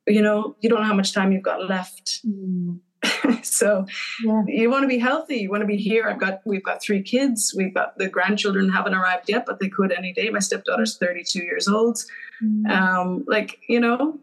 you 0.06 0.22
know 0.22 0.56
you 0.60 0.68
don't 0.68 0.80
know 0.80 0.86
how 0.86 0.94
much 0.94 1.12
time 1.12 1.32
you've 1.32 1.42
got 1.42 1.68
left 1.68 2.20
mm. 2.26 2.78
so 3.42 3.86
yeah. 4.24 4.42
you 4.46 4.70
want 4.70 4.82
to 4.82 4.88
be 4.88 4.98
healthy 4.98 5.36
you 5.36 5.50
want 5.50 5.62
to 5.62 5.66
be 5.66 5.76
here 5.76 6.08
i've 6.08 6.20
got 6.20 6.40
we've 6.44 6.64
got 6.64 6.82
three 6.82 7.02
kids 7.02 7.54
we've 7.56 7.74
got 7.74 7.96
the 7.98 8.08
grandchildren 8.08 8.68
haven't 8.68 8.94
arrived 8.94 9.28
yet 9.28 9.44
but 9.46 9.58
they 9.60 9.68
could 9.68 9.92
any 9.92 10.12
day 10.12 10.28
my 10.30 10.38
stepdaughter's 10.38 10.96
32 10.98 11.42
years 11.42 11.68
old 11.68 11.98
mm. 12.42 12.70
um, 12.70 13.24
like 13.26 13.58
you 13.68 13.80
know 13.80 14.18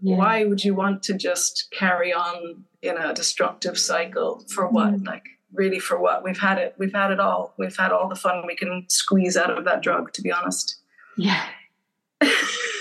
yeah. 0.00 0.16
why 0.16 0.44
would 0.44 0.64
you 0.64 0.74
want 0.74 1.02
to 1.02 1.14
just 1.14 1.68
carry 1.70 2.12
on 2.12 2.64
in 2.82 2.96
a 2.96 3.12
destructive 3.12 3.78
cycle 3.78 4.44
for 4.48 4.68
what 4.68 4.94
mm. 4.94 5.06
like 5.06 5.24
really 5.54 5.78
for 5.78 5.98
what 5.98 6.22
we've 6.22 6.38
had 6.38 6.58
it 6.58 6.74
we've 6.78 6.92
had 6.92 7.10
it 7.10 7.20
all 7.20 7.54
we've 7.56 7.76
had 7.76 7.92
all 7.92 8.08
the 8.08 8.14
fun 8.14 8.44
we 8.46 8.54
can 8.54 8.84
squeeze 8.88 9.36
out 9.36 9.56
of 9.56 9.64
that 9.64 9.82
drug 9.82 10.12
to 10.12 10.22
be 10.22 10.30
honest 10.32 10.76
yeah 11.16 11.46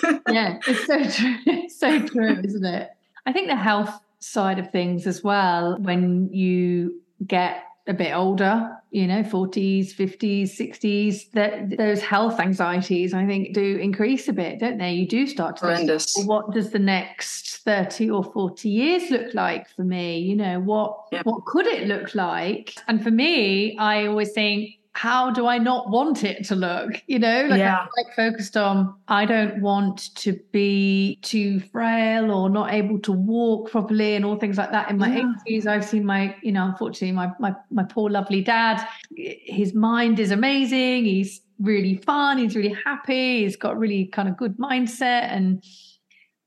yeah, 0.29 0.59
it's 0.67 0.85
so 0.85 1.03
true. 1.09 1.35
It's 1.45 1.79
so 1.79 2.05
true, 2.05 2.39
isn't 2.43 2.65
it? 2.65 2.89
I 3.25 3.33
think 3.33 3.47
the 3.47 3.55
health 3.55 3.99
side 4.19 4.59
of 4.59 4.71
things 4.71 5.07
as 5.07 5.23
well, 5.23 5.77
when 5.79 6.29
you 6.31 7.01
get 7.25 7.63
a 7.87 7.93
bit 7.93 8.13
older, 8.13 8.77
you 8.93 9.07
know, 9.07 9.23
40s, 9.23 9.91
50s, 9.91 10.43
60s, 10.43 11.31
that 11.31 11.77
those 11.77 11.99
health 11.99 12.39
anxieties, 12.39 13.11
I 13.11 13.25
think, 13.25 13.53
do 13.53 13.77
increase 13.77 14.27
a 14.27 14.33
bit, 14.33 14.59
don't 14.59 14.77
they? 14.77 14.93
You 14.93 15.07
do 15.07 15.25
start 15.25 15.57
to 15.57 15.65
horrendous. 15.65 16.13
Think, 16.13 16.29
what 16.29 16.51
does 16.51 16.69
the 16.69 16.79
next 16.79 17.57
30 17.65 18.11
or 18.11 18.23
40 18.23 18.69
years 18.69 19.09
look 19.09 19.33
like 19.33 19.67
for 19.67 19.83
me? 19.83 20.19
You 20.19 20.35
know, 20.35 20.59
what 20.59 20.95
yeah. 21.11 21.23
what 21.23 21.43
could 21.45 21.65
it 21.65 21.87
look 21.87 22.13
like? 22.13 22.75
And 22.87 23.01
for 23.03 23.09
me, 23.09 23.75
I 23.79 24.05
always 24.05 24.31
think 24.31 24.75
how 24.93 25.31
do 25.31 25.47
I 25.47 25.57
not 25.57 25.89
want 25.89 26.23
it 26.23 26.45
to 26.45 26.55
look? 26.55 27.01
You 27.07 27.17
know, 27.17 27.47
like 27.49 27.57
yeah. 27.59 27.79
I'm 27.79 27.89
like 27.97 28.15
focused 28.15 28.55
on 28.55 28.95
I 29.07 29.25
don't 29.25 29.59
want 29.59 30.13
to 30.15 30.39
be 30.51 31.17
too 31.23 31.59
frail 31.59 32.31
or 32.31 32.47
not 32.49 32.73
able 32.73 32.99
to 32.99 33.11
walk 33.11 33.71
properly 33.71 34.15
and 34.15 34.23
all 34.23 34.37
things 34.37 34.57
like 34.57 34.71
that. 34.71 34.91
In 34.91 34.97
my 34.97 35.17
yeah. 35.17 35.33
80s, 35.49 35.65
I've 35.65 35.83
seen 35.83 36.05
my, 36.05 36.35
you 36.43 36.51
know, 36.51 36.65
unfortunately, 36.65 37.11
my 37.11 37.31
my 37.39 37.55
my 37.71 37.83
poor 37.83 38.09
lovely 38.09 38.41
dad. 38.41 38.87
His 39.17 39.73
mind 39.73 40.19
is 40.19 40.29
amazing. 40.29 41.05
He's 41.05 41.41
really 41.59 41.97
fun. 41.97 42.37
He's 42.37 42.55
really 42.55 42.75
happy. 42.85 43.43
He's 43.43 43.55
got 43.55 43.77
really 43.77 44.05
kind 44.05 44.29
of 44.29 44.37
good 44.37 44.57
mindset 44.57 45.31
and 45.31 45.63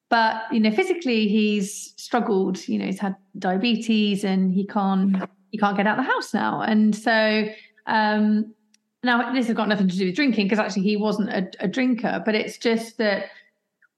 but 0.09 0.43
you 0.53 0.61
know 0.61 0.71
physically 0.71 1.27
he's 1.27 1.93
struggled 1.97 2.69
you 2.69 2.79
know 2.79 2.87
he's 2.87 3.01
had 3.01 3.17
diabetes 3.41 4.23
and 4.23 4.53
he 4.53 4.65
can't 4.65 5.17
he 5.51 5.59
can't 5.59 5.77
get 5.77 5.85
out 5.85 5.99
of 5.99 6.05
the 6.05 6.11
house 6.13 6.33
now 6.33 6.61
and 6.61 6.95
so 6.95 7.45
um, 7.87 8.55
now, 9.03 9.33
this 9.33 9.47
has 9.47 9.57
got 9.57 9.69
nothing 9.69 9.89
to 9.89 9.97
do 9.97 10.07
with 10.07 10.17
drinking 10.17 10.47
because 10.47 10.59
actually 10.59 10.83
he 10.83 10.97
wasn't 10.97 11.31
a, 11.31 11.49
a, 11.61 11.69
drinker, 11.69 12.23
but 12.25 12.35
it's 12.35 12.59
just 12.59 12.99
that 12.99 13.27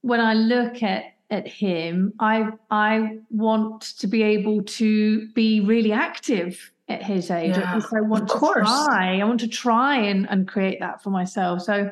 when 0.03 0.20
I 0.20 0.35
look 0.35 0.83
at 0.83 1.14
at 1.31 1.46
him, 1.46 2.12
I 2.20 2.51
I 2.70 3.18
want 3.31 3.83
to 3.98 4.07
be 4.07 4.22
able 4.22 4.62
to 4.64 5.29
be 5.33 5.61
really 5.61 5.92
active 5.92 6.72
at 6.88 7.03
his 7.03 7.31
age. 7.31 7.57
Yeah, 7.57 7.81
I 7.94 8.01
want 8.01 8.29
to 8.29 8.35
course. 8.35 8.68
try. 8.68 9.20
I 9.20 9.24
want 9.24 9.40
to 9.40 9.48
try 9.48 9.96
and, 9.96 10.29
and 10.31 10.48
create 10.48 10.81
that 10.81 11.03
for 11.03 11.11
myself. 11.11 11.62
So, 11.62 11.90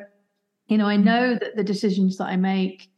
you 0.67 0.77
know, 0.77 0.87
I 0.87 0.97
know 0.97 1.35
that 1.35 1.55
the 1.55 1.63
decisions 1.63 2.17
that 2.17 2.25
I 2.25 2.35
make 2.35 2.89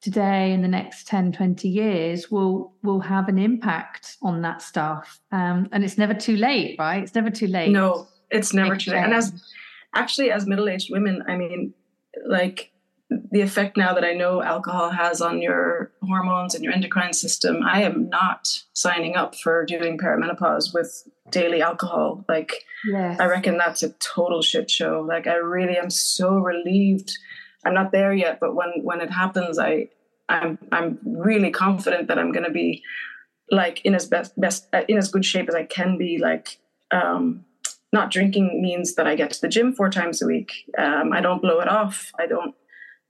today 0.00 0.52
in 0.52 0.62
the 0.62 0.68
next 0.68 1.08
10 1.08 1.32
20 1.32 1.68
years 1.68 2.30
will 2.30 2.72
will 2.84 3.00
have 3.00 3.28
an 3.28 3.38
impact 3.38 4.16
on 4.22 4.42
that 4.42 4.62
stuff 4.62 5.18
um, 5.32 5.68
and 5.72 5.82
it's 5.82 5.98
never 5.98 6.14
too 6.14 6.36
late 6.36 6.76
right 6.78 7.02
it's 7.02 7.16
never 7.16 7.30
too 7.30 7.48
late 7.48 7.72
no 7.72 8.06
it's 8.30 8.52
never 8.52 8.76
too 8.76 8.90
late. 8.90 9.04
And 9.04 9.14
as 9.14 9.32
actually 9.94 10.30
as 10.30 10.46
middle-aged 10.46 10.90
women, 10.90 11.22
I 11.26 11.36
mean, 11.36 11.74
like 12.26 12.72
the 13.30 13.40
effect 13.40 13.76
now 13.76 13.94
that 13.94 14.04
I 14.04 14.12
know 14.12 14.42
alcohol 14.42 14.90
has 14.90 15.22
on 15.22 15.40
your 15.40 15.92
hormones 16.02 16.54
and 16.54 16.62
your 16.62 16.72
endocrine 16.72 17.14
system, 17.14 17.62
I 17.64 17.82
am 17.82 18.08
not 18.10 18.62
signing 18.74 19.16
up 19.16 19.34
for 19.34 19.64
doing 19.64 19.98
perimenopause 19.98 20.74
with 20.74 21.08
daily 21.30 21.62
alcohol. 21.62 22.24
Like, 22.28 22.64
yes. 22.86 23.18
I 23.18 23.26
reckon 23.26 23.56
that's 23.56 23.82
a 23.82 23.90
total 23.92 24.42
shit 24.42 24.70
show. 24.70 25.04
Like, 25.06 25.26
I 25.26 25.34
really 25.36 25.78
am 25.78 25.90
so 25.90 26.36
relieved. 26.36 27.16
I'm 27.64 27.74
not 27.74 27.92
there 27.92 28.12
yet, 28.12 28.40
but 28.40 28.54
when 28.54 28.70
when 28.82 29.00
it 29.00 29.10
happens, 29.10 29.58
I 29.58 29.88
I'm 30.28 30.58
I'm 30.70 30.98
really 31.04 31.50
confident 31.50 32.08
that 32.08 32.18
I'm 32.18 32.32
going 32.32 32.44
to 32.44 32.52
be 32.52 32.82
like 33.50 33.80
in 33.84 33.94
as 33.94 34.06
best 34.06 34.38
best 34.38 34.68
uh, 34.72 34.82
in 34.86 34.98
as 34.98 35.10
good 35.10 35.24
shape 35.24 35.48
as 35.48 35.54
I 35.54 35.64
can 35.64 35.96
be. 35.98 36.18
Like, 36.18 36.58
um, 36.90 37.44
not 37.92 38.10
drinking 38.10 38.60
means 38.60 38.94
that 38.94 39.06
I 39.06 39.14
get 39.14 39.30
to 39.32 39.40
the 39.40 39.48
gym 39.48 39.72
four 39.72 39.90
times 39.90 40.20
a 40.20 40.26
week. 40.26 40.52
Um, 40.76 41.12
I 41.12 41.20
don't 41.20 41.42
blow 41.42 41.60
it 41.60 41.68
off. 41.68 42.12
I 42.18 42.26
don't 42.26 42.54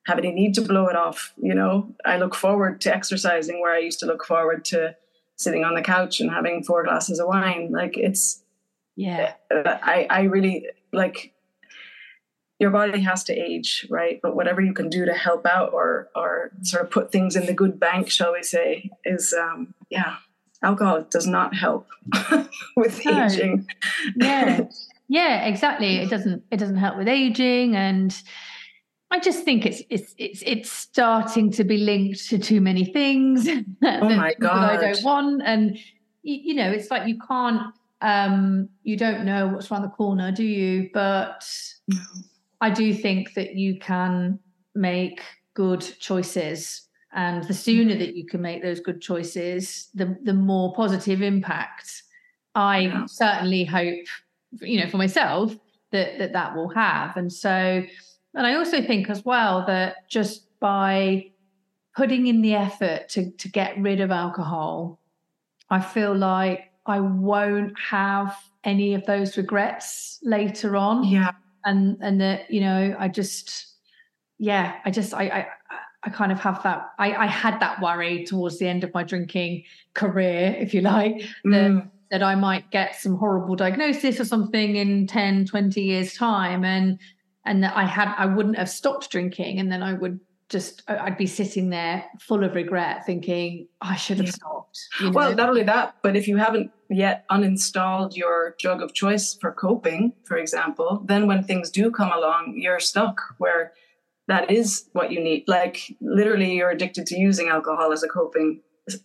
have 0.06 0.18
any 0.18 0.32
need 0.32 0.54
to 0.54 0.62
blow 0.62 0.86
it 0.86 0.96
off. 0.96 1.34
You 1.36 1.54
know, 1.54 1.94
I 2.04 2.18
look 2.18 2.34
forward 2.34 2.80
to 2.82 2.94
exercising 2.94 3.60
where 3.60 3.74
I 3.74 3.78
used 3.80 4.00
to 4.00 4.06
look 4.06 4.24
forward 4.24 4.64
to 4.66 4.96
sitting 5.36 5.64
on 5.64 5.74
the 5.74 5.82
couch 5.82 6.20
and 6.20 6.30
having 6.30 6.64
four 6.64 6.84
glasses 6.84 7.18
of 7.18 7.28
wine. 7.28 7.70
Like 7.72 7.96
it's, 7.96 8.42
yeah, 8.96 9.34
I, 9.50 10.06
I 10.10 10.22
really 10.22 10.66
like 10.92 11.32
your 12.58 12.70
body 12.70 13.00
has 13.00 13.22
to 13.24 13.32
age, 13.32 13.86
right? 13.88 14.18
But 14.22 14.34
whatever 14.34 14.60
you 14.60 14.72
can 14.72 14.88
do 14.88 15.04
to 15.04 15.14
help 15.14 15.46
out 15.46 15.72
or, 15.72 16.08
or 16.16 16.50
sort 16.62 16.84
of 16.84 16.90
put 16.90 17.12
things 17.12 17.36
in 17.36 17.46
the 17.46 17.52
good 17.52 17.78
bank, 17.78 18.10
shall 18.10 18.32
we 18.32 18.42
say, 18.42 18.90
is, 19.04 19.32
um, 19.32 19.74
yeah, 19.90 20.16
alcohol 20.62 21.06
does 21.10 21.26
not 21.26 21.54
help 21.54 21.86
with 22.76 23.04
no. 23.04 23.24
aging. 23.24 23.66
Yeah. 24.16 24.66
yeah, 25.08 25.46
exactly. 25.46 25.96
It 25.96 26.10
doesn't, 26.10 26.42
it 26.50 26.56
doesn't 26.58 26.76
help 26.76 26.96
with 26.96 27.08
aging 27.08 27.76
and, 27.76 28.14
I 29.10 29.20
just 29.20 29.42
think 29.42 29.64
it's 29.64 29.80
it's 29.88 30.14
it's 30.18 30.42
it's 30.44 30.70
starting 30.70 31.50
to 31.52 31.64
be 31.64 31.78
linked 31.78 32.28
to 32.28 32.38
too 32.38 32.60
many 32.60 32.84
things 32.84 33.48
oh 33.82 34.08
my 34.10 34.34
God. 34.38 34.62
that 34.62 34.70
I 34.70 34.76
don't 34.76 35.02
want, 35.02 35.40
and 35.46 35.78
you, 36.22 36.40
you, 36.42 36.54
know, 36.54 36.70
it's 36.70 36.90
like 36.90 37.08
you 37.08 37.18
can't, 37.26 37.72
um, 38.02 38.68
you 38.82 38.98
don't 38.98 39.24
know 39.24 39.48
what's 39.48 39.72
around 39.72 39.80
the 39.80 39.88
corner, 39.88 40.30
do 40.30 40.44
you? 40.44 40.90
But. 40.92 41.42
I 42.60 42.70
do 42.70 42.92
think 42.92 43.34
that 43.34 43.54
you 43.54 43.78
can 43.78 44.38
make 44.74 45.22
good 45.54 45.80
choices, 46.00 46.87
and 47.12 47.44
the 47.44 47.54
sooner 47.54 47.96
that 47.96 48.14
you 48.16 48.26
can 48.26 48.42
make 48.42 48.62
those 48.62 48.80
good 48.80 49.00
choices, 49.00 49.88
the 49.94 50.16
the 50.22 50.34
more 50.34 50.74
positive 50.74 51.22
impact. 51.22 52.02
I 52.54 52.80
yeah. 52.80 53.06
certainly 53.06 53.64
hope, 53.64 54.06
you 54.60 54.80
know, 54.80 54.88
for 54.88 54.98
myself 54.98 55.56
that 55.92 56.18
that 56.18 56.32
that 56.32 56.54
will 56.54 56.68
have, 56.68 57.16
and 57.16 57.32
so 57.32 57.82
and 58.34 58.46
I 58.46 58.54
also 58.54 58.82
think 58.82 59.10
as 59.10 59.24
well 59.24 59.64
that 59.66 60.08
just 60.08 60.58
by 60.60 61.30
putting 61.96 62.26
in 62.26 62.42
the 62.42 62.54
effort 62.54 63.08
to, 63.08 63.30
to 63.32 63.48
get 63.48 63.76
rid 63.78 64.00
of 64.00 64.10
alcohol, 64.10 65.00
I 65.70 65.80
feel 65.80 66.14
like 66.14 66.70
I 66.86 67.00
won't 67.00 67.78
have 67.78 68.36
any 68.64 68.94
of 68.94 69.04
those 69.06 69.36
regrets 69.36 70.20
later 70.22 70.76
on. 70.76 71.04
Yeah. 71.04 71.32
And 71.64 71.98
and 72.00 72.20
that, 72.20 72.50
you 72.50 72.60
know, 72.60 72.96
I 72.98 73.08
just 73.08 73.74
yeah, 74.38 74.76
I 74.84 74.90
just 74.90 75.12
I 75.12 75.24
I 75.24 75.46
I 76.04 76.10
kind 76.10 76.30
of 76.30 76.38
have 76.40 76.62
that 76.62 76.92
I, 76.98 77.12
I 77.14 77.26
had 77.26 77.58
that 77.60 77.80
worry 77.80 78.24
towards 78.24 78.58
the 78.58 78.68
end 78.68 78.84
of 78.84 78.94
my 78.94 79.02
drinking 79.02 79.64
career, 79.94 80.54
if 80.58 80.72
you 80.72 80.80
like, 80.80 81.16
mm. 81.44 81.52
that 81.52 81.90
that 82.10 82.22
I 82.22 82.34
might 82.34 82.70
get 82.70 82.96
some 82.96 83.16
horrible 83.16 83.54
diagnosis 83.54 84.18
or 84.18 84.24
something 84.24 84.76
in 84.76 85.06
10, 85.06 85.44
20 85.44 85.82
years 85.82 86.14
time. 86.14 86.64
And 86.64 86.98
and 87.44 87.62
that 87.62 87.76
I 87.76 87.84
had 87.84 88.14
I 88.16 88.26
wouldn't 88.26 88.58
have 88.58 88.68
stopped 88.68 89.10
drinking, 89.10 89.58
and 89.58 89.72
then 89.72 89.82
I 89.82 89.94
would 89.94 90.20
just 90.48 90.82
I'd 90.88 91.18
be 91.18 91.26
sitting 91.26 91.70
there 91.70 92.04
full 92.20 92.44
of 92.44 92.54
regret, 92.54 93.04
thinking 93.06 93.68
I 93.80 93.96
should 93.96 94.18
have 94.18 94.30
stopped. 94.30 94.78
You 95.00 95.06
know? 95.06 95.12
Well, 95.12 95.34
not 95.34 95.48
only 95.48 95.62
that, 95.64 95.96
but 96.02 96.16
if 96.16 96.28
you 96.28 96.36
haven't 96.36 96.70
yet 96.90 97.24
uninstalled 97.30 98.16
your 98.16 98.54
drug 98.58 98.82
of 98.82 98.94
choice 98.94 99.34
for 99.40 99.52
coping, 99.52 100.12
for 100.24 100.36
example, 100.36 101.02
then 101.06 101.26
when 101.26 101.42
things 101.42 101.70
do 101.70 101.90
come 101.90 102.12
along, 102.12 102.54
you're 102.56 102.80
stuck 102.80 103.20
where 103.38 103.72
that 104.28 104.50
is 104.50 104.88
what 104.92 105.10
you 105.10 105.22
need. 105.22 105.44
Like 105.46 105.96
literally, 106.00 106.54
you're 106.54 106.70
addicted 106.70 107.06
to 107.06 107.18
using 107.18 107.48
alcohol 107.48 107.92
as 107.92 108.02
a 108.02 108.08
coping 108.08 108.60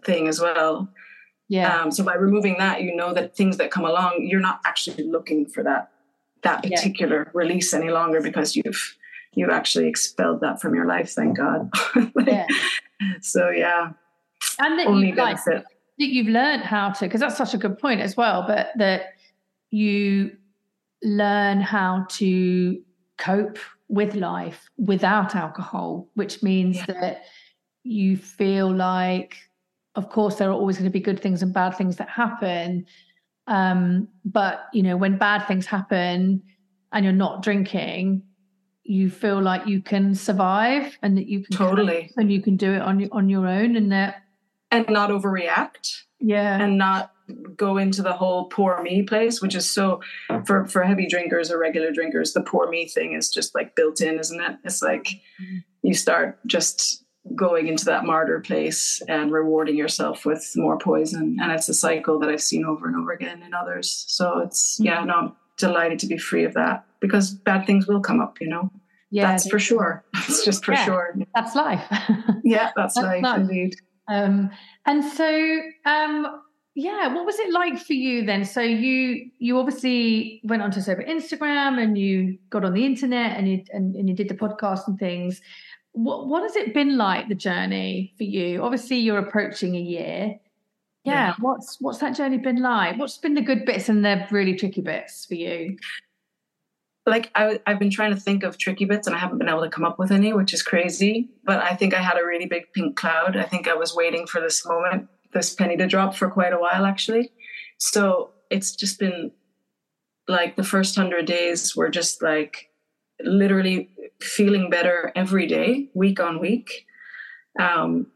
thing 0.06 0.28
as 0.28 0.40
well. 0.40 0.90
Yeah. 1.50 1.82
Um, 1.82 1.92
so 1.92 2.04
by 2.04 2.16
removing 2.16 2.58
that, 2.60 2.82
you 2.82 2.96
know 2.96 3.14
that 3.14 3.36
things 3.36 3.58
that 3.58 3.72
come 3.72 3.86
along, 3.86 4.26
you're 4.30 4.40
not 4.40 4.62
actually 4.66 5.04
looking 5.04 5.46
for 5.46 5.64
that 5.64 5.90
that 6.44 6.62
particular 6.62 7.24
yeah. 7.26 7.32
release 7.34 7.74
any 7.74 7.90
longer 7.90 8.22
because 8.22 8.56
you've 8.56 8.98
you've 9.34 9.50
actually 9.50 9.88
expelled 9.88 10.42
that 10.42 10.62
from 10.62 10.76
your 10.76 10.86
life 10.86 11.10
thank 11.12 11.38
god 11.38 11.70
like, 12.16 12.28
yeah. 12.28 12.48
so 13.22 13.50
yeah 13.50 13.92
and 14.60 14.78
that 14.78 14.88
Only 14.88 15.10
you 15.10 15.16
like, 15.16 15.44
that 15.46 15.66
you've 15.98 16.28
learned 16.28 16.64
how 16.64 16.92
to 16.92 17.06
because 17.06 17.22
that's 17.22 17.38
such 17.38 17.54
a 17.54 17.58
good 17.58 17.80
point 17.80 18.02
as 18.02 18.16
well 18.16 18.44
but 18.46 18.72
that 18.78 19.14
you 19.72 20.36
learn 21.02 21.62
how 21.62 22.06
to 22.10 22.82
cope 23.18 23.58
with 23.94 24.16
life 24.16 24.70
without 24.78 25.36
alcohol 25.36 26.08
which 26.16 26.42
means 26.42 26.78
yeah. 26.78 26.86
that 27.02 27.24
you 27.84 28.18
feel 28.18 28.70
like 28.70 29.38
of 29.96 30.10
course 30.10 30.36
there 30.36 30.50
are 30.50 30.54
always 30.54 30.78
going 30.78 30.90
to 30.90 31.00
be 31.00 31.00
good 31.00 31.20
things 31.20 31.44
and 31.44 31.54
bad 31.54 31.76
things 31.76 31.98
that 31.98 32.10
happen 32.10 32.86
um, 33.48 34.08
but 34.24 34.68
you 34.74 34.84
know, 34.84 34.98
when 34.98 35.18
bad 35.18 35.48
things 35.48 35.66
happen 35.66 36.44
and 36.92 37.04
you're 37.04 37.14
not 37.14 37.44
drinking, 37.44 38.24
you 38.84 39.10
feel 39.10 39.42
like 39.42 39.66
you 39.66 39.82
can 39.82 40.14
survive 40.14 40.98
and 41.02 41.18
that 41.18 41.28
you 41.28 41.44
can 41.44 41.56
totally 41.56 42.12
and 42.18 42.32
you 42.32 42.42
can 42.42 42.58
do 42.58 42.74
it 42.74 42.82
on 42.82 43.00
your 43.00 43.10
on 43.14 43.30
your 43.30 43.48
own 43.48 43.76
and 43.76 43.92
that 43.92 44.24
and 44.72 44.88
not 44.90 45.10
overreact. 45.10 46.04
Yeah. 46.20 46.62
And 46.62 46.78
not 46.78 47.13
go 47.56 47.78
into 47.78 48.02
the 48.02 48.14
whole 48.14 48.46
poor 48.46 48.82
me 48.82 49.04
place, 49.04 49.42
which 49.42 49.56
is 49.56 49.72
so 49.72 50.02
for 50.46 50.66
for 50.66 50.84
heavy 50.84 51.08
drinkers 51.08 51.52
or 51.52 51.60
regular 51.60 51.92
drinkers, 51.92 52.34
the 52.34 52.42
poor 52.42 52.70
me 52.70 52.88
thing 52.88 53.14
is 53.14 53.30
just 53.30 53.56
like 53.56 53.76
built 53.76 54.02
in, 54.02 54.20
isn't 54.20 54.42
it? 54.42 54.58
It's 54.64 54.82
like 54.82 55.06
mm-hmm. 55.06 55.58
you 55.82 55.94
start 55.94 56.40
just 56.46 57.04
going 57.36 57.68
into 57.68 57.86
that 57.86 58.06
martyr 58.06 58.42
place 58.42 59.02
and 59.08 59.32
rewarding 59.32 59.78
yourself 59.78 60.26
with 60.26 60.52
more 60.56 60.78
poison. 60.78 61.38
And 61.42 61.52
it's 61.52 61.70
a 61.70 61.74
cycle 61.74 62.20
that 62.20 62.30
I've 62.30 62.42
seen 62.42 62.66
over 62.66 62.88
and 62.88 62.96
over 62.96 63.12
again 63.12 63.42
in 63.44 63.54
others. 63.54 64.06
So 64.08 64.40
it's, 64.40 64.76
mm-hmm. 64.76 64.86
yeah, 64.86 65.04
no, 65.04 65.14
I'm 65.14 65.36
delighted 65.58 66.00
to 66.00 66.08
be 66.08 66.18
free 66.18 66.44
of 66.44 66.54
that 66.56 66.86
because 67.00 67.32
bad 67.32 67.66
things 67.66 67.88
will 67.88 68.02
come 68.02 68.20
up, 68.20 68.42
you 68.42 68.50
know? 68.50 68.70
Yeah, 69.10 69.32
that's 69.32 69.48
for 69.48 69.60
sure. 69.60 70.04
That's 70.14 70.44
just 70.44 70.66
for 70.66 70.72
yeah, 70.72 70.86
sure. 70.86 71.16
That's 71.36 71.56
life. 71.56 71.86
yeah, 72.44 72.72
that's, 72.76 72.96
that's 72.96 72.98
life, 72.98 73.22
life, 73.22 73.42
indeed. 73.42 73.76
Um, 74.08 74.50
and 74.88 75.06
so, 75.06 75.62
um, 75.86 76.42
yeah, 76.76 77.14
what 77.14 77.26
was 77.26 77.38
it 77.40 77.52
like 77.52 77.78
for 77.80 77.94
you 77.94 78.26
then? 78.26 78.46
So 78.46 78.62
you 78.62 79.30
you 79.40 79.60
obviously 79.60 80.42
went 80.44 80.62
onto 80.62 80.82
sober 80.82 81.04
Instagram 81.04 81.82
and 81.82 81.98
you 81.98 82.38
got 82.50 82.66
on 82.66 82.74
the 82.74 82.86
internet 82.86 83.38
and 83.38 83.50
you 83.50 83.64
and, 83.72 83.96
and 83.96 84.10
you 84.10 84.16
did 84.16 84.30
the 84.30 84.36
podcast 84.36 84.88
and 84.88 84.98
things 84.98 85.42
what 85.94 86.28
what 86.28 86.44
has 86.44 86.56
it 86.56 86.74
been 86.74 86.98
like 86.98 87.30
the 87.30 87.36
journey 87.36 88.14
for 88.18 88.24
you? 88.24 88.62
Obviously, 88.62 88.98
you're 88.98 89.20
approaching 89.20 89.76
a 89.76 89.80
year. 89.80 90.36
Yeah, 91.06 91.14
yeah, 91.14 91.34
what's 91.40 91.78
what's 91.80 92.00
that 92.00 92.16
journey 92.16 92.38
been 92.38 92.62
like? 92.62 92.98
What's 92.98 93.18
been 93.18 93.36
the 93.36 93.42
good 93.42 93.66
bits 93.66 93.90
and 93.90 94.04
the 94.04 94.28
really 94.32 94.56
tricky 94.56 94.82
bits 94.82 95.26
for 95.26 95.36
you? 95.36 95.78
Like 97.06 97.32
I, 97.36 97.60
I've 97.68 97.80
been 97.80 97.92
trying 97.92 98.14
to 98.14 98.20
think 98.20 98.44
of 98.44 98.58
tricky 98.58 98.86
bits 98.86 99.08
and 99.08 99.16
I 99.16 99.20
haven't 99.20 99.38
been 99.38 99.50
able 99.50 99.62
to 99.62 99.70
come 99.70 99.84
up 99.84 100.00
with 100.00 100.12
any, 100.12 100.34
which 100.34 100.54
is 100.54 100.64
crazy. 100.64 101.30
But 101.44 101.62
I 101.62 101.76
think 101.76 101.94
I 101.94 102.02
had 102.02 102.18
a 102.18 102.26
really 102.26 102.46
big 102.46 102.72
pink 102.74 102.96
cloud. 102.96 103.36
I 103.36 103.44
think 103.44 103.68
I 103.68 103.74
was 103.74 103.94
waiting 103.94 104.26
for 104.26 104.40
this 104.40 104.66
moment, 104.66 105.10
this 105.34 105.54
penny 105.54 105.78
to 105.78 105.88
drop 105.88 106.16
for 106.16 106.30
quite 106.30 106.54
a 106.54 106.60
while, 106.60 106.86
actually. 106.86 107.32
So 107.78 108.32
it's 108.50 108.76
just 108.76 109.00
been 109.00 109.32
like 110.28 110.56
the 110.56 110.64
first 110.64 110.96
hundred 110.96 111.26
days 111.26 111.76
were 111.76 111.90
just 111.90 112.22
like 112.22 112.70
literally 113.22 113.90
feeling 114.22 114.70
better 114.70 115.12
every 115.16 115.48
day, 115.48 115.90
week 115.94 116.20
on 116.20 116.40
week. 116.40 116.86
Um, 117.60 118.08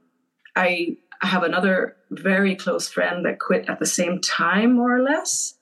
I 0.55 0.97
have 1.21 1.43
another 1.43 1.95
very 2.11 2.55
close 2.55 2.87
friend 2.87 3.25
that 3.25 3.39
quit 3.39 3.69
at 3.69 3.79
the 3.79 3.85
same 3.85 4.21
time, 4.21 4.73
more 4.73 4.95
or 4.95 5.01
less. 5.01 5.55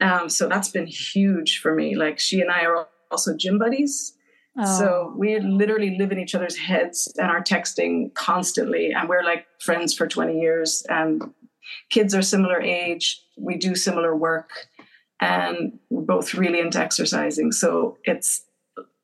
Um, 0.00 0.28
so 0.28 0.48
that's 0.48 0.70
been 0.70 0.86
huge 0.86 1.58
for 1.60 1.74
me. 1.74 1.96
Like 1.96 2.18
she 2.18 2.40
and 2.40 2.50
I 2.50 2.64
are 2.64 2.88
also 3.10 3.36
gym 3.36 3.58
buddies. 3.58 4.14
Oh. 4.58 4.78
So 4.78 5.14
we 5.16 5.38
literally 5.38 5.96
live 5.96 6.10
in 6.10 6.18
each 6.18 6.34
other's 6.34 6.56
heads 6.56 7.12
and 7.16 7.30
are 7.30 7.42
texting 7.42 8.12
constantly. 8.14 8.92
And 8.92 9.08
we're 9.08 9.22
like 9.22 9.46
friends 9.60 9.94
for 9.94 10.08
20 10.08 10.40
years. 10.40 10.84
And 10.88 11.32
kids 11.90 12.14
are 12.14 12.22
similar 12.22 12.60
age. 12.60 13.22
We 13.36 13.56
do 13.56 13.76
similar 13.76 14.16
work. 14.16 14.50
And 15.20 15.78
we're 15.90 16.02
both 16.02 16.34
really 16.34 16.60
into 16.60 16.80
exercising. 16.80 17.52
So 17.52 17.98
it's 18.04 18.42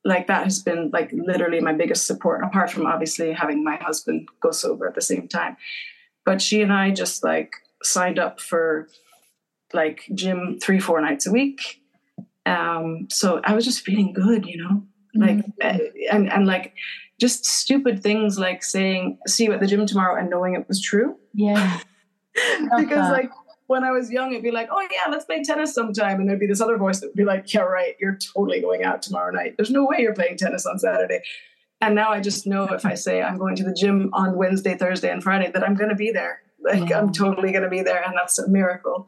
like 0.05 0.27
that 0.27 0.45
has 0.45 0.61
been 0.61 0.91
like 0.93 1.11
literally 1.13 1.61
my 1.61 1.73
biggest 1.73 2.07
support 2.07 2.45
apart 2.45 2.71
from 2.71 2.87
obviously 2.87 3.33
having 3.33 3.65
my 3.65 3.77
husband 3.77 4.29
go 4.41 4.51
sober 4.51 4.87
at 4.87 4.95
the 4.95 5.01
same 5.01 5.27
time 5.27 5.57
but 6.25 6.41
she 6.41 6.61
and 6.63 6.73
i 6.73 6.91
just 6.91 7.25
like 7.25 7.55
signed 7.83 8.19
up 8.19 8.41
for 8.41 8.89
like 9.73 10.03
gym 10.15 10.59
three 10.63 10.79
four 10.79 11.01
nights 11.01 11.27
a 11.27 11.33
week 11.33 11.81
um 12.47 13.07
so 13.11 13.41
i 13.45 13.55
was 13.55 13.65
just 13.65 13.85
feeling 13.85 14.13
good 14.13 14.47
you 14.47 14.63
know 14.63 14.83
like 15.15 15.39
mm-hmm. 15.39 15.91
and 16.11 16.33
and 16.33 16.47
like 16.47 16.75
just 17.21 17.45
stupid 17.45 18.03
things 18.03 18.39
like 18.39 18.63
saying 18.63 19.19
see 19.27 19.45
you 19.45 19.53
at 19.53 19.61
the 19.61 19.67
gym 19.67 19.87
tomorrow 19.87 20.19
and 20.19 20.29
knowing 20.29 20.55
it 20.55 20.67
was 20.69 20.81
true 20.81 21.17
yeah 21.33 21.81
because 22.77 23.11
like 23.11 23.31
when 23.67 23.83
I 23.83 23.91
was 23.91 24.11
young, 24.11 24.33
it'd 24.33 24.43
be 24.43 24.51
like, 24.51 24.69
oh 24.71 24.87
yeah, 24.93 25.11
let's 25.11 25.25
play 25.25 25.43
tennis 25.43 25.75
sometime. 25.75 26.21
And 26.21 26.29
there'd 26.29 26.41
be 26.41 26.47
this 26.47 26.61
other 26.61 26.77
voice 26.77 27.01
that 27.01 27.09
would 27.09 27.17
be 27.17 27.25
like, 27.25 27.53
yeah, 27.53 27.63
right, 27.63 27.95
you're 27.99 28.19
totally 28.35 28.61
going 28.61 28.85
out 28.85 29.03
tomorrow 29.03 29.33
night. 29.33 29.55
There's 29.57 29.71
no 29.71 29.87
way 29.87 29.99
you're 30.01 30.15
playing 30.15 30.37
tennis 30.37 30.67
on 30.67 30.79
Saturday. 30.79 31.21
And 31.81 31.95
now 31.95 32.11
I 32.11 32.21
just 32.21 32.47
know 32.47 32.65
if 32.65 32.85
I 32.85 32.95
say 32.95 33.23
I'm 33.23 33.39
going 33.39 33.57
to 33.57 33.65
the 33.65 33.75
gym 33.75 34.11
on 34.13 34.37
Wednesday, 34.37 34.77
Thursday, 34.77 35.11
and 35.11 35.23
Friday, 35.23 35.51
that 35.51 35.65
I'm 35.65 35.75
going 35.75 35.91
to 35.91 35.97
be 35.97 36.11
there. 36.11 36.41
Like 36.63 36.89
yeah. 36.89 36.99
I'm 36.99 37.13
totally 37.13 37.53
going 37.53 37.65
to 37.65 37.71
be 37.71 37.83
there. 37.83 38.03
And 38.03 38.15
that's 38.17 38.39
a 38.39 38.49
miracle. 38.49 39.07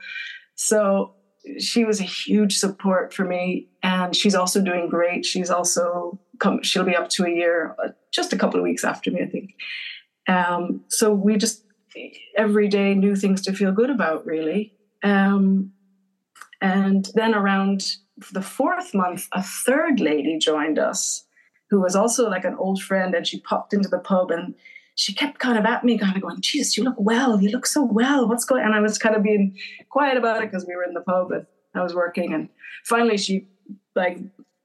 So 0.56 1.14
she 1.58 1.84
was 1.84 2.00
a 2.00 2.04
huge 2.04 2.56
support 2.56 3.12
for 3.12 3.24
me. 3.24 3.68
And 3.82 4.14
she's 4.14 4.34
also 4.34 4.60
doing 4.60 4.88
great. 4.88 5.24
She's 5.24 5.50
also 5.50 6.18
come, 6.38 6.62
she'll 6.62 6.84
be 6.84 6.96
up 6.96 7.08
to 7.10 7.24
a 7.24 7.30
year, 7.30 7.74
uh, 7.82 7.88
just 8.12 8.32
a 8.32 8.38
couple 8.38 8.58
of 8.58 8.64
weeks 8.64 8.84
after 8.84 9.10
me, 9.10 9.22
I 9.22 9.26
think. 9.26 9.54
Um, 10.28 10.84
so 10.88 11.12
we 11.12 11.36
just 11.36 11.64
every 12.36 12.68
day 12.68 12.94
new 12.94 13.16
things 13.16 13.42
to 13.42 13.52
feel 13.52 13.72
good 13.72 13.90
about, 13.90 14.26
really. 14.26 14.74
Um, 15.02 15.72
and 16.60 17.08
then 17.14 17.34
around 17.34 17.96
the 18.32 18.42
fourth 18.42 18.94
month, 18.94 19.28
a 19.32 19.42
third 19.42 20.00
lady 20.00 20.38
joined 20.38 20.78
us 20.78 21.24
who 21.70 21.80
was 21.80 21.96
also 21.96 22.28
like 22.28 22.44
an 22.44 22.54
old 22.54 22.80
friend, 22.80 23.14
and 23.14 23.26
she 23.26 23.40
popped 23.40 23.72
into 23.72 23.88
the 23.88 23.98
pub 23.98 24.30
and 24.30 24.54
she 24.96 25.14
kept 25.14 25.38
kind 25.38 25.58
of 25.58 25.64
at 25.64 25.84
me, 25.84 25.98
kind 25.98 26.16
of 26.16 26.22
going, 26.22 26.40
Jesus, 26.40 26.76
you 26.76 26.82
look 26.82 26.96
well. 26.98 27.40
You 27.40 27.50
look 27.50 27.66
so 27.66 27.84
well. 27.84 28.26
What's 28.26 28.44
going 28.44 28.62
on? 28.62 28.68
And 28.68 28.74
I 28.74 28.80
was 28.80 28.98
kind 28.98 29.14
of 29.14 29.22
being 29.22 29.56
quiet 29.90 30.16
about 30.16 30.42
it 30.42 30.50
because 30.50 30.66
we 30.66 30.74
were 30.74 30.84
in 30.84 30.94
the 30.94 31.02
pub 31.02 31.30
and 31.30 31.46
I 31.74 31.82
was 31.82 31.94
working. 31.94 32.32
And 32.32 32.48
finally, 32.84 33.18
she 33.18 33.46
like 33.94 34.18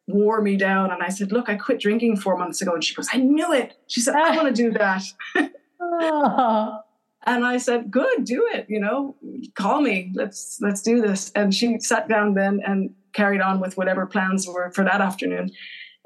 wore 0.07 0.41
me 0.41 0.55
down. 0.55 0.89
And 0.89 1.03
I 1.03 1.09
said, 1.09 1.31
Look, 1.31 1.49
I 1.49 1.55
quit 1.55 1.79
drinking 1.79 2.17
four 2.17 2.37
months 2.37 2.61
ago. 2.61 2.73
And 2.73 2.83
she 2.83 2.95
goes, 2.95 3.09
I 3.13 3.17
knew 3.17 3.53
it. 3.53 3.75
She 3.87 3.99
said, 3.99 4.15
I 4.15 4.35
want 4.35 4.55
to 4.55 4.63
do 4.63 4.71
that. 4.71 5.03
And 7.23 7.45
I 7.45 7.57
said, 7.57 7.91
"Good, 7.91 8.25
do 8.25 8.49
it. 8.51 8.65
You 8.67 8.79
know, 8.79 9.15
call 9.53 9.81
me. 9.81 10.11
Let's 10.15 10.57
let's 10.59 10.81
do 10.81 11.01
this." 11.01 11.31
And 11.35 11.53
she 11.53 11.79
sat 11.79 12.07
down 12.07 12.33
then 12.33 12.61
and 12.65 12.95
carried 13.13 13.41
on 13.41 13.59
with 13.59 13.77
whatever 13.77 14.07
plans 14.07 14.47
were 14.47 14.71
for 14.71 14.83
that 14.83 15.01
afternoon. 15.01 15.51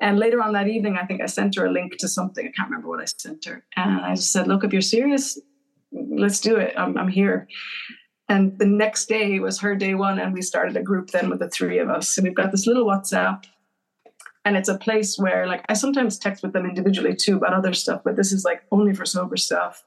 And 0.02 0.20
later 0.20 0.42
on 0.42 0.54
that 0.54 0.68
evening, 0.68 0.98
I 0.98 1.06
think 1.06 1.22
I 1.22 1.26
sent 1.26 1.56
her 1.56 1.66
a 1.66 1.72
link 1.72 1.98
to 2.00 2.08
something. 2.08 2.46
I 2.46 2.52
can't 2.52 2.70
remember 2.70 2.90
what 2.90 3.02
I 3.02 3.06
sent 3.06 3.46
her. 3.46 3.64
And 3.76 4.02
I 4.02 4.16
just 4.16 4.32
said, 4.32 4.48
"Look, 4.48 4.64
if 4.64 4.74
you're 4.74 4.82
serious, 4.82 5.40
let's 5.92 6.40
do 6.40 6.58
it. 6.58 6.74
I'm, 6.78 6.98
I'm 6.98 7.08
here." 7.08 7.48
And 8.28 8.58
the 8.58 8.66
next 8.66 9.08
day 9.08 9.40
was 9.40 9.60
her 9.60 9.76
day 9.76 9.94
one, 9.94 10.20
and 10.20 10.34
we 10.34 10.42
started 10.42 10.76
a 10.76 10.84
group 10.84 11.12
then 11.12 11.30
with 11.30 11.40
the 11.40 11.50
three 11.50 11.78
of 11.80 11.90
us. 11.90 12.10
So 12.10 12.22
we've 12.24 12.36
got 12.36 12.52
this 12.52 12.68
little 12.68 12.86
WhatsApp, 12.86 13.46
and 14.44 14.58
it's 14.58 14.70
a 14.70 14.78
place 14.78 15.18
where, 15.18 15.48
like, 15.48 15.64
I 15.70 15.74
sometimes 15.74 16.18
text 16.18 16.44
with 16.44 16.52
them 16.52 16.66
individually 16.66 17.16
too 17.16 17.38
about 17.38 17.54
other 17.54 17.74
stuff, 17.74 18.02
but 18.04 18.16
this 18.16 18.34
is 18.34 18.44
like 18.44 18.64
only 18.72 18.94
for 18.94 19.06
sober 19.06 19.38
stuff 19.38 19.84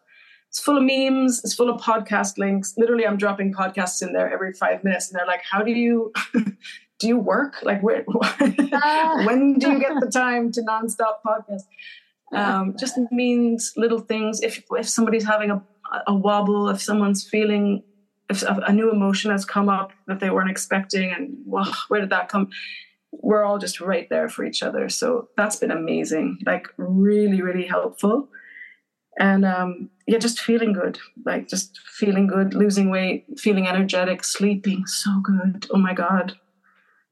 it's 0.49 0.61
full 0.61 0.77
of 0.77 0.83
memes 0.83 1.43
it's 1.45 1.55
full 1.55 1.71
of 1.71 1.81
podcast 1.81 2.39
links 2.39 2.75
literally 2.77 3.07
i'm 3.07 3.17
dropping 3.17 3.53
podcasts 3.53 4.03
in 4.03 4.13
there 4.13 4.33
every 4.33 4.53
five 4.53 4.83
minutes 4.83 5.11
and 5.11 5.19
they're 5.19 5.27
like 5.27 5.43
how 5.49 5.63
do 5.63 5.73
you 5.73 6.13
do 6.99 7.07
you 7.07 7.19
work? 7.19 7.63
Like 7.63 7.83
where, 7.83 8.05
ah. 8.09 9.23
when 9.27 9.59
do 9.59 9.71
you 9.71 9.81
get 9.81 9.93
the 10.01 10.11
time 10.11 10.53
to 10.53 10.63
nonstop 10.63 11.19
podcast? 11.25 11.63
Um, 12.33 12.75
just 12.79 12.99
means 13.11 13.73
little 13.77 14.01
things. 14.01 14.41
If 14.43 14.63
if 14.73 14.89
somebody's 14.89 15.25
having 15.25 15.51
a, 15.51 15.63
a 16.07 16.15
wobble 16.15 16.69
if 16.69 16.83
someone's 16.83 17.27
feeling 17.27 17.83
if 18.29 18.43
a 18.43 18.73
new 18.73 18.91
emotion 18.91 19.31
has 19.31 19.47
come 19.47 19.71
up 19.71 19.93
that 20.07 20.21
they 20.21 20.29
weren't 20.29 20.51
expecting 20.51 21.11
and 21.11 21.39
wow, 21.47 21.73
where 21.89 22.01
did 22.01 22.11
that 22.11 22.29
come? 22.29 22.51
We're 23.11 23.45
all 23.45 23.59
just 23.59 23.81
right 23.81 24.07
there 24.11 24.29
for 24.29 24.45
each 24.45 24.63
other. 24.63 24.91
So 24.91 25.29
that's 25.37 25.57
been 25.57 25.71
amazing 25.71 26.39
like 26.45 26.69
really 26.77 27.41
really 27.41 27.67
helpful. 27.67 28.29
And 29.19 29.45
um, 29.45 29.91
yeah, 30.07 30.19
just 30.19 30.39
feeling 30.39 30.73
good, 30.73 30.99
like 31.25 31.49
just 31.49 31.81
feeling 31.81 32.29
good, 32.29 32.55
losing 32.55 32.89
weight, 32.89 33.27
feeling 33.37 33.67
energetic, 33.67 34.23
sleeping 34.23 34.87
so 34.87 35.21
good. 35.21 35.67
Oh 35.73 35.79
my 35.79 35.93
God, 35.93 36.37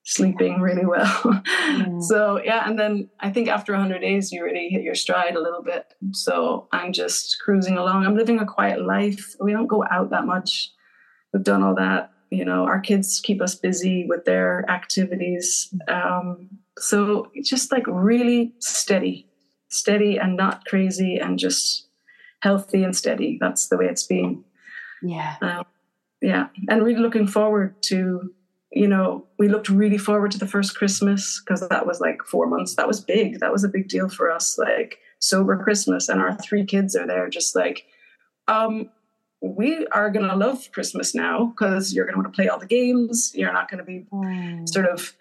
sleeping 0.07 0.61
really 0.61 0.87
well. 0.87 1.43
Yeah. 1.67 1.99
so 1.99 2.41
yeah, 2.43 2.67
and 2.67 2.79
then 2.79 3.11
I 3.21 3.31
think 3.31 3.49
after 3.49 3.73
100 3.73 3.99
days, 3.99 4.31
you 4.31 4.43
really 4.45 4.69
hit 4.69 4.83
your 4.83 4.95
stride 4.95 5.35
a 5.35 5.41
little 5.41 5.63
bit. 5.63 5.95
So 6.13 6.69
I'm 6.73 6.93
just 6.93 7.39
cruising 7.41 7.77
along. 7.77 8.07
I'm 8.07 8.17
living 8.17 8.39
a 8.39 8.47
quiet 8.47 8.81
life. 8.81 9.35
We 9.41 9.53
don't 9.53 9.67
go 9.67 9.85
out 9.91 10.11
that 10.11 10.25
much. 10.25 10.71
We've 11.33 11.43
done 11.43 11.63
all 11.63 11.75
that. 11.75 12.13
You 12.31 12.45
know, 12.45 12.65
our 12.65 12.81
kids 12.81 13.21
keep 13.21 13.43
us 13.43 13.57
busy 13.57 14.07
with 14.09 14.25
their 14.25 14.65
activities. 14.71 15.75
Um, 15.89 16.51
so 16.79 17.31
just 17.43 17.73
like 17.73 17.85
really 17.89 18.55
steady, 18.61 19.29
steady 19.69 20.19
and 20.19 20.37
not 20.37 20.65
crazy 20.67 21.17
and 21.17 21.39
just 21.39 21.89
healthy 22.41 22.85
and 22.85 22.97
steady. 22.97 23.39
That's 23.41 23.69
the 23.69 23.77
way 23.77 23.87
it's 23.87 24.07
been. 24.07 24.45
Yeah. 25.03 25.35
Um, 25.43 25.65
yeah. 26.23 26.47
And 26.69 26.85
really 26.85 27.01
looking 27.01 27.27
forward 27.27 27.75
to, 27.83 28.33
you 28.77 28.87
know, 28.87 29.27
we 29.39 29.49
looked 29.49 29.71
really 29.71 29.97
forward 29.97 30.31
to 30.33 30.39
the 30.39 30.47
first 30.47 30.77
Christmas 30.77 31.41
because 31.41 31.67
that 31.67 31.87
was 31.87 31.99
like 31.99 32.23
four 32.23 32.47
months. 32.47 32.77
That 32.77 32.87
was 32.87 33.01
big. 33.01 33.41
That 33.41 33.51
was 33.51 33.65
a 33.65 33.69
big 33.69 33.89
deal 33.89 34.11
for 34.11 34.31
us. 34.31 34.59
Like 34.59 34.99
sober 35.19 35.57
Christmas. 35.57 36.11
And 36.11 36.21
our 36.21 36.37
three 36.37 36.65
kids 36.65 36.95
are 36.95 37.07
there 37.07 37.29
just 37.31 37.57
like, 37.57 37.87
um, 38.49 38.91
we 39.41 39.87
are 39.89 40.11
going 40.11 40.29
to 40.29 40.37
love 40.37 40.71
Christmas 40.73 41.15
now 41.15 41.47
because 41.47 41.95
you're 41.95 42.05
going 42.05 42.17
to 42.17 42.21
want 42.21 42.33
to 42.33 42.37
play 42.37 42.49
all 42.49 42.59
the 42.59 42.67
games. 42.67 43.33
You're 43.35 43.53
not 43.53 43.71
going 43.71 43.79
to 43.79 43.85
be 43.85 44.07
mm. 44.13 44.69
sort 44.69 44.87
of 44.87 45.17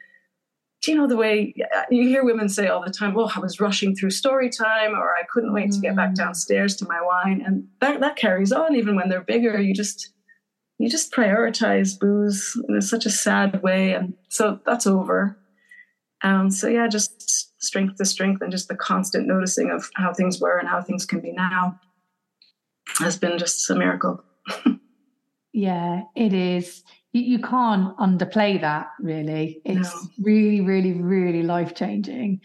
do 0.82 0.92
you 0.92 0.98
know 0.98 1.08
the 1.08 1.18
way 1.18 1.56
you 1.90 2.08
hear 2.08 2.24
women 2.24 2.48
say 2.48 2.68
all 2.68 2.84
the 2.84 2.92
time, 2.92 3.18
"Oh, 3.18 3.32
I 3.36 3.40
was 3.40 3.60
rushing 3.60 3.96
through 3.96 4.12
story 4.12 4.52
time," 4.52 4.94
or 4.94 5.16
"I 5.16 5.24
couldn't 5.32 5.52
wait 5.52 5.72
to 5.72 5.80
get 5.80 5.96
back 5.96 6.12
mm. 6.12 6.16
downstairs 6.16 6.76
to 6.76 6.86
my 6.86 7.00
wine," 7.02 7.42
and 7.44 7.68
that 7.82 8.02
that 8.02 8.18
carries 8.18 8.52
on 8.52 8.76
even 8.76 8.96
when 8.96 9.10
they're 9.10 9.22
bigger. 9.22 9.60
You 9.60 9.74
just 9.74 10.12
you 10.78 10.90
just 10.90 11.14
prioritize 11.14 12.00
booze 12.00 12.60
in 12.68 12.82
such 12.82 13.06
a 13.06 13.10
sad 13.10 13.62
way, 13.64 13.94
and 13.94 14.14
so 14.30 14.60
that's 14.66 14.88
over. 14.88 15.38
Um, 16.24 16.50
so 16.50 16.68
yeah, 16.68 16.88
just 16.88 17.62
strength 17.64 17.98
to 17.98 18.06
strength, 18.06 18.42
and 18.42 18.52
just 18.52 18.68
the 18.68 18.76
constant 18.76 19.28
noticing 19.28 19.72
of 19.72 19.90
how 19.96 20.14
things 20.14 20.40
were 20.40 20.58
and 20.58 20.68
how 20.68 20.82
things 20.82 21.06
can 21.06 21.22
be 21.22 21.32
now 21.32 21.80
has 23.00 23.18
been 23.18 23.38
just 23.38 23.70
a 23.70 23.76
miracle. 23.76 24.24
yeah, 25.54 26.04
it 26.16 26.34
is 26.34 26.84
you, 27.16 27.22
you 27.22 27.40
can't 27.40 27.98
underplay 27.98 28.60
that 28.60 28.92
really 29.00 29.62
it's 29.64 29.94
no. 29.94 30.10
really 30.20 30.60
really 30.62 30.92
really 30.94 31.44
life 31.44 31.74
changing 31.74 32.42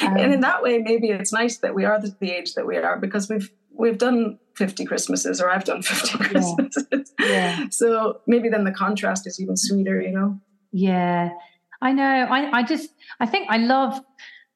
um, 0.00 0.16
and 0.16 0.32
in 0.32 0.40
that 0.40 0.62
way 0.62 0.78
maybe 0.78 1.08
it's 1.08 1.32
nice 1.32 1.58
that 1.58 1.74
we 1.74 1.84
are 1.84 2.00
the, 2.00 2.16
the, 2.20 2.30
age 2.30 2.54
that 2.54 2.66
we 2.66 2.76
are 2.78 2.98
because 2.98 3.28
we've 3.28 3.50
we've 3.70 3.98
done 3.98 4.38
50 4.56 4.84
christmases 4.84 5.40
or 5.40 5.50
i've 5.50 5.64
done 5.64 5.82
50 5.82 6.18
christmases 6.18 6.86
yeah. 7.20 7.26
yeah. 7.26 7.68
so 7.70 8.20
maybe 8.26 8.48
then 8.48 8.64
the 8.64 8.72
contrast 8.72 9.26
is 9.26 9.40
even 9.40 9.56
sweeter 9.56 10.00
you 10.00 10.12
know 10.12 10.38
yeah 10.72 11.30
i 11.82 11.92
know 11.92 12.04
i 12.04 12.58
i 12.58 12.62
just 12.62 12.90
i 13.20 13.26
think 13.26 13.46
i 13.50 13.56
love 13.56 14.00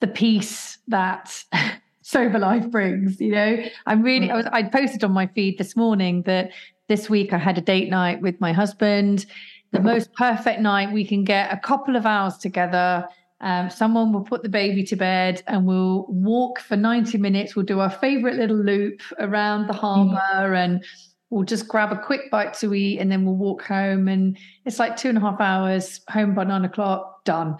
the 0.00 0.06
peace 0.06 0.78
that 0.88 1.44
sober 2.02 2.38
life 2.38 2.70
brings 2.70 3.20
you 3.20 3.32
know 3.32 3.62
i'm 3.86 4.02
really 4.02 4.28
mm. 4.28 4.32
i 4.32 4.36
was 4.36 4.46
i 4.46 4.62
posted 4.62 5.04
on 5.04 5.12
my 5.12 5.26
feed 5.26 5.58
this 5.58 5.76
morning 5.76 6.22
that 6.22 6.50
this 6.88 7.10
week 7.10 7.32
i 7.32 7.38
had 7.38 7.58
a 7.58 7.60
date 7.60 7.90
night 7.90 8.20
with 8.22 8.40
my 8.40 8.52
husband 8.52 9.26
the 9.72 9.78
mm-hmm. 9.78 9.88
most 9.88 10.12
perfect 10.14 10.60
night. 10.60 10.92
We 10.92 11.04
can 11.04 11.24
get 11.24 11.52
a 11.52 11.58
couple 11.58 11.96
of 11.96 12.06
hours 12.06 12.38
together. 12.38 13.06
Um, 13.40 13.70
someone 13.70 14.12
will 14.12 14.22
put 14.22 14.42
the 14.42 14.48
baby 14.48 14.82
to 14.84 14.96
bed 14.96 15.42
and 15.46 15.64
we'll 15.64 16.06
walk 16.08 16.58
for 16.58 16.76
90 16.76 17.18
minutes. 17.18 17.54
We'll 17.54 17.66
do 17.66 17.80
our 17.80 17.90
favorite 17.90 18.34
little 18.34 18.56
loop 18.56 19.00
around 19.20 19.68
the 19.68 19.74
harbor 19.74 20.16
mm. 20.16 20.56
and 20.56 20.84
we'll 21.30 21.44
just 21.44 21.68
grab 21.68 21.92
a 21.92 21.98
quick 21.98 22.30
bite 22.30 22.54
to 22.54 22.74
eat 22.74 22.98
and 22.98 23.12
then 23.12 23.24
we'll 23.24 23.36
walk 23.36 23.62
home. 23.62 24.08
And 24.08 24.36
it's 24.64 24.80
like 24.80 24.96
two 24.96 25.08
and 25.08 25.18
a 25.18 25.20
half 25.20 25.40
hours, 25.40 26.00
home 26.08 26.34
by 26.34 26.44
nine 26.44 26.64
o'clock, 26.64 27.24
done. 27.24 27.56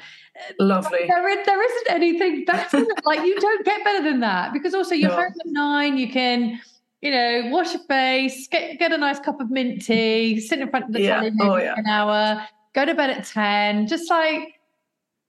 Lovely. 0.59 1.07
There, 1.07 1.45
there 1.45 1.63
isn't 1.63 1.91
anything 1.91 2.45
better. 2.45 2.85
like 3.05 3.25
you 3.25 3.39
don't 3.39 3.65
get 3.65 3.85
better 3.85 4.03
than 4.03 4.21
that 4.21 4.53
because 4.53 4.75
also 4.75 4.95
you're 4.95 5.11
no. 5.11 5.17
home 5.17 5.27
at 5.27 5.47
nine, 5.47 5.97
you 5.97 6.11
can 6.11 6.61
you 7.01 7.13
know, 7.13 7.43
wash 7.51 7.75
your 7.75 7.83
face, 7.85 8.49
get 8.49 8.79
get 8.79 8.93
a 8.93 8.99
nice 8.99 9.21
cup 9.21 9.41
of 9.41 9.51
mint 9.51 9.85
tea, 9.85 10.41
sit 10.41 10.59
in 10.59 10.69
front 10.69 10.87
of 10.87 10.93
the 10.93 11.03
yeah. 11.03 11.21
television 11.21 11.39
oh, 11.43 11.57
yeah. 11.57 11.75
for 11.75 11.81
an 11.81 11.87
hour, 11.87 12.45
go 12.75 12.85
to 12.85 12.95
bed 12.95 13.11
at 13.11 13.25
10. 13.25 13.87
Just 13.87 14.11
like 14.11 14.58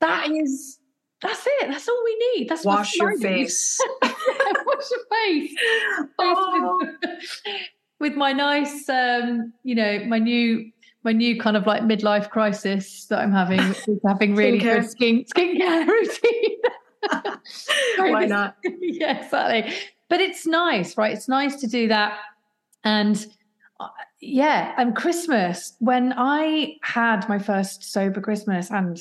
that 0.01 0.31
is 0.31 0.79
that's 1.21 1.45
it. 1.45 1.67
That's 1.69 1.87
all 1.87 2.01
we 2.03 2.33
need. 2.35 2.49
That's 2.49 2.65
wash 2.65 2.95
your 2.95 3.17
face. 3.17 3.79
wash 4.01 4.85
your 4.91 5.05
face. 5.11 5.55
Oh. 6.17 6.87
With, 7.99 8.15
my 8.15 8.31
nice 8.31 8.87
um, 8.87 9.51
you 9.63 9.75
know, 9.75 9.99
my 10.05 10.19
new 10.19 10.71
my 11.03 11.11
new 11.11 11.37
kind 11.37 11.57
of 11.57 11.67
like 11.67 11.81
midlife 11.83 12.29
crisis 12.29 13.05
that 13.07 13.19
I'm 13.19 13.31
having 13.33 13.59
having 14.07 14.35
really 14.35 14.59
skincare. 14.59 14.81
good 14.81 14.89
skin 14.89 15.25
skincare 15.25 15.85
routine. 15.85 16.57
Why 17.97 18.25
not? 18.25 18.55
yeah, 18.63 19.23
exactly 19.23 19.73
but 20.09 20.19
it's 20.19 20.45
nice, 20.45 20.97
right? 20.97 21.13
It's 21.13 21.29
nice 21.29 21.55
to 21.57 21.67
do 21.67 21.87
that. 21.87 22.19
And 22.83 23.25
yeah, 24.19 24.73
and 24.77 24.95
Christmas, 24.95 25.73
when 25.79 26.13
I 26.17 26.75
had 26.83 27.27
my 27.29 27.39
first 27.39 27.83
sober 27.91 28.21
Christmas 28.21 28.69
and 28.71 28.99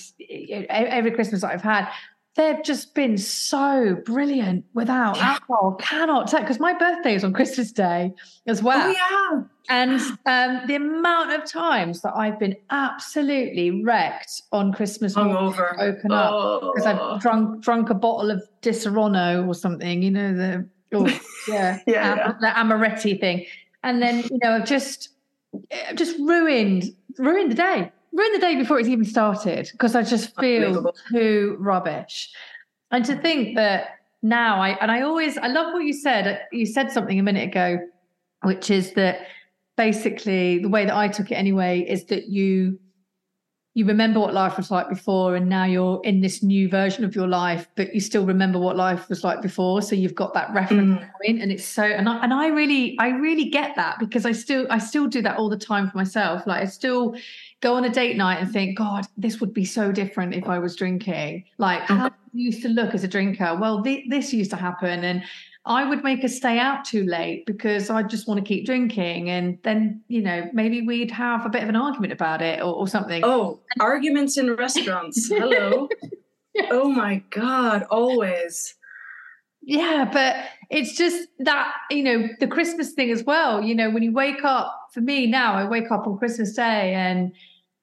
every 0.71 1.11
Christmas 1.11 1.41
that 1.43 1.51
I've 1.53 1.63
had, 1.63 1.89
they've 2.37 2.63
just 2.63 2.95
been 2.95 3.19
so 3.19 3.97
brilliant 4.05 4.65
without 4.75 5.17
Yeah. 5.17 5.31
alcohol. 5.33 5.75
Cannot 5.81 6.29
take 6.29 6.43
because 6.43 6.61
my 6.61 6.73
birthday 6.73 7.15
is 7.17 7.25
on 7.25 7.33
Christmas 7.33 7.73
Day 7.73 8.13
as 8.47 8.63
well. 8.63 8.81
Oh 8.89 8.91
yeah. 8.93 9.43
And 9.71 10.01
um, 10.27 10.67
the 10.69 10.77
amount 10.77 11.33
of 11.33 11.45
times 11.45 12.01
that 12.03 12.15
I've 12.17 12.39
been 12.39 12.55
absolutely 12.71 13.83
wrecked 13.83 14.43
on 14.53 14.73
Christmas 14.73 15.15
hungover. 15.15 15.75
open 15.81 16.13
up 16.13 16.31
Oh. 16.33 16.73
because 16.73 16.87
I've 16.87 17.21
drunk 17.21 17.63
drunk 17.63 17.91
a 17.91 17.95
bottle 17.95 18.31
of 18.31 18.43
Disaronno 18.63 19.47
or 19.47 19.55
something, 19.55 20.03
you 20.03 20.11
know 20.13 20.33
the 20.35 20.69
oh, 20.95 21.07
yeah, 21.49 21.81
Yeah, 21.89 22.13
am- 22.13 22.19
yeah. 22.19 22.33
the 22.41 22.47
amaretti 22.47 23.19
thing, 23.21 23.45
and 23.83 24.03
then 24.03 24.25
you 24.31 24.39
know 24.43 24.53
I've 24.53 24.67
just 24.67 25.11
I've 25.89 25.97
just 25.97 26.19
ruined 26.19 26.85
ruined 27.19 27.51
the 27.51 27.57
day, 27.57 27.93
ruined 28.13 28.35
the 28.35 28.41
day 28.41 28.57
before 28.57 28.79
it's 28.79 28.89
even 28.89 29.05
started 29.05 29.69
because 29.73 29.95
I 29.95 30.03
just 30.03 30.35
feel 30.39 30.93
too 31.11 31.57
rubbish. 31.59 32.31
And 32.91 33.05
to 33.05 33.17
think 33.17 33.57
that 33.57 33.99
now 34.23 34.61
I 34.61 34.71
and 34.81 34.91
I 34.91 35.03
always 35.03 35.39
I 35.39 35.49
love 35.49 35.73
what 35.73 35.85
you 35.85 35.93
said. 35.93 36.43
You 36.53 36.67
said 36.67 36.91
something 36.91 37.19
a 37.19 37.23
minute 37.23 37.49
ago, 37.49 37.79
which 38.43 38.71
is 38.71 38.93
that 38.95 39.27
basically 39.77 40.59
the 40.59 40.69
way 40.69 40.85
that 40.85 40.95
I 40.95 41.09
took 41.09 41.31
it 41.31 41.37
anyway 41.37 41.81
is 41.81 42.05
that 42.07 42.29
you 42.29 42.79
you 43.79 43.85
remember 43.85 44.19
what 44.19 44.35
life 44.35 44.57
was 44.57 44.73
like 44.73 44.89
before 44.89 45.37
and 45.37 45.49
now 45.49 45.65
you're 45.65 46.01
in 46.03 46.21
this 46.21 46.43
new 46.43 46.69
version 46.69 47.05
of 47.05 47.15
your 47.15 47.29
life 47.29 47.69
but 47.77 47.95
you 47.95 48.01
still 48.01 48.27
remember 48.27 48.59
what 48.59 48.77
life 48.77 49.09
was 49.09 49.23
like 49.23 49.41
before 49.41 49.81
so 49.81 49.95
you've 49.95 50.17
got 50.23 50.35
that 50.35 50.53
reference 50.53 50.99
Mm. 50.99 51.11
point 51.17 51.41
and 51.43 51.53
it's 51.53 51.65
so 51.65 51.85
and 51.85 52.09
I 52.09 52.17
and 52.25 52.35
I 52.35 52.49
really 52.49 52.97
I 52.99 53.09
really 53.11 53.49
get 53.59 53.77
that 53.77 53.95
because 54.01 54.25
I 54.27 54.33
still 54.33 54.67
I 54.77 54.79
still 54.79 55.07
do 55.07 55.23
that 55.23 55.37
all 55.39 55.49
the 55.49 55.63
time 55.73 55.89
for 55.89 55.97
myself 55.97 56.45
like 56.51 56.61
I 56.61 56.65
still 56.67 57.15
go 57.61 57.71
on 57.77 57.85
a 57.85 57.93
date 58.01 58.17
night 58.17 58.39
and 58.43 58.51
think 58.53 58.77
god 58.79 59.07
this 59.17 59.41
would 59.41 59.55
be 59.55 59.65
so 59.65 59.93
different 59.93 60.35
if 60.35 60.47
I 60.49 60.59
was 60.59 60.75
drinking 60.75 61.45
like 61.59 61.83
how 61.83 62.07
Okay. 62.07 62.15
I 62.15 62.37
used 62.49 62.63
to 62.63 62.69
look 62.79 62.95
as 62.95 63.05
a 63.05 63.09
drinker 63.17 63.51
well 63.63 63.77
thi- 63.85 64.07
this 64.15 64.33
used 64.33 64.51
to 64.51 64.57
happen 64.69 65.05
and 65.05 65.23
I 65.69 65.85
would 65.85 66.03
make 66.03 66.25
us 66.25 66.35
stay 66.35 66.59
out 66.59 66.87
too 66.87 67.05
late 67.05 67.45
because 67.45 67.91
I 67.91 68.03
just 68.03 68.27
want 68.27 68.41
to 68.41 68.45
keep 68.45 68.65
drinking. 68.65 69.29
And 69.29 69.59
then, 69.65 70.03
you 70.09 70.23
know, 70.23 70.49
maybe 70.55 70.81
we'd 70.81 71.11
have 71.11 71.45
a 71.45 71.51
bit 71.51 71.63
of 71.63 71.69
an 71.69 71.77
argument 71.77 72.15
about 72.15 72.41
it 72.41 72.61
or, 72.61 72.75
or 72.75 72.89
something. 72.89 73.23
Oh, 73.23 73.61
arguments 73.79 74.39
in 74.39 74.57
restaurants. 74.57 75.29
Hello. 75.33 75.91
Oh 76.71 76.91
my 76.91 77.23
God, 77.29 77.85
always. 77.91 78.75
Yeah, 79.61 80.09
but 80.11 80.37
it's 80.71 80.97
just 80.97 81.29
that, 81.41 81.75
you 81.91 82.03
know, 82.03 82.29
the 82.41 82.47
Christmas 82.47 82.93
thing 82.93 83.11
as 83.11 83.23
well. 83.23 83.63
You 83.63 83.75
know, 83.75 83.91
when 83.91 84.03
you 84.03 84.13
wake 84.13 84.45
up, 84.45 84.75
for 84.95 85.03
me 85.03 85.27
now, 85.27 85.53
I 85.53 85.69
wake 85.69 85.91
up 85.91 86.07
on 86.07 86.17
Christmas 86.17 86.55
Day 86.55 86.95
and 86.95 87.31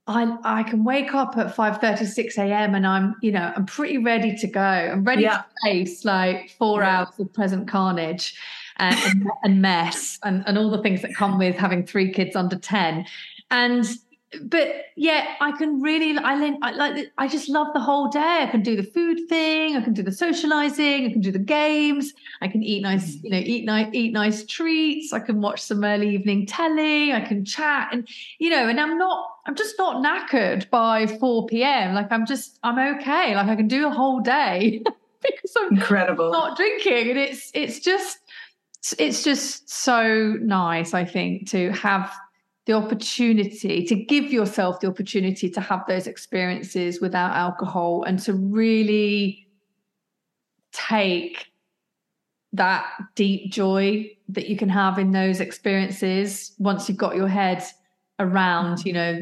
I 0.07 0.37
I 0.43 0.63
can 0.63 0.83
wake 0.83 1.13
up 1.13 1.37
at 1.37 1.55
5 1.55 2.07
6 2.07 2.37
a.m. 2.37 2.75
and 2.75 2.85
I'm, 2.85 3.15
you 3.21 3.31
know, 3.31 3.51
I'm 3.55 3.65
pretty 3.65 3.97
ready 3.97 4.35
to 4.35 4.47
go. 4.47 4.61
I'm 4.61 5.03
ready 5.03 5.23
Yeah. 5.23 5.37
to 5.37 5.45
face 5.63 6.05
like 6.05 6.51
four 6.59 6.81
Yeah. 6.81 6.99
hours 6.99 7.19
of 7.19 7.33
present 7.33 7.67
carnage 7.67 8.35
and, 8.77 8.95
and, 9.05 9.29
and 9.43 9.61
mess 9.61 10.19
and, 10.23 10.43
and 10.47 10.57
all 10.57 10.69
the 10.69 10.81
things 10.81 11.01
that 11.01 11.15
come 11.15 11.37
with 11.37 11.55
having 11.55 11.85
three 11.85 12.11
kids 12.11 12.35
under 12.35 12.57
10. 12.57 13.05
And 13.49 13.87
but 14.43 14.67
yeah, 14.95 15.35
I 15.39 15.51
can 15.53 15.81
really 15.81 16.17
I 16.17 16.57
I 16.61 16.71
like 16.71 17.11
I 17.17 17.27
just 17.27 17.47
love 17.49 17.67
the 17.73 17.79
whole 17.79 18.09
day. 18.09 18.39
I 18.41 18.47
can 18.47 18.61
do 18.61 18.75
the 18.75 18.83
food 18.83 19.19
thing, 19.29 19.75
I 19.75 19.81
can 19.81 19.93
do 19.93 20.03
the 20.03 20.11
socializing, 20.11 21.05
I 21.05 21.11
can 21.11 21.21
do 21.21 21.31
the 21.31 21.39
games, 21.39 22.13
I 22.41 22.47
can 22.47 22.61
eat 22.61 22.81
nice, 22.81 23.15
mm-hmm. 23.15 23.25
you 23.25 23.31
know, 23.31 23.37
eat 23.37 23.65
nice 23.65 23.89
eat 23.93 24.13
nice 24.13 24.45
treats, 24.45 25.13
I 25.13 25.19
can 25.19 25.41
watch 25.41 25.61
some 25.61 25.83
early 25.83 26.09
evening 26.13 26.45
telly, 26.45 27.13
I 27.13 27.21
can 27.21 27.45
chat 27.45 27.89
and 27.91 28.07
you 28.39 28.49
know, 28.49 28.67
and 28.67 28.79
I'm 28.79 28.97
not 28.97 29.34
I'm 29.45 29.55
just 29.55 29.75
not 29.77 30.03
knackered 30.03 30.69
by 30.69 31.05
4 31.05 31.45
p.m. 31.47 31.93
Like 31.93 32.11
I'm 32.11 32.25
just 32.25 32.59
I'm 32.63 32.79
okay. 32.97 33.35
Like 33.35 33.47
I 33.47 33.55
can 33.55 33.67
do 33.67 33.87
a 33.87 33.91
whole 33.91 34.19
day 34.19 34.81
because 35.21 35.53
I'm 35.57 35.75
Incredible. 35.77 36.31
not 36.31 36.57
drinking 36.57 37.11
and 37.11 37.19
it's 37.19 37.51
it's 37.53 37.79
just 37.79 38.19
it's 38.99 39.23
just 39.23 39.67
so 39.67 40.35
nice 40.41 40.93
i 40.93 41.03
think 41.03 41.49
to 41.49 41.71
have 41.71 42.13
the 42.67 42.73
opportunity 42.73 43.83
to 43.83 43.95
give 43.95 44.31
yourself 44.31 44.79
the 44.79 44.87
opportunity 44.87 45.49
to 45.49 45.59
have 45.61 45.83
those 45.87 46.05
experiences 46.07 47.01
without 47.01 47.31
alcohol 47.35 48.03
and 48.03 48.19
to 48.19 48.33
really 48.33 49.47
take 50.71 51.47
that 52.53 52.85
deep 53.15 53.51
joy 53.51 54.07
that 54.29 54.47
you 54.47 54.55
can 54.55 54.69
have 54.69 54.97
in 54.99 55.11
those 55.11 55.39
experiences 55.39 56.53
once 56.59 56.87
you've 56.87 56.97
got 56.97 57.15
your 57.15 57.27
head 57.27 57.63
around 58.19 58.85
you 58.85 58.93
know 58.93 59.19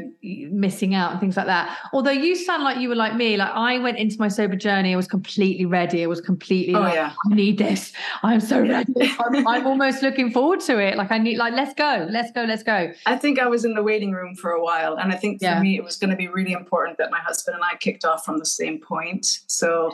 missing 0.51 0.93
out 0.93 1.11
and 1.11 1.19
things 1.19 1.35
like 1.35 1.47
that 1.47 1.75
although 1.93 2.11
you 2.11 2.35
sound 2.35 2.63
like 2.63 2.77
you 2.77 2.87
were 2.87 2.93
like 2.95 3.15
me 3.15 3.35
like 3.37 3.49
i 3.53 3.79
went 3.79 3.97
into 3.97 4.15
my 4.19 4.27
sober 4.27 4.55
journey 4.55 4.93
i 4.93 4.95
was 4.95 5.07
completely 5.07 5.65
ready 5.65 6.03
i 6.03 6.05
was 6.05 6.21
completely 6.21 6.75
Oh, 6.75 6.81
like 6.81 6.93
yeah. 6.93 7.11
i 7.31 7.33
need 7.33 7.57
this 7.57 7.91
i'm 8.23 8.39
so 8.39 8.61
ready 8.61 8.93
I'm, 9.19 9.47
I'm 9.47 9.65
almost 9.65 10.03
looking 10.03 10.29
forward 10.31 10.59
to 10.61 10.77
it 10.77 10.95
like 10.95 11.11
i 11.11 11.17
need 11.17 11.37
like 11.37 11.53
let's 11.53 11.73
go 11.73 12.07
let's 12.11 12.31
go 12.33 12.43
let's 12.43 12.61
go 12.61 12.91
I 13.07 13.15
think 13.15 13.39
I 13.39 13.47
was 13.47 13.65
in 13.65 13.73
the 13.73 13.81
waiting 13.81 14.11
room 14.11 14.35
for 14.35 14.51
a 14.51 14.63
while. 14.63 14.95
And 14.97 15.11
I 15.11 15.15
think 15.15 15.39
for 15.39 15.45
Yeah. 15.45 15.59
me, 15.59 15.75
it 15.75 15.83
was 15.83 15.97
going 15.97 16.09
to 16.11 16.15
be 16.15 16.27
really 16.27 16.51
important 16.53 16.97
that 16.99 17.09
my 17.11 17.19
husband 17.19 17.55
and 17.55 17.63
I 17.63 17.75
kicked 17.77 18.05
off 18.05 18.23
from 18.23 18.37
the 18.37 18.45
same 18.45 18.79
point. 18.79 19.25
So, 19.47 19.91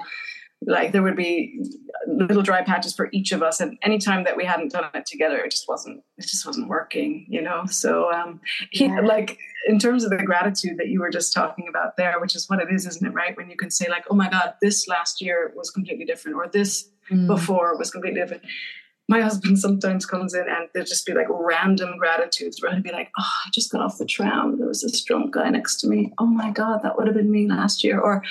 like, 0.62 0.92
there 0.92 1.02
would 1.02 1.16
be 1.16 1.64
little 2.08 2.42
dry 2.44 2.62
patches 2.64 2.94
for 2.94 3.10
each 3.14 3.32
of 3.32 3.42
us. 3.42 3.60
And 3.62 3.78
anytime 3.82 4.24
that 4.26 4.36
we 4.36 4.44
hadn't 4.46 4.72
done 4.72 4.86
it 4.94 5.06
together, 5.06 5.38
it 5.38 5.52
just 5.52 5.68
wasn't, 5.68 6.04
it 6.18 6.24
just 6.24 6.46
wasn't 6.46 6.68
working, 6.68 7.26
you 7.30 7.42
know? 7.42 7.66
So, 7.66 8.12
um, 8.12 8.42
he, 8.72 8.86
Yeah. 8.86 9.00
like, 9.02 9.38
in 9.68 9.80
terms 9.80 10.04
of 10.04 10.10
the 10.10 10.18
gratitude 10.18 10.78
that 10.78 10.88
you 10.90 11.00
were 11.00 11.10
just 11.10 11.34
talking 11.34 11.68
about 11.70 11.96
there, 11.98 12.20
which 12.20 12.36
is 12.36 12.50
what 12.50 12.60
it 12.62 12.68
is, 12.72 12.86
isn't 12.88 13.06
it? 13.08 13.14
Right? 13.14 13.36
When 13.38 13.50
you 13.50 13.56
can 13.56 13.72
say, 13.72 13.90
like, 13.90 14.06
oh 14.10 14.16
my 14.16 14.30
God, 14.30 14.56
this 14.62 14.88
last 14.88 15.22
year 15.22 15.54
was 15.56 15.70
completely 15.70 16.06
different, 16.06 16.36
or 16.38 16.48
this 16.48 16.90
Mm. 17.12 17.26
before 17.26 17.76
was 17.76 17.90
completely 17.90 18.20
different. 18.22 18.44
My 19.10 19.22
husband 19.22 19.60
sometimes 19.60 20.06
comes 20.06 20.34
in 20.34 20.48
and 20.48 20.70
there'll 20.74 20.86
just 20.86 21.06
be 21.06 21.14
like 21.14 21.28
random 21.30 21.98
gratitudes 21.98 22.62
where 22.62 22.72
he'll 22.72 22.84
be 22.84 22.92
like, 22.92 23.10
Oh, 23.20 23.32
I 23.46 23.50
just 23.52 23.72
got 23.72 23.82
off 23.82 23.98
the 23.98 24.06
tram. 24.06 24.58
There 24.58 24.68
was 24.68 24.82
this 24.82 25.04
drunk 25.04 25.34
guy 25.34 25.50
next 25.50 25.82
to 25.82 25.88
me. 25.88 26.14
Oh 26.20 26.28
my 26.28 26.52
God, 26.52 26.82
that 26.84 26.96
would 26.98 27.08
have 27.08 27.16
been 27.16 27.32
me 27.32 27.48
last 27.48 27.84
year. 27.84 28.00
Or, 28.00 28.24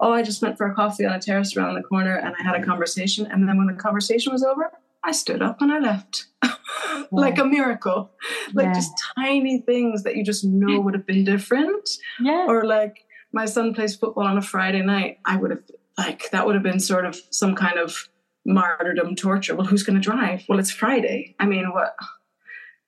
Oh, 0.00 0.12
I 0.12 0.22
just 0.22 0.42
went 0.42 0.58
for 0.58 0.66
a 0.66 0.74
coffee 0.74 1.06
on 1.06 1.14
a 1.14 1.20
terrace 1.20 1.56
around 1.56 1.74
the 1.74 1.82
corner 1.82 2.16
and 2.16 2.34
I 2.38 2.42
had 2.42 2.56
a 2.56 2.58
mm. 2.58 2.66
conversation. 2.66 3.26
And 3.30 3.48
then 3.48 3.56
when 3.56 3.68
the 3.68 3.80
conversation 3.80 4.32
was 4.32 4.42
over, 4.42 4.70
I 5.02 5.12
stood 5.12 5.40
up 5.40 5.62
and 5.62 5.72
I 5.72 5.78
left. 5.78 6.26
like 7.12 7.38
a 7.38 7.44
miracle. 7.44 8.10
Like 8.52 8.66
Yeah. 8.66 8.74
just 8.74 8.92
tiny 9.16 9.60
things 9.60 10.02
that 10.02 10.16
you 10.16 10.24
just 10.24 10.44
know 10.44 10.80
would 10.80 10.94
have 10.94 11.06
been 11.06 11.24
different 11.24 11.88
yeah 12.20 12.46
or 12.48 12.64
like 12.64 13.04
my 13.34 13.44
son 13.46 13.74
plays 13.74 13.96
football 13.96 14.26
on 14.26 14.38
a 14.38 14.42
Friday 14.42 14.80
night, 14.80 15.18
I 15.24 15.36
would 15.36 15.50
have 15.50 15.62
like 15.98 16.30
that 16.30 16.46
would 16.46 16.54
have 16.54 16.62
been 16.62 16.80
sort 16.80 17.04
of 17.04 17.20
some 17.30 17.54
kind 17.54 17.78
of 17.78 18.08
martyrdom 18.44 19.16
torture. 19.16 19.54
Well, 19.54 19.66
who's 19.66 19.82
going 19.82 20.00
to 20.00 20.02
drive? 20.02 20.44
Well, 20.48 20.58
it's 20.58 20.70
Friday. 20.70 21.34
I 21.38 21.46
mean, 21.46 21.72
what? 21.72 21.94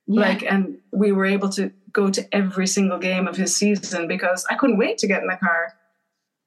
Yeah. 0.07 0.21
Like, 0.21 0.43
and 0.45 0.79
we 0.93 1.13
were 1.13 1.27
able 1.27 1.49
to 1.51 1.73
go 1.93 2.11
to 2.11 2.35
every 2.35 2.67
single 2.67 2.99
game 2.99 3.27
of 3.27 3.37
his 3.37 3.57
season 3.57 4.07
because 4.07 4.47
I 4.51 4.55
couldn't 4.55 4.79
wait 4.79 4.99
to 4.99 5.07
get 5.09 5.23
in 5.23 5.29
the 5.29 5.37
car. 5.37 5.73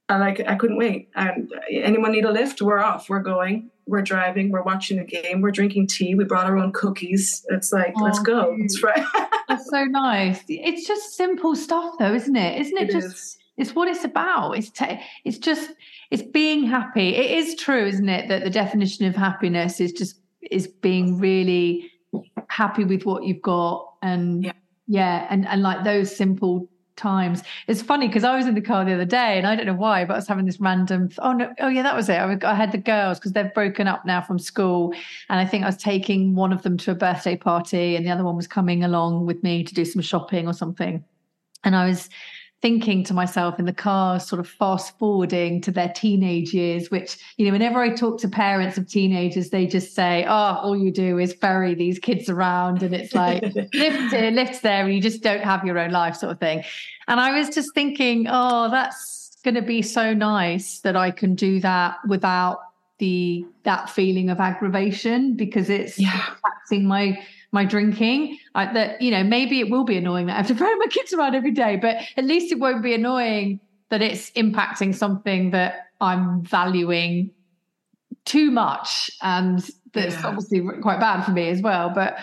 I 0.07 0.18
like 0.18 0.39
I 0.47 0.55
couldn't 0.55 0.78
wait. 0.78 1.10
And 1.16 1.51
uh, 1.53 1.60
anyone 1.72 2.12
need 2.14 2.26
a 2.26 2.32
lift? 2.32 2.62
We're 2.62 2.80
off. 2.80 3.10
We're 3.10 3.20
going. 3.20 3.70
We're 3.86 4.01
driving. 4.01 4.49
We're 4.51 4.64
watching 4.64 4.97
the 4.97 5.03
game. 5.03 5.41
We're 5.41 5.51
drinking 5.51 5.88
tea. 5.88 6.16
We 6.16 6.24
brought 6.24 6.45
our 6.47 6.57
own 6.57 6.72
cookies. 6.72 7.45
It's 7.49 7.72
like 7.72 7.93
oh, 7.97 8.03
let's 8.03 8.20
Oh, 8.20 8.24
go. 8.24 8.53
cute. 8.55 8.66
It's 8.66 8.78
Friday. 8.80 9.05
That's 9.49 9.70
so 9.70 9.84
nice. 9.86 10.41
It's 10.47 10.88
just 10.88 11.16
simple 11.16 11.55
stuff, 11.55 11.95
though, 11.99 12.14
isn't 12.14 12.36
it? 12.36 12.62
Isn't 12.62 12.78
it, 12.78 12.89
It 12.89 12.91
just? 12.93 13.07
is. 13.07 13.38
It's 13.60 13.76
what 13.76 13.88
it's 13.88 14.05
about. 14.05 14.53
It's 14.57 14.70
ta 14.72 14.97
it's 15.26 15.38
just 15.38 15.72
it's 16.12 16.24
being 16.24 16.64
happy. 16.64 17.10
It 17.16 17.30
is 17.39 17.55
true, 17.55 17.86
isn't 17.86 18.10
it, 18.10 18.28
that 18.30 18.43
the 18.43 18.49
definition 18.49 19.05
of 19.05 19.16
happiness 19.16 19.80
is 19.80 19.91
just 19.91 20.16
is 20.49 20.68
being 20.68 21.20
really 21.20 21.91
happy 22.47 22.86
with 22.86 23.03
what 23.05 23.24
you've 23.26 23.41
got 23.41 23.93
and 24.01 24.43
Yeah. 24.45 24.53
yeah, 24.88 25.28
and 25.30 25.47
and 25.47 25.62
like 25.62 25.84
those 25.84 26.16
simple 26.16 26.70
times. 26.95 27.43
It's 27.68 27.82
funny 27.82 28.07
because 28.07 28.26
I 28.26 28.36
was 28.36 28.45
in 28.45 28.55
the 28.55 28.62
car 28.62 28.84
the 28.86 28.93
other 28.93 29.05
day 29.05 29.38
and 29.38 29.47
I 29.47 29.55
don't 29.55 29.66
know 29.66 29.74
why, 29.74 30.03
but 30.05 30.14
I 30.14 30.18
was 30.18 30.28
having 30.28 30.45
this 30.45 30.60
random. 30.60 31.10
Oh 31.20 31.34
no! 31.34 31.53
Oh 31.60 31.68
yeah, 31.68 31.84
that 31.84 31.95
was 31.95 32.10
it. 32.10 32.18
I, 32.18 32.38
I 32.43 32.53
had 32.53 32.72
the 32.72 32.78
girls 32.78 33.20
because 33.20 33.34
they've 33.34 33.53
broken 33.53 33.88
up 33.88 34.05
now 34.05 34.22
from 34.22 34.39
school, 34.39 34.93
and 35.30 35.39
I 35.39 35.45
think 35.45 35.64
I 35.64 35.68
was 35.68 35.78
taking 35.78 36.36
one 36.36 36.53
of 36.53 36.62
them 36.64 36.78
to 36.78 36.91
a 36.91 36.95
birthday 36.95 37.36
party, 37.36 37.95
and 37.95 38.05
the 38.05 38.12
other 38.12 38.24
one 38.24 38.36
was 38.36 38.47
coming 38.47 38.84
along 38.84 39.26
with 39.26 39.43
me 39.43 39.64
to 39.64 39.74
do 39.74 39.86
some 39.86 40.01
shopping 40.01 40.47
or 40.47 40.53
something. 40.53 41.03
And 41.66 41.76
I 41.76 41.88
was 41.88 42.10
thinking 42.62 43.03
to 43.05 43.14
myself 43.14 43.57
in 43.57 43.66
the 43.66 43.74
car, 43.74 44.20
sort 44.20 44.39
of 44.39 44.47
fast 44.47 44.97
forwarding 44.99 45.62
to 45.62 45.72
their 45.72 45.89
teenage 45.89 46.53
years, 46.53 46.91
which, 46.91 47.18
you 47.38 47.45
know, 47.45 47.51
whenever 47.53 47.80
I 47.80 47.89
talk 47.89 48.20
to 48.20 48.28
parents 48.28 48.78
of 48.78 48.88
teenagers, 48.88 49.49
they 49.49 49.66
just 49.66 49.95
say, 49.95 50.26
oh, 50.28 50.57
all 50.62 50.76
you 50.78 50.91
do 50.91 51.18
is 51.20 51.34
ferry 51.34 51.74
these 51.74 51.99
kids 51.99 52.30
around. 52.30 52.84
And 52.84 52.93
it's 52.93 53.14
like, 53.14 53.41
lift 53.74 54.14
here, 54.14 54.32
lift 54.32 54.62
there, 54.62 54.84
and 54.86 54.93
you 54.93 55.01
just 55.01 55.24
don't 55.24 55.43
have 55.43 55.64
your 55.64 55.80
own 55.80 55.91
life, 55.91 56.18
sort 56.18 56.34
of 56.34 56.39
thing. 56.39 56.64
And 57.07 57.20
I 57.20 57.38
was 57.38 57.49
just 57.49 57.74
thinking, 57.74 58.28
oh, 58.30 58.70
that's 58.70 59.38
going 59.43 59.55
to 59.55 59.62
be 59.62 59.82
so 59.82 60.14
nice 60.14 60.80
that 60.82 60.97
I 60.97 61.12
can 61.12 61.36
do 61.36 61.62
that 61.62 61.95
without 62.07 62.60
the 62.97 63.45
that 63.64 63.89
feeling 63.89 64.30
of 64.30 64.41
aggravation 64.41 65.36
because 65.38 65.70
it's 65.70 65.97
Yeah. 65.97 66.22
taxing 66.45 66.86
my 66.86 67.18
my 67.52 67.66
drinking. 67.66 68.38
I, 68.56 68.72
that 68.74 69.02
you 69.02 69.12
know 69.12 69.24
maybe 69.24 69.60
it 69.60 69.70
will 69.70 69.84
be 69.84 69.97
annoying 69.97 70.28
that 70.28 70.34
I 70.34 70.38
have 70.38 70.47
to 70.47 70.56
throw 70.60 70.76
my 70.76 70.88
kids 70.88 71.14
around 71.14 71.36
every 71.36 71.52
day, 71.52 71.76
but 71.76 71.97
at 72.18 72.26
least 72.26 72.52
it 72.52 72.60
won't 72.60 72.84
be 72.84 72.93
annoying 72.93 73.60
that 73.89 74.02
it's 74.02 74.32
impacting 74.32 74.93
something 74.93 75.52
that 75.52 75.88
I'm 76.00 76.43
valuing 76.43 77.32
too 78.26 78.52
much 78.52 79.10
and 79.22 79.60
that's 79.93 80.16
yeah. 80.16 80.28
obviously 80.28 80.62
quite 80.82 81.00
bad 81.00 81.24
for 81.24 81.32
me 81.32 81.50
as 81.50 81.62
well 81.62 81.89
but 81.89 82.20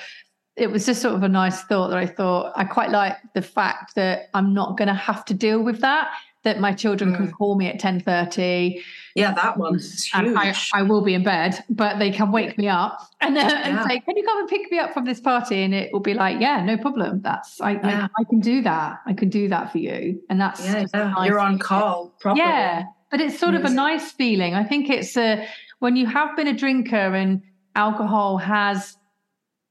it 0.55 0.71
was 0.71 0.87
just 0.87 1.03
sort 1.03 1.15
of 1.15 1.23
a 1.23 1.29
nice 1.29 1.63
thought 1.65 1.89
that 1.89 1.99
I 1.99 2.07
thought 2.07 2.53
I 2.55 2.65
quite 2.65 2.91
like 2.91 3.17
the 3.35 3.43
fact 3.43 3.95
that 3.97 4.31
I'm 4.33 4.55
not 4.55 4.79
going 4.79 4.89
to 4.89 4.95
have 4.95 5.25
to 5.27 5.35
deal 5.35 5.63
with 5.63 5.81
that 5.81 6.11
that 6.47 6.61
my 6.61 6.73
children 6.73 7.13
mm. 7.13 7.17
can 7.17 7.33
call 7.33 7.57
me 7.57 7.67
at 7.67 7.79
10:30 7.81 8.81
yeah 9.17 9.35
that 9.35 9.59
one's 9.59 10.05
huge 10.05 10.37
I, 10.37 10.55
I, 10.73 10.83
will 10.83 11.03
be 11.03 11.15
in 11.15 11.25
bed 11.25 11.63
but 11.69 11.99
they 11.99 12.11
can 12.13 12.31
wake 12.31 12.57
me 12.57 12.69
up 12.69 13.01
and, 13.21 13.37
uh, 13.37 13.41
yeah. 13.41 13.69
and 13.69 13.91
say 13.91 13.99
can 14.01 14.17
you 14.17 14.25
come 14.25 14.39
and 14.39 14.49
pick 14.49 14.71
me 14.71 14.79
up 14.79 14.95
from 14.95 15.05
this 15.05 15.21
party 15.21 15.63
and 15.63 15.75
it 15.75 15.93
will 15.93 16.01
be 16.01 16.15
like 16.15 16.41
yeah 16.41 16.65
no 16.65 16.77
problem 16.77 17.21
that's 17.21 17.61
I, 17.61 17.73
yeah. 17.73 18.07
I, 18.17 18.23
I, 18.23 18.25
can 18.25 18.39
do 18.39 18.63
that 18.63 19.01
I 19.07 19.13
can 19.13 19.29
do 19.29 19.49
that 19.49 19.73
for 19.73 19.79
you 19.79 20.23
and 20.31 20.41
that's 20.41 20.65
yeah, 20.65 20.87
yeah. 20.95 21.09
Nice 21.11 21.29
you're 21.29 21.41
on 21.41 21.59
call 21.59 22.15
properly. 22.21 22.47
yeah 22.47 22.85
but 23.11 23.21
it's 23.21 23.39
sort 23.39 23.55
of 23.55 23.65
a 23.65 23.71
nice 23.71 24.13
feeling 24.13 24.55
I 24.55 24.63
think 24.63 24.89
it's 24.89 25.17
a 25.17 25.47
when 25.81 25.97
you 25.97 26.07
have 26.07 26.37
been 26.37 26.47
a 26.47 26.57
drinker 26.57 27.15
and 27.15 27.43
alcohol 27.75 28.39
has 28.39 28.97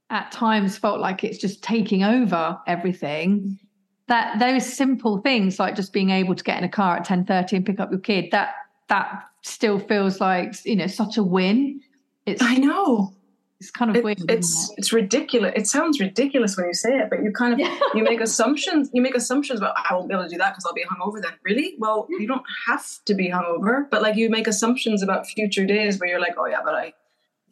at 0.09 0.31
times 0.31 0.77
felt 0.77 0.99
like 0.99 1.23
it's 1.23 1.37
just 1.37 1.63
taking 1.63 2.03
over 2.03 2.59
everything 2.67 3.59
that 4.07 4.39
those 4.39 4.65
simple 4.65 5.19
things 5.19 5.59
like 5.59 5.75
just 5.75 5.91
being 5.93 6.11
able 6.11 6.35
to 6.35 6.43
get 6.43 6.57
in 6.57 6.63
a 6.63 6.69
car 6.69 6.97
at 6.97 7.05
10:30 7.05 7.53
and 7.53 7.65
pick 7.65 7.79
up 7.79 7.91
your 7.91 7.99
kid 7.99 8.31
that 8.31 8.55
that 8.87 9.23
still 9.41 9.79
feels 9.79 10.19
like 10.19 10.53
you 10.65 10.75
know 10.75 10.87
such 10.87 11.17
a 11.17 11.23
win. 11.23 11.81
It's 12.25 12.41
I 12.41 12.55
know. 12.55 13.13
it's 13.59 13.71
kind 13.71 13.89
of 13.89 13.97
it, 13.97 14.03
weird 14.03 14.19
it's 14.29 14.69
it? 14.71 14.75
it's 14.79 14.91
ridiculous 14.91 15.53
it 15.55 15.65
sounds 15.65 15.99
ridiculous 15.99 16.57
when 16.57 16.65
you 16.67 16.73
say 16.73 16.97
it 16.97 17.09
but 17.09 17.23
you 17.23 17.31
kind 17.31 17.53
of 17.53 17.59
yeah. 17.59 17.79
you 17.93 18.03
make 18.03 18.19
assumptions 18.19 18.89
you 18.93 19.01
make 19.01 19.15
assumptions 19.15 19.59
about 19.59 19.75
I 19.77 19.93
won't 19.93 20.09
be 20.09 20.13
able 20.13 20.25
to 20.25 20.29
do 20.29 20.37
that 20.37 20.51
because 20.51 20.65
I'll 20.65 20.73
be 20.73 20.83
hungover 20.83 21.21
then. 21.21 21.31
Really? 21.43 21.75
Well 21.79 22.05
you 22.09 22.27
don't 22.27 22.45
have 22.67 22.85
to 23.05 23.13
be 23.13 23.29
hungover 23.29 23.89
but 23.89 24.01
like 24.01 24.15
you 24.15 24.29
make 24.29 24.47
assumptions 24.47 25.01
about 25.01 25.25
future 25.25 25.65
days 25.65 25.99
where 25.99 26.09
you're 26.09 26.19
like 26.19 26.35
oh 26.37 26.47
yeah 26.47 26.61
but 26.63 26.75
I 26.75 26.93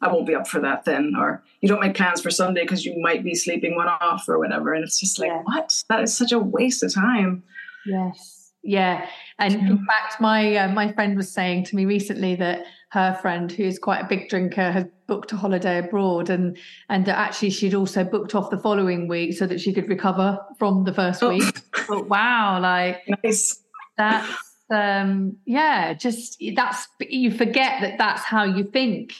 I 0.00 0.12
won't 0.12 0.26
be 0.26 0.34
up 0.34 0.46
for 0.46 0.60
that 0.60 0.84
then. 0.84 1.14
Or 1.18 1.42
you 1.60 1.68
don't 1.68 1.80
make 1.80 1.94
plans 1.94 2.20
for 2.20 2.30
Sunday 2.30 2.62
because 2.62 2.84
you 2.84 3.00
might 3.00 3.24
be 3.24 3.34
sleeping 3.34 3.76
one 3.76 3.88
off 3.88 4.28
or 4.28 4.38
whatever. 4.38 4.74
And 4.74 4.84
it's 4.84 5.00
just 5.00 5.18
like, 5.18 5.28
yeah. 5.28 5.42
what? 5.44 5.82
That 5.88 6.02
is 6.02 6.16
such 6.16 6.32
a 6.32 6.38
waste 6.38 6.82
of 6.82 6.92
time. 6.92 7.42
Yes. 7.86 8.52
Yeah. 8.62 9.06
And 9.38 9.54
in 9.54 9.84
fact, 9.86 10.20
my 10.20 10.56
uh, 10.56 10.68
my 10.68 10.92
friend 10.92 11.16
was 11.16 11.30
saying 11.30 11.64
to 11.64 11.76
me 11.76 11.84
recently 11.84 12.34
that 12.36 12.64
her 12.90 13.18
friend, 13.20 13.50
who 13.50 13.64
is 13.64 13.78
quite 13.78 14.00
a 14.00 14.06
big 14.06 14.28
drinker, 14.28 14.70
has 14.72 14.86
booked 15.06 15.32
a 15.32 15.36
holiday 15.36 15.78
abroad, 15.78 16.30
and 16.30 16.56
and 16.88 17.04
that 17.04 17.18
actually 17.18 17.50
she'd 17.50 17.74
also 17.74 18.04
booked 18.04 18.34
off 18.34 18.50
the 18.50 18.58
following 18.58 19.06
week 19.06 19.34
so 19.34 19.46
that 19.46 19.60
she 19.60 19.72
could 19.72 19.88
recover 19.88 20.38
from 20.58 20.84
the 20.84 20.94
first 20.94 21.22
oh. 21.22 21.28
week. 21.28 21.60
but 21.88 22.08
wow, 22.08 22.58
like 22.60 23.02
nice. 23.22 23.60
That's 23.98 24.32
um 24.70 25.36
yeah, 25.44 25.92
just 25.92 26.42
that's 26.56 26.88
you 27.00 27.30
forget 27.30 27.82
that 27.82 27.98
that's 27.98 28.22
how 28.22 28.44
you 28.44 28.64
think 28.64 29.12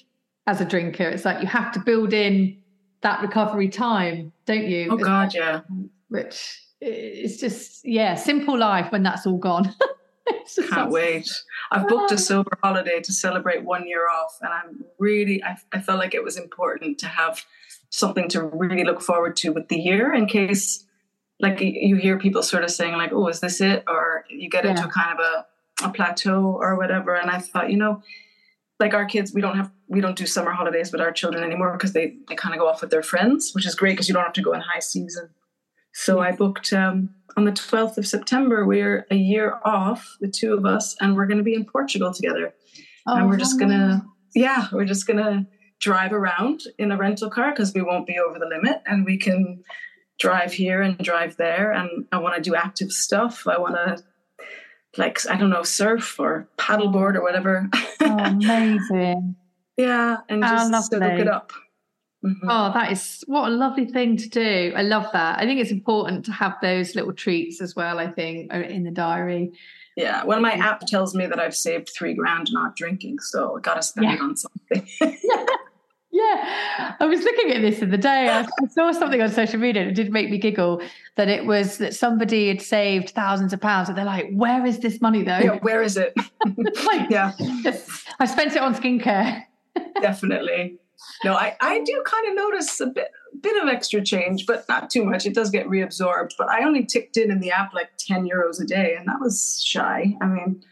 as 0.46 0.60
a 0.60 0.64
drinker. 0.64 1.08
It's 1.08 1.24
like 1.24 1.40
you 1.40 1.46
have 1.46 1.72
to 1.72 1.80
build 1.80 2.12
in 2.12 2.58
that 3.02 3.22
recovery 3.22 3.68
time, 3.68 4.32
don't 4.46 4.66
you? 4.66 4.88
Oh 4.90 4.96
God, 4.96 5.34
yeah. 5.34 5.60
Which 6.08 6.60
it's 6.80 7.38
just 7.38 7.84
yeah, 7.84 8.14
simple 8.14 8.58
life 8.58 8.92
when 8.92 9.02
that's 9.02 9.26
all 9.26 9.38
gone. 9.38 9.74
Can't 10.70 10.90
wait. 10.90 11.30
I've 11.70 11.86
booked 11.86 12.12
a 12.12 12.14
ah. 12.14 12.18
sober 12.18 12.58
holiday 12.62 13.00
to 13.00 13.12
celebrate 13.12 13.64
one 13.64 13.86
year 13.86 14.08
off, 14.08 14.38
and 14.40 14.52
I'm 14.52 14.84
really 14.98 15.42
I, 15.42 15.56
I 15.72 15.80
felt 15.80 15.98
like 15.98 16.14
it 16.14 16.24
was 16.24 16.36
important 16.36 16.98
to 16.98 17.06
have 17.06 17.44
something 17.90 18.28
to 18.28 18.42
really 18.42 18.84
look 18.84 19.00
forward 19.00 19.36
to 19.36 19.50
with 19.50 19.68
the 19.68 19.76
year 19.76 20.12
in 20.12 20.26
case 20.26 20.84
like 21.40 21.60
you 21.60 21.96
hear 21.96 22.18
people 22.18 22.42
sort 22.42 22.64
of 22.64 22.70
saying 22.70 22.94
like 22.94 23.12
oh 23.12 23.28
is 23.28 23.38
this 23.38 23.60
it 23.60 23.84
or 23.86 24.24
you 24.28 24.48
get 24.48 24.64
yeah. 24.64 24.70
into 24.70 24.84
a 24.84 24.90
kind 24.90 25.16
of 25.16 25.24
a, 25.24 25.86
a 25.86 25.92
plateau 25.92 26.58
or 26.60 26.76
whatever 26.76 27.14
and 27.14 27.30
i 27.30 27.38
thought 27.38 27.70
you 27.70 27.76
know 27.76 28.02
like 28.80 28.94
our 28.94 29.04
kids 29.04 29.32
we 29.32 29.40
don't 29.40 29.56
have 29.56 29.70
we 29.88 30.00
don't 30.00 30.16
do 30.16 30.26
summer 30.26 30.50
holidays 30.50 30.92
with 30.92 31.00
our 31.00 31.12
children 31.12 31.44
anymore 31.44 31.72
because 31.72 31.92
they 31.92 32.16
they 32.28 32.34
kind 32.34 32.54
of 32.54 32.60
go 32.60 32.68
off 32.68 32.80
with 32.80 32.90
their 32.90 33.02
friends 33.02 33.52
which 33.54 33.66
is 33.66 33.74
great 33.74 33.92
because 33.92 34.08
you 34.08 34.14
don't 34.14 34.24
have 34.24 34.32
to 34.32 34.42
go 34.42 34.52
in 34.52 34.60
high 34.60 34.80
season. 34.80 35.30
So 35.92 36.20
i 36.20 36.32
booked 36.32 36.72
um, 36.72 37.10
on 37.36 37.44
the 37.44 37.52
12th 37.52 37.98
of 37.98 38.06
september 38.06 38.66
we're 38.66 39.06
a 39.10 39.16
year 39.16 39.58
off 39.64 40.16
the 40.20 40.28
two 40.28 40.54
of 40.54 40.66
us 40.66 40.96
and 41.00 41.14
we're 41.14 41.26
going 41.26 41.38
to 41.38 41.44
be 41.44 41.54
in 41.54 41.64
portugal 41.64 42.12
together. 42.12 42.54
Oh, 43.06 43.16
and 43.16 43.28
we're 43.28 43.36
just 43.36 43.58
gonna 43.58 44.04
yeah 44.34 44.68
we're 44.72 44.86
just 44.86 45.06
gonna 45.06 45.46
drive 45.80 46.12
around 46.12 46.62
in 46.78 46.90
a 46.90 46.96
rental 46.96 47.30
car 47.30 47.50
because 47.50 47.74
we 47.74 47.82
won't 47.82 48.06
be 48.06 48.18
over 48.18 48.38
the 48.38 48.46
limit 48.46 48.82
and 48.86 49.04
we 49.04 49.18
can 49.18 49.62
drive 50.18 50.52
here 50.52 50.80
and 50.80 50.96
drive 50.98 51.36
there 51.36 51.72
and 51.72 52.06
i 52.12 52.18
want 52.18 52.36
to 52.36 52.40
do 52.40 52.54
active 52.54 52.90
stuff. 52.90 53.46
I 53.46 53.58
want 53.58 53.74
to 53.74 54.02
like 54.96 55.28
I 55.28 55.36
don't 55.36 55.50
know, 55.50 55.62
surf 55.62 56.18
or 56.18 56.48
paddleboard 56.58 57.14
or 57.14 57.22
whatever. 57.22 57.68
Oh, 58.00 58.18
amazing. 58.18 59.36
yeah, 59.76 60.18
and 60.28 60.42
just 60.42 60.92
look 60.92 61.02
it 61.02 61.28
up. 61.28 61.52
Mm-hmm. 62.24 62.48
Oh, 62.48 62.72
that 62.72 62.90
is 62.90 63.22
what 63.26 63.48
a 63.48 63.54
lovely 63.54 63.84
thing 63.84 64.16
to 64.16 64.28
do. 64.28 64.72
I 64.74 64.82
love 64.82 65.06
that. 65.12 65.38
I 65.38 65.44
think 65.44 65.60
it's 65.60 65.70
important 65.70 66.24
to 66.24 66.32
have 66.32 66.54
those 66.62 66.94
little 66.94 67.12
treats 67.12 67.60
as 67.60 67.76
well. 67.76 67.98
I 67.98 68.10
think 68.10 68.52
in 68.52 68.84
the 68.84 68.90
diary. 68.90 69.52
Yeah, 69.96 70.24
well, 70.24 70.40
my 70.40 70.52
app 70.52 70.80
tells 70.86 71.14
me 71.14 71.26
that 71.26 71.38
I've 71.38 71.54
saved 71.54 71.90
three 71.90 72.14
grand 72.14 72.48
not 72.50 72.74
drinking, 72.74 73.20
so 73.20 73.56
I 73.56 73.60
got 73.60 73.74
to 73.74 73.82
spend 73.82 74.06
yeah. 74.06 74.14
it 74.14 74.20
on 74.20 74.36
something. 74.36 74.88
Yeah, 76.14 76.94
I 77.00 77.06
was 77.06 77.24
looking 77.24 77.50
at 77.50 77.60
this 77.60 77.82
in 77.82 77.90
the 77.90 77.98
day. 77.98 78.28
I 78.28 78.46
saw 78.68 78.92
something 78.92 79.20
on 79.20 79.30
social 79.30 79.58
media. 79.58 79.82
And 79.82 79.90
it 79.90 79.94
did 79.94 80.12
make 80.12 80.30
me 80.30 80.38
giggle 80.38 80.80
that 81.16 81.28
it 81.28 81.44
was 81.44 81.78
that 81.78 81.92
somebody 81.92 82.46
had 82.46 82.62
saved 82.62 83.10
thousands 83.10 83.52
of 83.52 83.60
pounds, 83.60 83.88
and 83.88 83.98
they're 83.98 84.04
like, 84.04 84.30
"Where 84.30 84.64
is 84.64 84.78
this 84.78 85.00
money, 85.00 85.24
though? 85.24 85.38
Yeah, 85.38 85.58
where 85.58 85.82
is 85.82 85.96
it? 85.96 86.14
like, 86.86 87.10
yeah, 87.10 87.32
I 88.20 88.26
spent 88.26 88.54
it 88.54 88.62
on 88.62 88.76
skincare. 88.76 89.42
Definitely. 90.00 90.78
No, 91.24 91.34
I, 91.34 91.56
I 91.60 91.82
do 91.82 92.00
kind 92.06 92.28
of 92.28 92.36
notice 92.36 92.80
a 92.80 92.86
bit 92.86 93.10
bit 93.40 93.60
of 93.60 93.68
extra 93.68 94.00
change, 94.00 94.46
but 94.46 94.68
not 94.68 94.90
too 94.90 95.04
much. 95.04 95.26
It 95.26 95.34
does 95.34 95.50
get 95.50 95.66
reabsorbed. 95.66 96.34
But 96.38 96.48
I 96.48 96.62
only 96.62 96.86
ticked 96.86 97.16
in 97.16 97.32
in 97.32 97.40
the 97.40 97.50
app 97.50 97.74
like 97.74 97.90
ten 97.98 98.24
euros 98.24 98.62
a 98.62 98.66
day, 98.66 98.94
and 98.96 99.08
that 99.08 99.20
was 99.20 99.60
shy. 99.64 100.16
I 100.22 100.26
mean, 100.26 100.62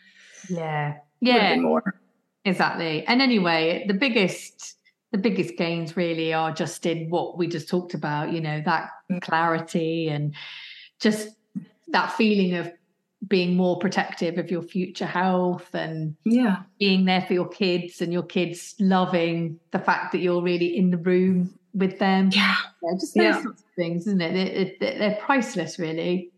yeah, 0.48 0.98
yeah, 1.20 1.56
more 1.56 1.96
exactly. 2.44 3.04
And 3.08 3.20
anyway, 3.20 3.84
the 3.88 3.94
biggest 3.94 4.76
the 5.12 5.18
biggest 5.18 5.56
gains 5.56 5.96
really 5.96 6.32
are 6.32 6.52
just 6.52 6.84
in 6.86 7.08
what 7.10 7.36
we 7.38 7.46
just 7.46 7.68
talked 7.68 7.94
about, 7.94 8.32
you 8.32 8.40
know, 8.40 8.62
that 8.64 8.88
mm. 9.10 9.20
clarity 9.20 10.08
and 10.08 10.34
just 10.98 11.28
that 11.88 12.12
feeling 12.12 12.54
of 12.54 12.72
being 13.28 13.54
more 13.54 13.78
protective 13.78 14.38
of 14.38 14.50
your 14.50 14.62
future 14.62 15.06
health 15.06 15.74
and 15.74 16.16
yeah. 16.24 16.62
being 16.78 17.04
there 17.04 17.22
for 17.22 17.34
your 17.34 17.48
kids 17.48 18.00
and 18.00 18.12
your 18.12 18.22
kids 18.22 18.74
loving 18.80 19.60
the 19.70 19.78
fact 19.78 20.12
that 20.12 20.18
you're 20.18 20.42
really 20.42 20.76
in 20.76 20.90
the 20.90 20.96
room 20.96 21.56
with 21.74 21.98
them. 21.98 22.30
Yeah, 22.32 22.56
yeah 22.82 22.90
just 22.98 23.14
those 23.14 23.22
yeah. 23.22 23.42
sorts 23.42 23.62
of 23.62 23.68
things 23.76 24.06
isn't 24.06 24.20
it? 24.20 24.34
It, 24.34 24.82
it 24.82 24.98
they're 24.98 25.18
priceless 25.20 25.78
really. 25.78 26.32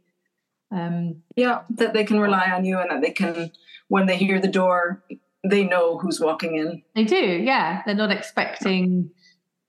Um 0.70 1.22
yeah 1.36 1.62
that 1.70 1.94
they 1.94 2.04
can 2.04 2.18
rely 2.18 2.50
on 2.50 2.64
you 2.64 2.78
and 2.78 2.90
that 2.90 3.00
they 3.00 3.12
can 3.12 3.52
when 3.88 4.06
they 4.06 4.16
hear 4.16 4.40
the 4.40 4.48
door 4.48 5.02
they 5.44 5.64
know 5.64 5.98
who's 5.98 6.20
walking 6.20 6.56
in. 6.56 6.82
They 6.94 7.04
do, 7.04 7.16
yeah. 7.16 7.82
They're 7.84 7.94
not 7.94 8.10
expecting, 8.10 9.10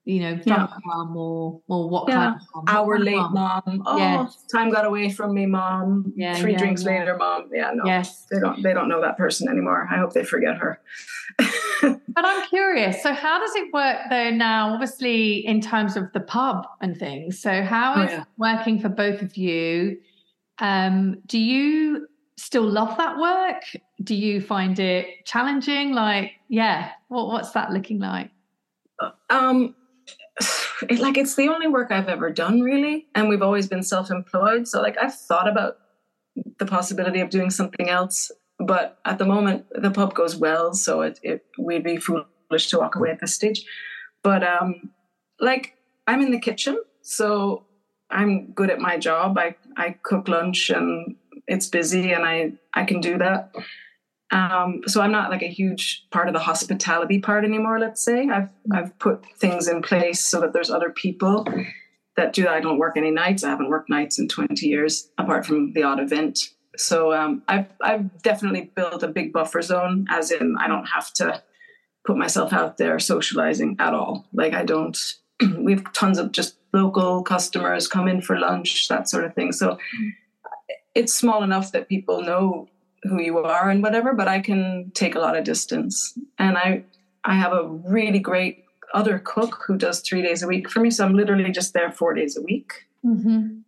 you 0.05 0.19
know, 0.21 0.39
yeah. 0.45 0.67
mom 0.85 1.17
or 1.17 1.61
or 1.67 1.89
what 1.89 2.07
yeah. 2.07 2.15
kind 2.15 2.35
of 2.35 2.41
mom. 2.55 2.63
Hour 2.67 2.99
late 2.99 3.15
mom. 3.15 3.33
mom. 3.33 3.83
Oh, 3.85 3.97
yeah. 3.97 4.27
time 4.51 4.71
got 4.71 4.85
away 4.85 5.11
from 5.11 5.33
me, 5.33 5.45
mom. 5.45 6.13
Yeah, 6.15 6.35
Three 6.35 6.55
drinks 6.55 6.83
later, 6.83 7.17
mom. 7.17 7.49
Yeah, 7.51 7.71
no. 7.73 7.85
Yes. 7.85 8.25
They 8.31 8.39
don't 8.39 8.63
they 8.63 8.73
don't 8.73 8.87
know 8.87 9.01
that 9.01 9.17
person 9.17 9.49
anymore. 9.49 9.87
I 9.91 9.97
hope 9.97 10.13
they 10.13 10.23
forget 10.23 10.57
her. 10.57 10.79
but 11.81 11.99
I'm 12.15 12.47
curious. 12.47 13.03
So 13.03 13.13
how 13.13 13.39
does 13.39 13.55
it 13.55 13.73
work 13.73 13.97
though 14.09 14.29
now, 14.29 14.73
obviously 14.73 15.45
in 15.45 15.59
terms 15.59 15.97
of 15.97 16.11
the 16.13 16.21
pub 16.21 16.65
and 16.81 16.97
things? 16.97 17.41
So 17.41 17.63
how 17.63 17.95
oh, 17.95 18.01
is 18.03 18.11
oh, 18.13 18.23
working 18.37 18.79
for 18.79 18.89
both 18.89 19.21
of 19.21 19.35
you? 19.35 19.97
Um, 20.59 21.17
do 21.25 21.37
you 21.37 22.07
still 22.37 22.69
love 22.69 22.97
that 22.97 23.17
work? 23.17 23.63
Do 24.03 24.15
you 24.15 24.41
find 24.41 24.77
it 24.79 25.25
challenging? 25.25 25.93
Like, 25.93 26.33
yeah, 26.49 26.91
what, 27.07 27.27
what's 27.27 27.51
that 27.51 27.71
looking 27.71 27.99
like? 27.99 28.31
Um, 29.29 29.75
it, 30.89 30.99
like 30.99 31.17
it's 31.17 31.35
the 31.35 31.49
only 31.49 31.67
work 31.67 31.91
I've 31.91 32.09
ever 32.09 32.29
done, 32.31 32.61
really, 32.61 33.07
and 33.15 33.29
we've 33.29 33.41
always 33.41 33.67
been 33.67 33.83
self-employed. 33.83 34.67
So, 34.67 34.81
like, 34.81 34.97
I've 35.01 35.15
thought 35.15 35.47
about 35.47 35.77
the 36.59 36.65
possibility 36.65 37.21
of 37.21 37.29
doing 37.29 37.49
something 37.49 37.89
else, 37.89 38.31
but 38.59 38.99
at 39.05 39.17
the 39.17 39.25
moment, 39.25 39.65
the 39.71 39.91
pub 39.91 40.13
goes 40.13 40.35
well, 40.35 40.73
so 40.73 41.01
it, 41.01 41.19
it 41.23 41.45
we'd 41.57 41.83
be 41.83 41.97
foolish 41.97 42.67
to 42.69 42.79
walk 42.79 42.95
away 42.95 43.11
at 43.11 43.19
this 43.19 43.33
stage. 43.33 43.65
But 44.23 44.43
um, 44.43 44.91
like, 45.39 45.75
I'm 46.07 46.21
in 46.21 46.31
the 46.31 46.39
kitchen, 46.39 46.77
so 47.01 47.65
I'm 48.09 48.51
good 48.51 48.69
at 48.69 48.79
my 48.79 48.97
job. 48.97 49.37
I 49.37 49.55
I 49.77 49.97
cook 50.03 50.27
lunch 50.27 50.69
and 50.69 51.15
it's 51.47 51.67
busy 51.67 52.11
and 52.11 52.25
I 52.25 52.53
I 52.73 52.85
can 52.85 53.01
do 53.01 53.17
that. 53.17 53.51
Um, 54.31 54.81
so 54.87 55.01
I'm 55.01 55.11
not 55.11 55.29
like 55.29 55.43
a 55.43 55.47
huge 55.47 56.05
part 56.11 56.27
of 56.27 56.33
the 56.33 56.39
hospitality 56.39 57.19
part 57.19 57.45
anymore. 57.45 57.79
Let's 57.79 58.03
say 58.03 58.27
I've 58.27 58.49
I've 58.71 58.97
put 58.99 59.25
things 59.37 59.67
in 59.67 59.81
place 59.81 60.25
so 60.25 60.41
that 60.41 60.53
there's 60.53 60.71
other 60.71 60.89
people 60.89 61.45
that 62.17 62.33
do 62.33 62.43
that. 62.43 62.53
I 62.53 62.59
don't 62.59 62.79
work 62.79 62.97
any 62.97 63.11
nights. 63.11 63.43
I 63.43 63.49
haven't 63.49 63.69
worked 63.69 63.89
nights 63.89 64.19
in 64.19 64.27
20 64.27 64.65
years, 64.65 65.09
apart 65.17 65.45
from 65.45 65.73
the 65.73 65.83
odd 65.83 65.99
event. 65.99 66.39
So 66.77 67.13
um, 67.13 67.43
I've 67.47 67.67
I've 67.81 68.21
definitely 68.23 68.71
built 68.75 69.03
a 69.03 69.07
big 69.07 69.31
buffer 69.31 69.61
zone, 69.61 70.07
as 70.09 70.31
in 70.31 70.57
I 70.59 70.67
don't 70.67 70.85
have 70.85 71.13
to 71.13 71.41
put 72.05 72.17
myself 72.17 72.53
out 72.53 72.77
there 72.77 72.99
socializing 72.99 73.77
at 73.79 73.93
all. 73.93 74.27
Like 74.33 74.53
I 74.53 74.63
don't. 74.63 74.97
we 75.57 75.73
have 75.73 75.91
tons 75.93 76.17
of 76.17 76.31
just 76.31 76.57
local 76.73 77.23
customers 77.23 77.87
come 77.87 78.07
in 78.07 78.21
for 78.21 78.39
lunch, 78.39 78.87
that 78.87 79.09
sort 79.09 79.25
of 79.25 79.33
thing. 79.33 79.51
So 79.51 79.77
it's 80.95 81.13
small 81.13 81.43
enough 81.43 81.71
that 81.73 81.89
people 81.89 82.21
know 82.21 82.67
who 83.03 83.21
you 83.21 83.37
are 83.37 83.69
and 83.69 83.83
whatever, 83.83 84.13
but 84.13 84.27
I 84.27 84.39
can 84.39 84.91
take 84.95 85.15
a 85.15 85.19
lot 85.19 85.37
of 85.37 85.43
distance. 85.43 86.17
And 86.39 86.57
I 86.57 86.85
I 87.23 87.35
have 87.35 87.53
a 87.53 87.67
really 87.67 88.19
great 88.19 88.63
other 88.93 89.19
cook 89.19 89.63
who 89.67 89.77
does 89.77 89.99
three 89.99 90.21
days 90.21 90.41
a 90.41 90.47
week 90.47 90.69
for 90.69 90.79
me. 90.79 90.89
So 90.89 91.05
I'm 91.05 91.15
literally 91.15 91.51
just 91.51 91.73
there 91.73 91.91
four 91.91 92.13
days 92.13 92.37
a 92.37 92.41
week. 92.41 92.71
Mm-hmm. 93.05 93.59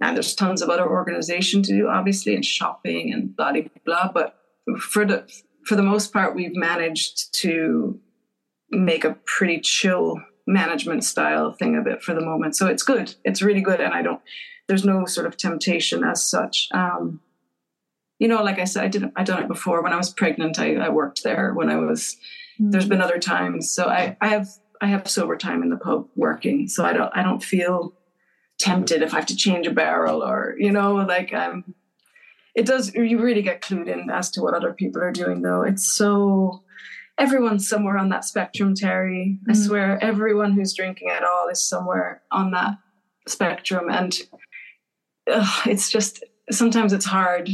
And 0.00 0.16
there's 0.16 0.34
tons 0.34 0.62
of 0.62 0.68
other 0.68 0.88
organization 0.88 1.62
to 1.62 1.72
do, 1.72 1.88
obviously, 1.88 2.34
and 2.34 2.44
shopping 2.44 3.12
and 3.12 3.34
blah 3.34 3.52
blah 3.52 3.62
blah. 3.84 4.12
But 4.12 4.36
for 4.80 5.04
the 5.04 5.30
for 5.64 5.76
the 5.76 5.82
most 5.82 6.12
part, 6.12 6.34
we've 6.34 6.56
managed 6.56 7.32
to 7.42 7.98
make 8.70 9.04
a 9.04 9.16
pretty 9.24 9.60
chill 9.60 10.20
management 10.46 11.04
style 11.04 11.52
thing 11.52 11.76
of 11.76 11.86
it 11.86 12.02
for 12.02 12.14
the 12.14 12.20
moment. 12.20 12.56
So 12.56 12.66
it's 12.66 12.82
good. 12.82 13.14
It's 13.24 13.42
really 13.42 13.60
good, 13.60 13.80
and 13.80 13.94
I 13.94 14.02
don't. 14.02 14.20
There's 14.72 14.86
no 14.86 15.04
sort 15.04 15.26
of 15.26 15.36
temptation 15.36 16.02
as 16.02 16.24
such. 16.24 16.70
Um, 16.72 17.20
you 18.18 18.26
know, 18.26 18.42
like 18.42 18.58
I 18.58 18.64
said, 18.64 18.82
I 18.82 18.88
didn't. 18.88 19.12
I 19.16 19.22
done 19.22 19.42
it 19.42 19.46
before 19.46 19.82
when 19.82 19.92
I 19.92 19.98
was 19.98 20.10
pregnant. 20.10 20.58
I, 20.58 20.76
I 20.76 20.88
worked 20.88 21.22
there 21.22 21.52
when 21.52 21.68
I 21.68 21.76
was. 21.76 22.16
Mm-hmm. 22.58 22.70
There's 22.70 22.88
been 22.88 23.02
other 23.02 23.18
times, 23.18 23.70
so 23.70 23.88
I, 23.88 24.16
I 24.22 24.28
have 24.28 24.48
I 24.80 24.86
have 24.86 25.10
sober 25.10 25.36
time 25.36 25.62
in 25.62 25.68
the 25.68 25.76
pub 25.76 26.08
working, 26.16 26.68
so 26.68 26.86
I 26.86 26.94
don't 26.94 27.14
I 27.14 27.22
don't 27.22 27.44
feel 27.44 27.92
tempted 28.58 29.02
if 29.02 29.12
I 29.12 29.16
have 29.16 29.26
to 29.26 29.36
change 29.36 29.66
a 29.66 29.72
barrel 29.72 30.22
or 30.22 30.56
you 30.58 30.72
know 30.72 30.94
like 30.94 31.34
um. 31.34 31.74
It 32.54 32.64
does. 32.64 32.94
You 32.94 33.20
really 33.20 33.42
get 33.42 33.60
clued 33.60 33.88
in 33.88 34.08
as 34.08 34.30
to 34.30 34.40
what 34.40 34.54
other 34.54 34.72
people 34.72 35.02
are 35.02 35.12
doing, 35.12 35.42
though. 35.42 35.64
It's 35.64 35.86
so 35.86 36.62
everyone's 37.18 37.68
somewhere 37.68 37.98
on 37.98 38.08
that 38.08 38.24
spectrum, 38.24 38.74
Terry. 38.74 39.38
Mm. 39.46 39.50
I 39.50 39.54
swear, 39.54 40.02
everyone 40.02 40.52
who's 40.52 40.72
drinking 40.72 41.10
at 41.10 41.24
all 41.24 41.48
is 41.48 41.62
somewhere 41.62 42.22
on 42.30 42.52
that 42.52 42.78
spectrum. 43.28 43.90
And 43.90 44.18
ugh, 45.30 45.66
it's 45.66 45.90
just 45.90 46.24
sometimes 46.50 46.92
it's 46.92 47.04
hard 47.04 47.48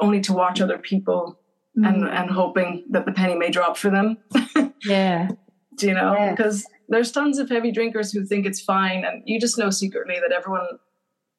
only 0.00 0.20
to 0.22 0.32
watch 0.32 0.60
other 0.60 0.78
people 0.78 1.38
mm. 1.76 1.88
and, 1.88 2.08
and 2.08 2.30
hoping 2.30 2.84
that 2.90 3.06
the 3.06 3.12
penny 3.12 3.34
may 3.34 3.50
drop 3.50 3.76
for 3.76 3.90
them. 3.90 4.18
yeah. 4.84 5.28
Do 5.76 5.88
you 5.88 5.94
know? 5.94 6.28
Because 6.30 6.66
there's 6.88 7.12
tons 7.12 7.38
of 7.38 7.48
heavy 7.48 7.72
drinkers 7.72 8.12
who 8.12 8.24
think 8.24 8.46
it's 8.46 8.60
fine. 8.60 9.04
And 9.04 9.22
you 9.24 9.40
just 9.40 9.58
know 9.58 9.70
secretly 9.70 10.16
that 10.20 10.32
everyone, 10.32 10.66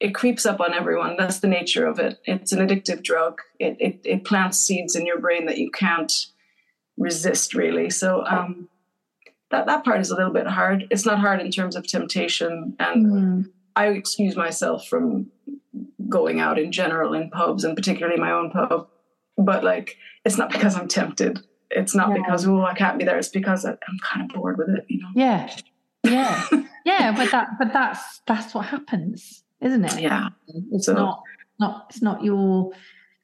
it 0.00 0.14
creeps 0.14 0.46
up 0.46 0.60
on 0.60 0.74
everyone. 0.74 1.16
That's 1.16 1.40
the 1.40 1.48
nature 1.48 1.86
of 1.86 1.98
it. 1.98 2.18
It's 2.24 2.52
an 2.52 2.66
addictive 2.66 3.02
drug. 3.02 3.40
It, 3.58 3.76
it, 3.78 4.00
it 4.04 4.24
plants 4.24 4.58
seeds 4.58 4.96
in 4.96 5.06
your 5.06 5.20
brain 5.20 5.46
that 5.46 5.58
you 5.58 5.70
can't 5.70 6.12
resist 6.96 7.54
really. 7.54 7.90
So 7.90 8.24
um, 8.26 8.68
that 9.50 9.66
that 9.66 9.84
part 9.84 10.00
is 10.00 10.10
a 10.10 10.16
little 10.16 10.32
bit 10.32 10.46
hard. 10.46 10.86
It's 10.90 11.06
not 11.06 11.18
hard 11.18 11.40
in 11.40 11.50
terms 11.50 11.76
of 11.76 11.86
temptation, 11.86 12.74
and 12.78 13.06
mm. 13.06 13.50
I 13.76 13.88
excuse 13.88 14.36
myself 14.36 14.86
from 14.86 15.30
going 16.12 16.40
out 16.40 16.58
in 16.58 16.70
general 16.70 17.14
in 17.14 17.30
pubs, 17.30 17.64
and 17.64 17.76
particularly 17.76 18.20
my 18.20 18.30
own 18.30 18.50
pub. 18.50 18.88
But 19.36 19.64
like, 19.64 19.96
it's 20.24 20.38
not 20.38 20.52
because 20.52 20.76
I'm 20.76 20.88
tempted. 20.88 21.40
It's 21.70 21.94
not 21.94 22.10
yeah. 22.10 22.18
because 22.18 22.46
oh 22.46 22.64
I 22.64 22.74
can't 22.74 22.98
be 22.98 23.04
there. 23.04 23.18
It's 23.18 23.28
because 23.28 23.64
I'm 23.64 23.78
kind 24.02 24.30
of 24.30 24.36
bored 24.36 24.58
with 24.58 24.68
it. 24.68 24.84
You 24.88 25.00
know. 25.00 25.08
Yeah. 25.14 25.56
Yeah. 26.04 26.44
yeah. 26.84 27.16
But 27.16 27.30
that. 27.32 27.48
But 27.58 27.72
that's 27.72 28.20
that's 28.26 28.54
what 28.54 28.66
happens, 28.66 29.42
isn't 29.60 29.84
it? 29.84 30.00
Yeah. 30.00 30.28
It's 30.70 30.86
so, 30.86 30.92
not 30.92 31.22
not 31.58 31.86
it's 31.88 32.02
not 32.02 32.22
your 32.22 32.72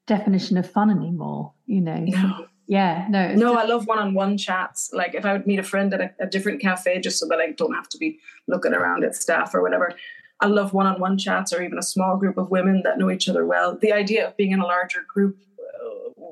definition 0.07 0.57
of 0.57 0.68
fun 0.68 0.91
anymore. 0.91 1.53
You 1.66 1.82
know. 1.82 1.99
No 1.99 2.47
yeah 2.68 3.07
no 3.09 3.34
no 3.34 3.55
just... 3.55 3.64
i 3.64 3.66
love 3.66 3.86
one-on-one 3.86 4.36
chats 4.36 4.91
like 4.93 5.14
if 5.14 5.24
i 5.24 5.32
would 5.32 5.47
meet 5.47 5.59
a 5.59 5.62
friend 5.62 5.93
at 5.95 6.01
a, 6.01 6.11
a, 6.20 6.26
different 6.26 6.61
cafe 6.61 7.01
just 7.01 7.18
so 7.18 7.26
that 7.26 7.41
i 7.41 7.51
don't 7.53 7.72
have 7.72 7.89
to 7.89 7.99
be 7.99 8.20
looking 8.47 8.74
around 8.74 9.03
at 9.03 9.16
staff 9.16 9.55
or 9.55 9.62
whatever 9.62 9.93
i 10.41 10.47
love 10.47 10.72
one-on-one 10.72 11.18
chats 11.18 11.53
or 11.53 11.62
even 11.62 11.78
a 11.78 11.82
small 11.82 12.16
group 12.16 12.36
of 12.39 12.51
women 12.51 12.82
that 12.84 12.99
know 12.99 13.11
each 13.11 13.28
other 13.28 13.45
well. 13.47 13.76
The 13.80 13.93
idea 13.93 14.26
of 14.26 14.36
being 14.36 14.53
in 14.53 14.61
a 14.61 14.66
larger 14.66 15.05
group 15.12 15.39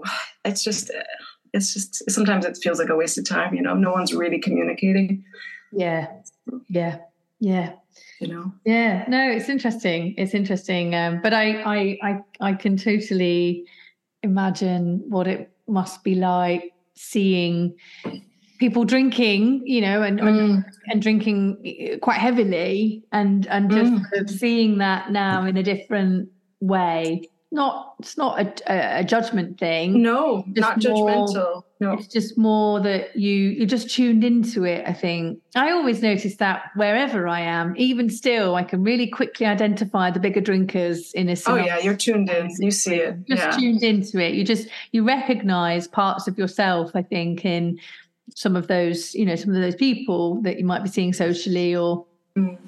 uh, 0.04 0.10
it's 0.44 0.62
just 0.62 0.90
uh, 0.90 1.02
it's 1.52 1.72
just 1.74 2.08
sometimes 2.10 2.44
it 2.44 2.58
feels 2.62 2.78
like 2.78 2.88
a 2.88 2.96
waste 2.96 3.18
of 3.18 3.24
time 3.24 3.54
you 3.54 3.62
know? 3.62 3.74
No 3.74 3.92
one's 3.92 4.14
really 4.14 4.38
communicating. 4.38 5.24
Yeah. 5.72 6.08
Yeah. 6.68 6.98
Yeah. 7.40 7.72
You 8.20 8.28
know? 8.28 8.52
Yeah. 8.64 9.04
No 9.08 9.30
it's 9.30 9.48
interesting. 9.48 10.14
It's 10.16 10.34
interesting. 10.34 10.94
Um, 10.94 11.20
but 11.22 11.34
I, 11.34 11.62
I 11.62 11.98
i 12.02 12.20
i 12.40 12.52
can 12.54 12.76
totally 12.76 13.64
imagine 14.22 15.02
what 15.08 15.26
it 15.26 15.50
must 15.68 16.04
be 16.04 16.14
like 16.14 16.72
seeing 16.94 17.76
people 18.58 18.84
drinking, 18.84 19.62
you 19.64 19.80
know, 19.80 20.02
and 20.02 20.20
mm. 20.20 20.64
and, 20.88 21.02
drinking 21.02 21.98
quite 22.02 22.18
heavily, 22.18 23.04
and 23.12 23.46
and 23.46 23.70
just 23.70 23.92
mm. 23.92 24.08
sort 24.10 24.22
of 24.22 24.30
seeing 24.30 24.78
that 24.78 25.10
now 25.10 25.44
in 25.44 25.56
a 25.56 25.62
different 25.62 26.28
way. 26.60 27.22
Not 27.52 27.94
it's 28.00 28.18
not 28.18 28.40
a, 28.40 28.98
a 28.98 29.04
judgment 29.04 29.58
thing. 29.58 30.02
No 30.02 30.44
not 30.48 30.80
judgmental. 30.80 31.34
More, 31.34 31.64
no. 31.80 31.92
it's 31.92 32.08
just 32.08 32.36
more 32.36 32.80
that 32.80 33.14
you 33.16 33.32
you're 33.32 33.66
just 33.66 33.88
tuned 33.88 34.24
into 34.24 34.64
it 34.64 34.84
i 34.86 34.92
think. 34.92 35.38
I 35.54 35.70
always 35.70 36.02
notice 36.02 36.36
that 36.36 36.70
wherever 36.74 37.28
i 37.28 37.40
am 37.40 37.74
even 37.76 38.10
still 38.10 38.56
i 38.56 38.64
can 38.64 38.82
really 38.82 39.06
quickly 39.06 39.46
identify 39.46 40.10
the 40.10 40.18
bigger 40.18 40.40
drinkers 40.40 41.12
in 41.12 41.28
a 41.28 41.36
oh 41.46 41.56
yeah 41.56 41.78
you're 41.78 41.96
tuned 41.96 42.30
in. 42.30 42.50
You 42.58 42.72
see 42.72 42.96
it. 42.96 43.26
Just 43.26 43.42
yeah. 43.42 43.50
tuned 43.52 43.82
into 43.82 44.18
it. 44.18 44.34
You 44.34 44.44
just 44.44 44.68
you 44.90 45.04
recognize 45.04 45.86
parts 45.86 46.26
of 46.26 46.36
yourself 46.36 46.90
i 46.94 47.02
think 47.02 47.44
in 47.44 47.78
some 48.34 48.56
of 48.56 48.66
those 48.66 49.14
you 49.14 49.24
know 49.24 49.36
some 49.36 49.54
of 49.54 49.60
those 49.60 49.74
people 49.74 50.40
that 50.42 50.58
you 50.58 50.64
might 50.64 50.82
be 50.82 50.88
seeing 50.88 51.12
socially 51.12 51.74
or 51.76 52.04
mm. 52.36 52.58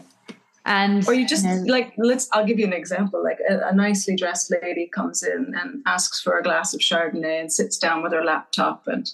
and 0.64 1.06
or 1.08 1.14
you 1.14 1.26
just 1.26 1.44
like 1.66 1.92
let's 1.98 2.28
i'll 2.32 2.44
give 2.44 2.58
you 2.58 2.66
an 2.66 2.72
example 2.72 3.22
like 3.22 3.38
a, 3.50 3.68
a, 3.68 3.74
nicely 3.74 4.14
dressed 4.14 4.52
lady 4.62 4.86
comes 4.86 5.22
in 5.22 5.52
and 5.56 5.82
asks 5.86 6.20
for 6.20 6.38
a 6.38 6.42
glass 6.42 6.72
of 6.74 6.80
chardonnay 6.80 7.40
and 7.40 7.52
sits 7.52 7.76
down 7.76 8.02
with 8.02 8.12
her 8.12 8.24
laptop 8.24 8.86
and 8.86 9.12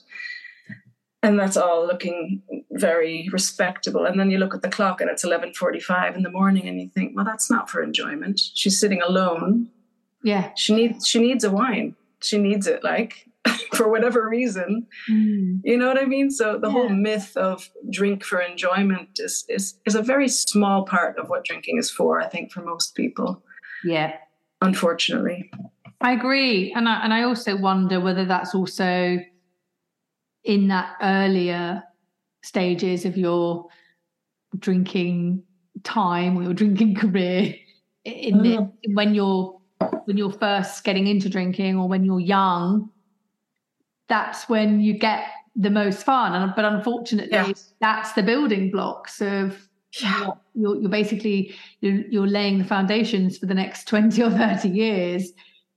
and 1.24 1.40
that's 1.40 1.57
all 1.57 1.86
looking 1.86 2.42
very 2.70 3.30
respectable. 3.32 4.05
And 4.05 4.20
then 4.20 4.30
you 4.30 4.36
look 4.36 4.55
at 4.55 4.61
the 4.61 4.68
clock 4.68 5.01
and 5.01 5.09
it's 5.09 5.24
11:45 5.24 6.16
in 6.16 6.22
the 6.22 6.30
morning 6.30 6.68
and 6.68 6.78
you 6.78 6.88
think 6.88 7.16
well 7.16 7.24
that's 7.24 7.51
not 7.51 7.70
for 7.70 7.82
enjoyment. 7.82 8.40
She's 8.53 8.78
sitting 8.78 9.01
alone. 9.01 9.70
Yeah. 10.22 10.51
She 10.55 10.74
needs 10.74 11.07
she 11.07 11.18
needs 11.20 11.42
a 11.42 11.51
wine. 11.51 11.97
She 12.20 12.36
needs 12.38 12.66
it 12.66 12.84
like 12.84 13.26
for 13.74 13.88
whatever 13.88 14.28
reason. 14.28 14.86
Mm. 15.10 15.60
You 15.64 15.76
know 15.76 15.88
what 15.88 15.98
I 15.98 16.04
mean? 16.04 16.30
So 16.30 16.58
the 16.58 16.68
yeah. 16.68 16.72
whole 16.72 16.88
myth 16.88 17.36
of 17.36 17.68
drink 17.90 18.24
for 18.24 18.40
enjoyment 18.40 19.18
is, 19.18 19.44
is 19.48 19.78
is 19.86 19.94
a 19.94 20.02
very 20.02 20.28
small 20.28 20.84
part 20.84 21.18
of 21.18 21.28
what 21.28 21.44
drinking 21.44 21.78
is 21.78 21.90
for, 21.90 22.20
I 22.20 22.28
think, 22.28 22.52
for 22.52 22.62
most 22.62 22.94
people. 22.94 23.42
Yeah. 23.84 24.16
Unfortunately. 24.62 25.50
I 26.00 26.12
agree. 26.12 26.72
And 26.72 26.88
I 26.88 27.02
and 27.04 27.12
I 27.12 27.22
also 27.22 27.56
wonder 27.56 28.00
whether 28.00 28.24
that's 28.24 28.54
also 28.54 29.18
in 30.44 30.68
that 30.68 30.96
earlier 31.00 31.82
stages 32.42 33.04
of 33.04 33.16
your 33.16 33.66
drinking 34.58 35.42
time 35.82 36.36
or 36.36 36.42
your 36.42 36.54
drinking 36.54 36.94
career 37.04 37.54
in 38.04 38.34
mm. 38.36 38.42
the, 38.82 38.92
when 38.92 39.14
you're 39.14 39.58
when 40.04 40.16
you're 40.16 40.32
first 40.32 40.84
getting 40.84 41.06
into 41.06 41.28
drinking 41.28 41.78
or 41.78 41.88
when 41.88 42.04
you're 42.04 42.20
young 42.20 42.90
that's 44.09 44.48
when 44.48 44.80
you 44.80 44.98
get 44.98 45.26
the 45.57 45.70
most 45.70 46.05
fun. 46.05 46.52
but 46.57 46.64
unfortunately, 46.64 47.30
yeah. 47.32 47.52
that's 47.80 48.12
the 48.12 48.22
building 48.22 48.70
blocks 48.70 49.20
of 49.20 49.68
yeah. 50.00 50.30
you're, 50.55 50.76
you're 50.76 50.90
basically 50.90 51.55
you're, 51.80 52.02
you're, 52.11 52.26
laying 52.26 52.59
the 52.59 52.64
foundations 52.64 53.38
for 53.38 53.46
the 53.46 53.55
next 53.55 53.84
20 53.88 54.22
or 54.22 54.30
30 54.30 54.68
years. 54.68 55.32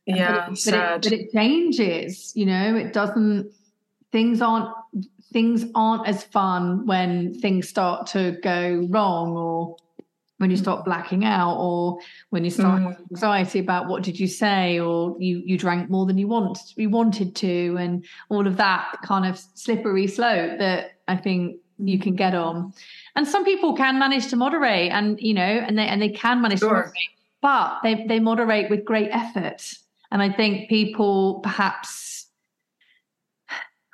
Yeah, 0.05 0.47
but 0.49 0.53
it, 0.53 0.65
but 0.65 0.73
it, 0.73 1.01
but 1.03 1.11
it 1.11 1.32
changes, 1.34 2.32
you 2.36 2.45
know, 2.45 2.75
it 2.75 2.93
doesn't, 2.93 3.51
things 4.11 4.41
aren't, 4.41 4.69
things 5.34 5.65
aren't 5.75 6.07
as 6.07 6.23
fun 6.23 6.86
when 6.86 7.38
things 7.41 7.67
start 7.67 8.07
to 8.07 8.38
go 8.41 8.88
wrong 8.89 9.36
or 9.36 9.75
when 10.38 10.51
you 10.51 10.57
start 10.57 10.85
blacking 10.85 11.25
out 11.25 11.57
or 11.57 11.99
when 12.29 12.45
you 12.45 12.51
start 12.51 12.81
mm. 12.81 12.95
anxiety 13.11 13.59
about 13.59 13.88
what 13.88 14.03
did 14.03 14.19
you 14.19 14.27
say 14.27 14.79
or 14.79 15.15
you 15.19 15.41
you 15.45 15.57
drank 15.57 15.89
more 15.89 16.05
than 16.05 16.17
you 16.17 16.27
want 16.27 16.59
you 16.75 16.89
wanted 16.89 17.35
to 17.35 17.75
and 17.79 18.05
all 18.29 18.45
of 18.45 18.57
that 18.57 18.97
kind 19.03 19.25
of 19.25 19.39
slippery 19.55 20.05
slope 20.07 20.59
that 20.59 20.91
i 21.07 21.15
think 21.15 21.57
you 21.79 21.99
can 21.99 22.15
get 22.15 22.33
on. 22.33 22.73
And 23.15 23.27
some 23.27 23.45
people 23.45 23.75
can 23.75 23.99
manage 23.99 24.27
to 24.27 24.35
moderate 24.35 24.91
and 24.91 25.19
you 25.19 25.33
know 25.33 25.41
and 25.41 25.77
they 25.77 25.88
and 25.88 26.01
they 26.01 26.09
can 26.09 26.41
manage 26.41 26.59
sure. 26.59 26.69
to 26.69 26.75
moderate 26.75 26.93
but 27.41 27.79
they 27.83 28.05
they 28.07 28.19
moderate 28.19 28.69
with 28.69 28.85
great 28.85 29.09
effort. 29.11 29.73
And 30.11 30.21
i 30.21 30.31
think 30.31 30.69
people 30.69 31.39
perhaps 31.41 32.27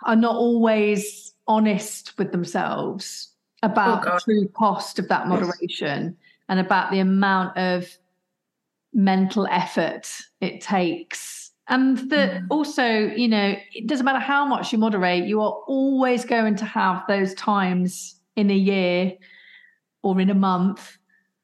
are 0.06 0.16
not 0.16 0.36
always 0.36 1.34
honest 1.48 2.18
with 2.18 2.32
themselves 2.32 3.30
about 3.64 4.06
oh, 4.06 4.12
the 4.12 4.20
true 4.20 4.48
cost 4.50 5.00
of 5.00 5.08
that 5.08 5.28
moderation 5.28 6.18
and 6.50 6.60
about 6.60 6.92
the 6.92 7.00
amount 7.00 7.58
of 7.58 7.88
mental 8.94 9.48
effort 9.48 10.10
it 10.40 10.62
takes 10.62 11.44
And 11.68 11.98
that 12.10 12.42
mm. 12.42 12.48
also, 12.50 12.86
you 12.86 13.28
know, 13.28 13.56
it 13.74 13.88
doesn't 13.88 14.06
matter 14.06 14.20
how 14.20 14.46
much 14.46 14.74
you 14.74 14.78
moderate, 14.78 15.26
you 15.26 15.42
are 15.42 15.54
always 15.68 16.26
going 16.26 16.56
to 16.58 16.66
have 16.66 17.04
those 17.08 17.34
times 17.36 18.20
in 18.36 18.52
a 18.52 18.56
year 18.56 19.14
or 20.02 20.20
in 20.20 20.30
a 20.30 20.36
month 20.36 20.98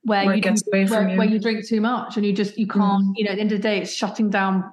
where, 0.04 0.26
where 0.26 0.36
you 0.36 0.42
where, 0.72 1.10
you. 1.10 1.18
where, 1.18 1.28
you. 1.28 1.40
drink 1.40 1.66
too 1.66 1.80
much 1.80 2.18
and 2.18 2.26
you 2.26 2.34
just 2.34 2.58
you 2.58 2.68
can't, 2.68 3.06
mm. 3.06 3.14
you 3.16 3.24
know, 3.24 3.32
at 3.32 3.36
the 3.36 3.42
end 3.42 3.52
of 3.52 3.60
the 3.60 3.64
day, 3.64 3.82
it's 3.82 3.94
shutting 3.94 4.30
down 4.30 4.70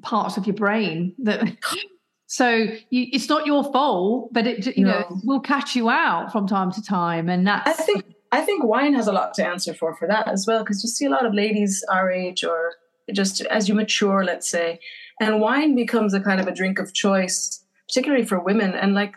parts 0.00 0.36
of 0.36 0.46
your 0.46 0.54
brain 0.54 1.14
that 1.18 1.56
so 2.26 2.48
you, 2.90 3.06
it's 3.12 3.28
not 3.28 3.46
your 3.46 3.64
fault, 3.72 4.32
but 4.32 4.46
it 4.46 4.76
you 4.76 4.84
no. 4.84 5.00
know 5.00 5.20
will 5.24 5.40
catch 5.40 5.74
you 5.74 5.90
out 5.90 6.30
from 6.30 6.46
time 6.46 6.70
to 6.72 6.82
time, 6.82 7.28
and 7.28 7.46
that's. 7.46 7.80
I 7.80 7.82
think 7.84 8.04
I 8.32 8.40
think 8.40 8.64
wine 8.64 8.94
has 8.94 9.06
a 9.06 9.12
lot 9.12 9.34
to 9.34 9.46
answer 9.46 9.74
for 9.74 9.94
for 9.94 10.08
that 10.08 10.26
as 10.26 10.46
well 10.46 10.64
because 10.64 10.82
you 10.82 10.88
see 10.88 11.04
a 11.04 11.10
lot 11.10 11.26
of 11.26 11.34
ladies 11.34 11.84
our 11.90 12.10
age 12.10 12.42
or 12.42 12.74
just 13.12 13.42
as 13.42 13.68
you 13.68 13.74
mature, 13.74 14.24
let's 14.24 14.48
say, 14.48 14.80
and 15.20 15.40
wine 15.40 15.74
becomes 15.74 16.14
a 16.14 16.20
kind 16.20 16.40
of 16.40 16.48
a 16.48 16.54
drink 16.54 16.78
of 16.78 16.94
choice, 16.94 17.62
particularly 17.86 18.24
for 18.24 18.40
women. 18.40 18.74
And 18.74 18.94
like 18.94 19.14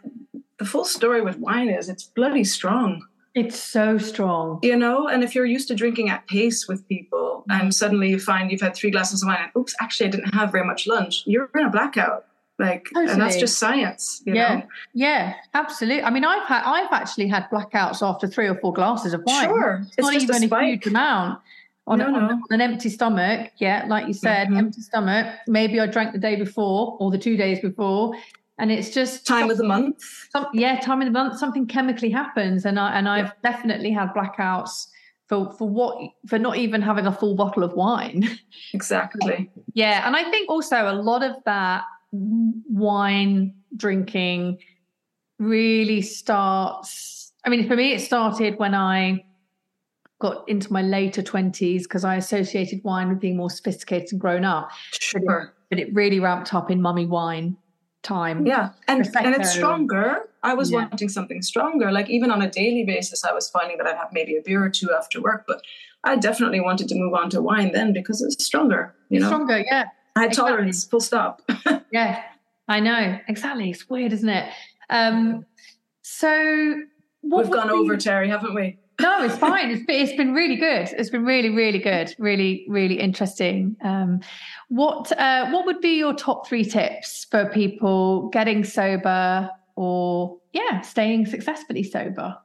the 0.59 0.66
full 0.66 0.86
story 0.86 1.22
with 1.22 1.38
wine 1.38 1.70
is 1.70 1.88
it's 1.88 2.03
bloody 2.03 2.43
strong. 2.43 3.05
It's 3.36 3.59
so 3.59 3.97
strong. 3.97 4.59
You 4.63 4.76
know, 4.76 5.07
and 5.07 5.24
if 5.24 5.34
you're 5.34 5.45
used 5.45 5.68
to 5.70 5.76
drinking 5.76 6.09
at 6.09 6.28
pace 6.28 6.68
with 6.68 6.88
people 6.88 7.45
and 7.49 7.74
suddenly 7.74 8.09
you 8.09 8.20
find 8.20 8.51
you've 8.51 8.61
had 8.61 8.76
three 8.76 8.91
glasses 8.91 9.24
of 9.24 9.28
wine 9.28 9.39
and 9.41 9.51
oops, 9.57 9.76
actually 9.82 10.07
I 10.07 10.09
didn't 10.09 10.36
have 10.36 10.51
very 10.51 10.66
much 10.66 10.88
lunch, 10.88 11.24
you're 11.26 11.49
in 11.55 11.66
a 11.66 11.70
blackout. 11.70 12.26
Like 12.58 12.88
totally. 12.93 13.12
and 13.12 13.22
that's 13.22 13.38
just 13.38 13.58
science. 13.58 14.22
yeah. 14.26 14.56
Know? 14.56 14.64
Yeah, 14.93 15.34
absolutely. 15.53 16.03
I 16.03 16.10
mean 16.10 16.24
I've 16.24 16.47
had 16.47 16.64
I've 16.66 16.91
actually 16.91 17.28
had 17.28 17.49
blackouts 17.51 18.01
after 18.01 18.28
three 18.28 18.47
or 18.47 18.56
four 18.56 18.72
glasses 18.72 19.14
of 19.14 19.24
wine. 19.26 19.45
Sure. 19.45 19.80
It's, 19.82 19.95
it's 19.97 20.01
not 20.01 20.14
even 20.14 20.51
a, 20.51 20.56
a 20.56 20.66
huge 20.66 20.88
amount 20.88 21.39
on, 21.88 21.99
no, 21.99 22.10
no. 22.10 22.20
on, 22.20 22.43
an 22.49 22.62
empty 22.62 22.89
stomach. 22.89 23.51
Yeah, 23.58 23.86
like 23.88 24.08
you 24.08 24.14
said, 24.14 24.47
mm-hmm. 24.47 24.58
empty 24.58 24.82
stomach. 24.82 25.36
Maybe 25.47 25.80
I 25.80 25.88
drank 25.88 26.14
the 26.14 26.20
day 26.20 26.36
before 26.36 26.97
or 26.99 27.12
the 27.12 27.18
two 27.18 27.38
days 27.38 27.60
before, 27.60 28.16
and 28.58 28.72
it's 28.72 28.89
just 28.89 29.28
time 29.28 29.49
of 29.49 29.58
the 29.58 29.66
month. 29.66 30.01
Some, 30.32 30.47
yeah, 30.53 30.80
time 30.80 31.01
of 31.01 31.06
the 31.06 31.12
month. 31.12 31.38
Something 31.38 31.68
chemically 31.68 32.10
happens, 32.10 32.66
and 32.66 32.80
I 32.80 32.97
and 32.97 33.08
I've 33.08 33.34
yeah. 33.43 33.51
definitely 33.51 33.91
had 33.91 34.10
blackouts 34.14 34.88
for 35.28 35.51
for 35.53 35.70
what 35.70 35.97
for 36.28 36.39
not 36.39 36.58
even 36.58 36.82
having 36.82 37.06
a 37.06 37.12
full 37.12 37.36
bottle 37.36 37.64
of 37.64 37.74
wine. 37.74 38.28
Exactly. 38.74 39.49
yeah, 39.74 40.06
and 40.06 40.16
I 40.16 40.30
think 40.32 40.49
also 40.49 40.91
a 40.91 40.93
lot 40.93 41.24
of 41.24 41.36
that 41.45 41.84
wine 42.70 43.53
drinking 43.76 44.59
really 45.39 46.01
starts. 46.01 47.34
I 47.45 47.49
mean, 47.49 47.68
for 47.68 47.76
me, 47.76 47.93
it 47.93 48.01
started 48.01 48.57
when 48.57 48.74
I 48.74 49.26
got 50.20 50.47
into 50.47 50.72
my 50.72 50.82
later 50.82 51.22
20s 51.22 51.84
because 51.84 52.05
I 52.05 52.16
associated 52.16 52.84
wine 52.84 53.09
with 53.09 53.20
being 53.20 53.38
more 53.38 53.49
sophisticated 53.49 54.13
and 54.13 54.22
grown 54.22 54.45
up. 54.45 54.72
Sure. 54.91 55.53
But 55.70 55.80
it, 55.80 55.93
really 55.93 56.20
ramped 56.20 56.53
up 56.53 56.72
in 56.72 56.82
mummy 56.82 57.05
wine 57.05 57.57
time. 58.01 58.45
Yeah. 58.45 58.70
And, 58.88 59.05
and 59.18 59.36
it's 59.36 59.51
stronger. 59.51 60.30
I 60.43 60.53
was 60.53 60.72
yeah. 60.72 60.88
wanting 60.88 61.09
something 61.09 61.41
stronger. 61.41 61.91
Like 61.91 62.09
even 62.09 62.32
on 62.32 62.41
a 62.41 62.49
daily 62.49 62.84
basis, 62.86 63.26
I 63.26 63.34
was 63.34 63.49
finding 63.49 63.78
that 63.78 63.88
I'd 63.88 63.97
have 63.97 64.13
maybe 64.13 64.38
a 64.38 64.41
beer 64.41 64.63
or 64.63 64.70
two 64.70 64.93
after 64.93 65.22
work, 65.22 65.45
but 65.47 65.61
I 66.03 66.16
definitely 66.16 66.61
wanted 66.61 66.88
to 66.89 66.95
move 66.95 67.13
on 67.13 67.30
to 67.32 67.41
wine 67.41 67.72
then 67.74 67.93
because 67.93 68.22
it's 68.22 68.45
stronger, 68.45 68.93
you 69.09 69.20
know? 69.20 69.28
Stronger, 69.28 69.59
yeah. 69.59 69.86
I 70.16 70.22
had 70.22 70.30
exactly. 70.30 70.51
tolerance, 70.51 70.86
full 70.86 71.01
stop. 71.01 71.41
yeah, 71.91 72.24
I 72.68 72.80
know. 72.80 73.20
Exactly. 73.28 73.70
It's 73.70 73.89
weird, 73.89 74.13
isn't 74.13 74.30
it? 74.30 74.49
Um, 74.89 75.45
so 76.01 76.76
we've 77.22 77.49
gone 77.49 77.70
over, 77.70 77.97
Terry, 77.97 78.30
haven't 78.30 78.55
we? 78.55 78.78
no, 79.01 79.24
it's 79.24 79.38
fine. 79.38 79.72
It's 79.72 79.84
been, 79.84 80.01
it's 80.01 80.16
been 80.16 80.34
really 80.34 80.55
good. 80.55 80.89
It's 80.97 81.09
been 81.09 81.26
really, 81.26 81.49
really 81.49 81.80
good. 81.80 82.16
Really, 82.18 82.66
really 82.70 82.99
interesting. 82.99 83.76
Um, 83.84 84.22
what 84.70 85.11
uh, 85.20 85.49
what 85.49 85.66
would 85.66 85.82
be 85.82 85.97
your 85.97 86.13
top 86.13 86.47
three 86.47 86.63
tips 86.63 87.26
for 87.30 87.49
people 87.49 88.30
getting 88.30 88.63
sober 88.63 89.49
or 89.76 90.38
yeah, 90.53 90.82
staying 90.82 91.26
successfully 91.26 91.84
sober? 91.84 92.38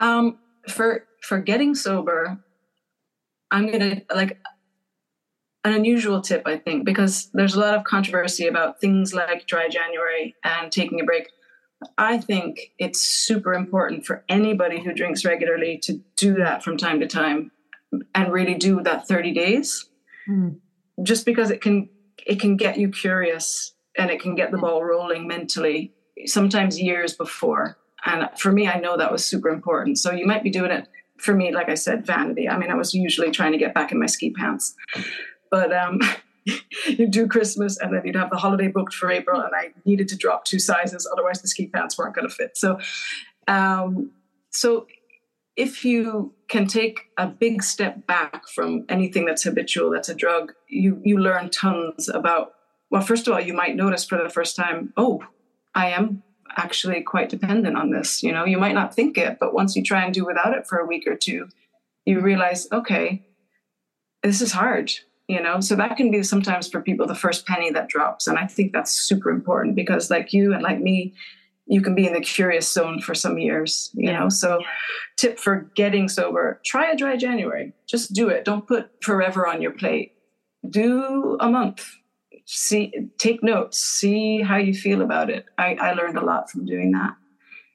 Um, 0.00 0.38
for 0.68 1.06
for 1.20 1.38
getting 1.38 1.74
sober, 1.74 2.42
I'm 3.50 3.70
gonna 3.70 4.00
like 4.14 4.38
an 5.64 5.72
unusual 5.72 6.20
tip, 6.20 6.42
I 6.44 6.56
think, 6.56 6.84
because 6.84 7.30
there's 7.32 7.54
a 7.54 7.60
lot 7.60 7.74
of 7.74 7.84
controversy 7.84 8.46
about 8.46 8.80
things 8.80 9.14
like 9.14 9.46
dry 9.46 9.68
January 9.68 10.34
and 10.44 10.72
taking 10.72 11.00
a 11.00 11.04
break. 11.04 11.28
I 11.98 12.18
think 12.18 12.72
it's 12.78 13.00
super 13.00 13.54
important 13.54 14.04
for 14.04 14.24
anybody 14.28 14.82
who 14.82 14.92
drinks 14.92 15.24
regularly 15.24 15.78
to 15.84 16.00
do 16.16 16.34
that 16.34 16.62
from 16.62 16.76
time 16.76 17.00
to 17.00 17.06
time 17.06 17.50
and 18.14 18.32
really 18.32 18.54
do 18.54 18.82
that 18.82 19.06
30 19.06 19.32
days. 19.32 19.88
Mm. 20.28 20.58
Just 21.02 21.26
because 21.26 21.50
it 21.50 21.60
can 21.60 21.88
it 22.24 22.40
can 22.40 22.56
get 22.56 22.78
you 22.78 22.88
curious 22.88 23.74
and 23.98 24.10
it 24.10 24.20
can 24.20 24.34
get 24.36 24.52
the 24.52 24.58
ball 24.58 24.84
rolling 24.84 25.26
mentally 25.26 25.92
sometimes 26.26 26.80
years 26.80 27.14
before. 27.14 27.76
And 28.04 28.28
for 28.36 28.52
me 28.52 28.68
I 28.68 28.78
know 28.78 28.96
that 28.96 29.10
was 29.10 29.24
super 29.24 29.48
important. 29.48 29.98
So 29.98 30.12
you 30.12 30.26
might 30.26 30.42
be 30.42 30.50
doing 30.50 30.70
it 30.70 30.88
for 31.18 31.34
me 31.34 31.52
like 31.52 31.68
I 31.68 31.74
said 31.74 32.06
vanity. 32.06 32.48
I 32.48 32.56
mean 32.58 32.70
I 32.70 32.74
was 32.74 32.94
usually 32.94 33.30
trying 33.30 33.52
to 33.52 33.58
get 33.58 33.74
back 33.74 33.90
in 33.90 33.98
my 33.98 34.06
ski 34.06 34.30
pants. 34.30 34.74
But 35.52 35.72
um 35.72 36.00
you'd 36.86 37.10
do 37.10 37.26
Christmas 37.26 37.78
and 37.78 37.94
then 37.94 38.02
you'd 38.04 38.16
have 38.16 38.30
the 38.30 38.36
holiday 38.36 38.68
booked 38.68 38.94
for 38.94 39.10
April, 39.10 39.40
and 39.40 39.52
I 39.54 39.72
needed 39.84 40.08
to 40.08 40.16
drop 40.16 40.44
two 40.44 40.58
sizes, 40.58 41.08
otherwise 41.10 41.40
the 41.40 41.48
ski 41.48 41.68
pants 41.68 41.96
weren't 41.96 42.14
going 42.14 42.28
to 42.28 42.34
fit. 42.34 42.56
So, 42.56 42.78
um, 43.48 44.10
so 44.50 44.86
if 45.56 45.84
you 45.84 46.34
can 46.48 46.66
take 46.66 47.00
a 47.16 47.26
big 47.26 47.62
step 47.62 48.06
back 48.06 48.48
from 48.48 48.84
anything 48.88 49.26
that's 49.26 49.44
habitual, 49.44 49.90
that's 49.90 50.08
a 50.08 50.14
drug, 50.14 50.52
you 50.68 51.00
you 51.04 51.18
learn 51.18 51.50
tons 51.50 52.08
about. 52.08 52.54
Well, 52.90 53.02
first 53.02 53.26
of 53.26 53.32
all, 53.32 53.40
you 53.40 53.54
might 53.54 53.74
notice 53.74 54.04
for 54.04 54.22
the 54.22 54.28
first 54.28 54.54
time, 54.54 54.92
oh, 54.98 55.24
I 55.74 55.90
am 55.90 56.22
actually 56.58 57.02
quite 57.02 57.30
dependent 57.30 57.74
on 57.74 57.90
this. 57.90 58.22
You 58.22 58.32
know, 58.32 58.44
you 58.44 58.58
might 58.58 58.74
not 58.74 58.94
think 58.94 59.16
it, 59.16 59.38
but 59.40 59.54
once 59.54 59.74
you 59.74 59.82
try 59.82 60.04
and 60.04 60.12
do 60.12 60.26
without 60.26 60.54
it 60.54 60.66
for 60.66 60.78
a 60.78 60.86
week 60.86 61.06
or 61.06 61.16
two, 61.16 61.48
you 62.04 62.20
realize, 62.20 62.68
okay, 62.70 63.24
this 64.22 64.42
is 64.42 64.52
hard 64.52 64.92
you 65.28 65.40
know? 65.40 65.60
So 65.60 65.76
that 65.76 65.96
can 65.96 66.10
be 66.10 66.22
sometimes 66.22 66.68
for 66.68 66.80
people 66.80 67.06
the 67.06 67.14
first 67.14 67.46
penny 67.46 67.70
that 67.70 67.88
drops. 67.88 68.26
And 68.26 68.38
i 68.38 68.46
think 68.46 68.72
that's 68.72 68.92
super 68.92 69.30
important 69.30 69.76
because 69.76 70.10
like 70.10 70.32
you 70.32 70.52
and 70.52 70.62
like 70.62 70.80
me 70.80 71.14
you 71.66 71.80
can 71.80 71.94
be 71.94 72.06
in 72.06 72.12
the 72.12 72.20
curious 72.20 72.70
zone 72.70 73.00
for 73.00 73.14
some 73.14 73.38
years 73.38 73.90
you 73.94 74.10
yeah. 74.10 74.20
know? 74.20 74.28
So 74.28 74.62
tip 75.16 75.38
for 75.38 75.70
getting 75.74 76.08
sober 76.08 76.60
try 76.64 76.90
a 76.90 76.96
dry 76.96 77.16
january. 77.16 77.72
Just 77.86 78.12
do 78.12 78.28
it. 78.28 78.44
Don't 78.44 78.66
put 78.66 78.90
forever 79.02 79.46
on 79.46 79.62
your 79.62 79.72
plate. 79.72 80.12
Do 80.68 81.36
a 81.40 81.48
month. 81.48 81.86
See 82.44 82.92
take 83.18 83.42
notes. 83.42 83.78
See 83.78 84.42
how 84.42 84.56
you 84.56 84.74
feel 84.74 85.02
about 85.02 85.30
it. 85.30 85.46
I, 85.58 85.74
I 85.74 85.92
learned 85.92 86.18
a 86.18 86.24
lot 86.24 86.50
from 86.50 86.66
doing 86.66 86.92
that. 86.92 87.12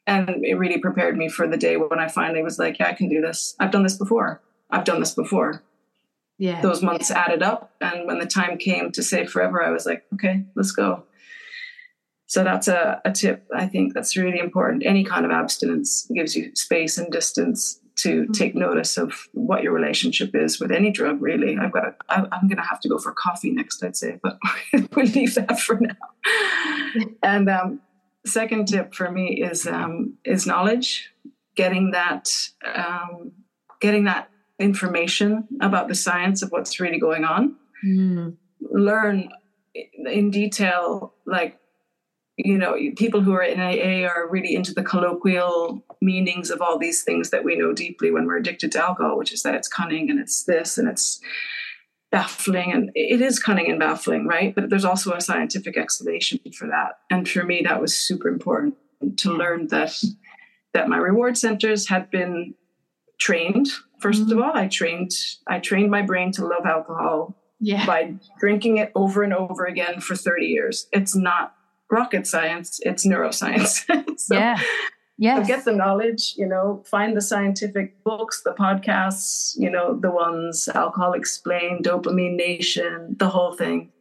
And 0.06 0.45
it 0.45 0.56
really 0.56 0.80
prepared 0.80 1.18
me 1.18 1.28
for 1.28 1.48
the 1.48 1.58
day 1.58 1.76
when 1.76 2.00
i 2.00 2.08
finally 2.08 2.41
was 2.43 2.60
like 2.60 2.80
yeah 2.80 2.89
i 2.89 2.93
can 2.93 3.10
do 3.10 3.22
this. 3.22 3.56
I've 3.60 3.72
done 3.72 3.84
this 3.84 3.98
before. 3.98 4.41
I've 4.70 4.84
done 4.84 5.00
this 5.00 5.16
before 5.16 5.64
yeah. 6.38 6.61
those 6.61 6.81
months 6.81 7.11
added 7.11 7.41
up 7.41 7.73
and 7.81 8.05
when 8.07 8.19
the 8.19 8.25
time 8.25 8.57
came 8.57 8.91
to 8.91 9.03
say 9.03 9.25
forever 9.25 9.61
i 9.61 9.69
was 9.69 9.85
like 9.85 10.05
okay 10.13 10.45
let's 10.55 10.71
go. 10.71 11.03
So 12.29 12.43
that's 12.43 12.67
a, 12.67 13.01
a 13.05 13.11
tip 13.11 13.47
i 13.55 13.65
think 13.67 13.93
that's 13.93 14.17
really 14.17 14.39
important. 14.39 14.85
Any 14.85 15.03
kind 15.03 15.25
of 15.25 15.31
abstinence 15.31 16.07
gives 16.13 16.35
you 16.35 16.51
space 16.55 16.97
and 16.97 17.11
distance 17.11 17.79
to 17.97 18.23
mm-hmm. 18.23 18.31
take 18.31 18.53
notice 18.53 18.97
of 18.97 19.27
what 19.33 19.63
your 19.63 19.71
relationship 19.71 20.35
is 20.35 20.59
with 20.59 20.71
any 20.71 20.91
drug 20.91 21.21
really. 21.21 21.57
I've 21.57 21.71
got 21.71 21.81
to, 21.81 21.95
I, 22.09 22.27
i'm 22.31 22.47
going 22.47 22.57
to 22.57 22.63
have 22.63 22.81
to 22.81 22.89
go 22.89 22.97
for 22.97 23.13
coffee 23.13 23.51
next 23.51 23.83
i'd 23.83 23.95
say 23.95 24.19
but 24.21 24.38
we'll 24.95 25.05
leave 25.05 25.35
that 25.35 25.59
for 25.59 25.79
now. 25.79 25.95
And 27.21 27.49
um, 27.49 27.81
second 28.25 28.67
tip 28.67 28.93
for 28.93 29.11
me 29.11 29.41
is 29.41 29.67
um, 29.67 30.17
is 30.23 30.45
knowledge. 30.45 31.11
Getting 31.55 31.91
that 31.91 32.29
um, 32.63 33.31
getting 33.81 34.05
that 34.05 34.29
information 34.60 35.47
about 35.62 35.88
the 35.88 35.95
science 35.95 36.41
of 36.41 36.51
what's 36.51 36.80
really 36.80 36.99
going 36.99 37.24
on. 37.24 37.55
Mm. 37.86 38.38
Learn 38.62 39.30
in 39.76 40.32
detail, 40.32 41.14
like, 41.26 41.60
you 42.38 42.58
know, 42.58 42.76
people 42.95 43.22
who 43.22 43.34
are 43.34 43.43
in 43.43 43.60
AA 43.60 44.08
are 44.08 44.28
really 44.30 44.55
into 44.55 44.74
the 44.74 44.84
colloquial 44.84 45.84
meanings 46.01 46.51
of 46.51 46.62
all 46.62 46.78
these 46.78 47.03
things 47.03 47.32
that 47.32 47.43
we 47.43 47.55
know 47.55 47.74
deeply 47.74 48.12
when 48.12 48.26
we're 48.26 48.38
addicted 48.38 48.72
to 48.72 48.84
alcohol, 48.84 49.18
which 49.18 49.34
is 49.34 49.43
that 49.43 49.55
it's 49.55 49.68
cunning 49.68 50.10
and 50.10 50.20
it's 50.20 50.43
this 50.43 50.78
and 50.78 50.88
it's 50.88 51.20
baffling. 52.12 52.72
And 52.72 52.91
it 52.95 53.22
is 53.22 53.39
cunning 53.39 53.70
and 53.70 53.80
baffling, 53.80 54.28
right? 54.28 54.53
But 54.53 54.70
there's 54.70 54.86
also 54.86 55.14
a 55.14 55.22
scientific 55.22 55.78
explanation 55.78 56.39
for 56.55 56.68
that. 56.68 56.99
And 57.10 57.28
for 57.28 57.43
me, 57.43 57.64
that 57.64 57.82
was 57.82 57.97
super 57.97 58.28
important 58.28 58.76
to 59.18 59.32
learn 59.32 59.68
that 59.68 59.99
that 60.74 60.89
my 60.89 60.97
reward 60.97 61.38
centers 61.38 61.88
had 61.88 62.10
been 62.12 62.53
trained 63.20 63.68
1st 64.01 64.13
mm-hmm. 64.22 64.32
of 64.32 64.39
all 64.39 64.55
i 64.55 64.68
trained 64.68 65.11
i 65.47 65.59
trained 65.59 65.89
my 65.89 66.01
brain 66.01 66.32
to 66.32 66.45
love 66.45 66.65
alcohol 66.65 67.36
yeah. 67.59 67.86
by 67.86 68.13
drinking 68.39 68.78
it 68.78 68.91
over 68.93 69.24
and 69.24 69.34
over 69.34 69.65
again 69.65 69.99
for 69.99 70.15
30 70.15 70.45
years 70.45 70.88
it's 70.91 71.15
not 71.15 71.55
rocket 71.89 72.28
science 72.28 72.80
it's 72.84 73.05
neuroscience 73.05 73.86
so, 74.20 74.36
yeah 74.36 74.59
Yes. 75.20 75.47
So 75.47 75.55
get 75.55 75.65
the 75.65 75.74
knowledge, 75.74 76.36
you 76.38 76.45
know, 76.45 76.84
find 76.86 77.18
the 77.18 77.22
scientific 77.22 78.03
books, 78.03 78.43
the 78.43 78.53
podcasts, 78.53 79.55
you 79.57 79.70
know, 79.70 79.99
the 79.99 80.11
ones 80.11 80.70
Alcohol 80.74 81.13
Explained, 81.13 81.86
Dopamine 81.86 82.36
Nation, 82.36 83.15
the 83.18 83.30
whole 83.30 83.53
thing. 83.53 83.91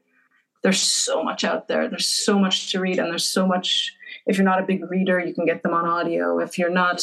There's 0.63 0.81
so 0.81 1.23
much 1.23 1.43
out 1.43 1.69
there. 1.69 1.89
There's 1.89 2.09
so 2.09 2.39
much 2.39 2.71
to 2.73 2.81
read, 2.81 2.99
and 2.99 3.11
there's 3.11 3.29
so 3.29 3.47
much. 3.47 3.95
If 4.27 4.37
you're 4.37 4.45
not 4.45 4.61
a 4.61 4.67
big 4.67 4.91
reader, 4.91 5.19
you 5.19 5.33
can 5.33 5.47
get 5.47 5.63
them 5.63 5.73
on 5.73 5.87
audio. 5.87 6.39
If 6.39 6.59
you're 6.59 6.71
not, 6.71 7.03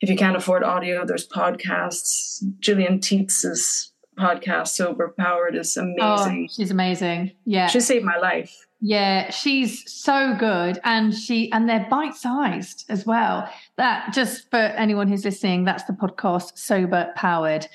if 0.00 0.08
you 0.10 0.16
can't 0.16 0.36
afford 0.36 0.62
audio, 0.64 1.04
there's 1.04 1.26
podcasts. 1.28 2.42
Gillian 2.60 2.98
Tietz's 3.00 3.92
podcast, 4.18 4.68
Sober 4.68 5.14
Powered, 5.18 5.54
is 5.56 5.76
amazing. 5.76 6.48
Oh, 6.50 6.54
she's 6.54 6.70
amazing. 6.70 7.32
Yeah. 7.44 7.66
She 7.68 7.80
saved 7.80 8.04
my 8.04 8.18
life. 8.18 8.66
Yeah, 8.82 9.30
she's 9.30 9.90
so 9.92 10.34
good, 10.38 10.80
and 10.84 11.12
she 11.14 11.52
and 11.52 11.68
they're 11.68 11.86
bite 11.90 12.14
sized 12.14 12.86
as 12.88 13.04
well. 13.04 13.46
That 13.76 14.14
just 14.14 14.50
for 14.50 14.56
anyone 14.56 15.06
who's 15.06 15.22
listening, 15.22 15.64
that's 15.64 15.84
the 15.84 15.92
podcast 15.92 16.56
Sober 16.56 17.12
Powered. 17.14 17.66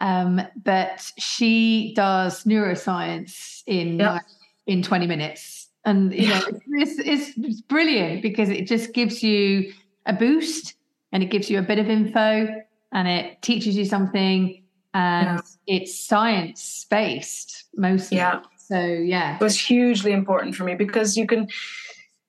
Um, 0.00 0.40
but 0.64 1.12
she 1.16 1.92
does 1.94 2.42
neuroscience 2.44 3.62
in 3.66 4.00
Yep. 4.00 4.22
in 4.66 4.82
twenty 4.82 5.06
minutes, 5.06 5.68
and 5.84 6.12
you 6.12 6.26
know 6.28 6.40
it's, 6.72 6.98
it's, 6.98 7.38
it's 7.38 7.60
brilliant 7.60 8.20
because 8.22 8.48
it 8.48 8.66
just 8.66 8.92
gives 8.92 9.22
you 9.22 9.72
a 10.06 10.12
boost, 10.12 10.74
and 11.12 11.22
it 11.22 11.30
gives 11.30 11.50
you 11.50 11.58
a 11.58 11.62
bit 11.62 11.78
of 11.78 11.88
info, 11.88 12.48
and 12.92 13.08
it 13.08 13.42
teaches 13.42 13.76
you 13.76 13.84
something, 13.84 14.62
and 14.94 15.40
it's 15.66 15.98
science 15.98 16.86
based 16.90 17.64
mostly. 17.76 18.18
Yeah. 18.18 18.40
So 18.56 18.78
yeah, 18.80 19.36
It 19.36 19.40
was 19.40 19.58
hugely 19.58 20.12
important 20.12 20.54
for 20.54 20.64
me 20.64 20.74
because 20.74 21.16
you 21.16 21.26
can 21.26 21.48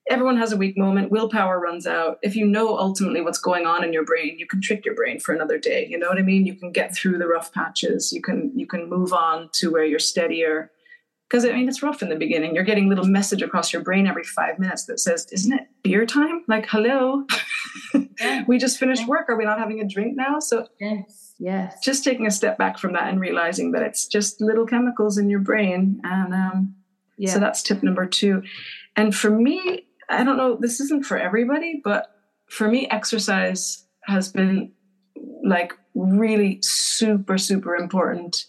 everyone 0.08 0.38
has 0.38 0.52
a 0.52 0.56
weak 0.56 0.76
moment 0.76 1.10
willpower 1.10 1.60
runs 1.60 1.86
out. 1.86 2.18
If 2.22 2.34
you 2.34 2.46
know 2.46 2.78
ultimately 2.78 3.20
what's 3.20 3.38
going 3.38 3.66
on 3.66 3.84
in 3.84 3.92
your 3.92 4.04
brain 4.04 4.38
you 4.38 4.46
can 4.46 4.62
trick 4.62 4.86
your 4.86 4.94
brain 4.94 5.20
for 5.20 5.34
another 5.34 5.58
day 5.58 5.86
you 5.88 5.98
know 5.98 6.08
what 6.08 6.18
i 6.18 6.22
mean? 6.22 6.46
You 6.46 6.54
can 6.54 6.72
get 6.72 6.94
through 6.94 7.18
the 7.18 7.26
rough 7.26 7.52
patches 7.52 8.10
you 8.10 8.22
can 8.22 8.52
you 8.54 8.66
can 8.66 8.88
move 8.88 9.12
on 9.12 9.50
to 9.54 9.70
where 9.70 9.84
you're 9.84 9.98
steadier. 9.98 10.70
Because 11.28 11.44
i 11.44 11.52
mean 11.52 11.68
it's 11.68 11.82
rough 11.82 12.02
in 12.02 12.08
the 12.08 12.16
beginning. 12.16 12.54
You're 12.54 12.64
getting 12.64 12.88
little 12.88 13.04
message 13.04 13.42
across 13.42 13.70
your 13.70 13.82
brain 13.82 14.06
every 14.06 14.24
five 14.24 14.58
minutes 14.58 14.86
that 14.86 14.98
says 14.98 15.26
isn't 15.30 15.52
it 15.52 15.68
beer 15.82 16.06
time? 16.06 16.42
Like 16.48 16.66
hello 16.68 17.26
Yeah. 18.20 18.44
we 18.46 18.58
just 18.58 18.78
finished 18.78 19.06
work 19.08 19.30
are 19.30 19.36
we 19.36 19.44
not 19.44 19.58
having 19.58 19.80
a 19.80 19.88
drink 19.88 20.16
now 20.16 20.40
so 20.40 20.66
yes, 20.78 21.34
yes. 21.38 21.78
just 21.82 22.04
taking 22.04 22.26
a 22.26 22.30
step 22.30 22.58
back 22.58 22.78
from 22.78 22.92
that 22.92 23.08
and 23.08 23.20
realizing 23.20 23.72
that 23.72 23.82
it's 23.82 24.06
just 24.06 24.40
little 24.40 24.66
chemicals 24.66 25.16
in 25.16 25.30
your 25.30 25.40
brain 25.40 26.00
and 26.04 26.34
um, 26.34 26.74
yeah. 27.20 27.34
so 27.34 27.38
that's 27.38 27.62
tip 27.62 27.82
number 27.82 28.06
two. 28.06 28.42
And 28.96 29.14
for 29.14 29.30
me, 29.30 29.86
I 30.08 30.24
don't 30.24 30.38
know, 30.38 30.56
this 30.58 30.80
isn't 30.80 31.04
for 31.04 31.18
everybody, 31.18 31.80
but 31.84 32.16
for 32.48 32.66
me, 32.66 32.88
exercise 32.88 33.84
has 34.04 34.32
been 34.32 34.72
like 35.44 35.74
really 35.94 36.58
super, 36.62 37.36
super 37.36 37.76
important. 37.76 38.46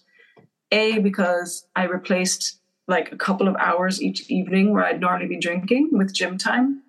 A, 0.72 0.99
because 0.99 1.67
I 1.76 1.84
replaced 1.84 2.59
like 2.88 3.11
a 3.11 3.17
couple 3.17 3.49
of 3.49 3.55
hours 3.57 4.01
each 4.01 4.30
evening 4.30 4.74
where 4.74 4.86
I'd 4.86 5.01
normally 5.01 5.28
be 5.28 5.38
drinking 5.38 5.89
with 5.91 6.13
gym 6.13 6.38
time, 6.38 6.82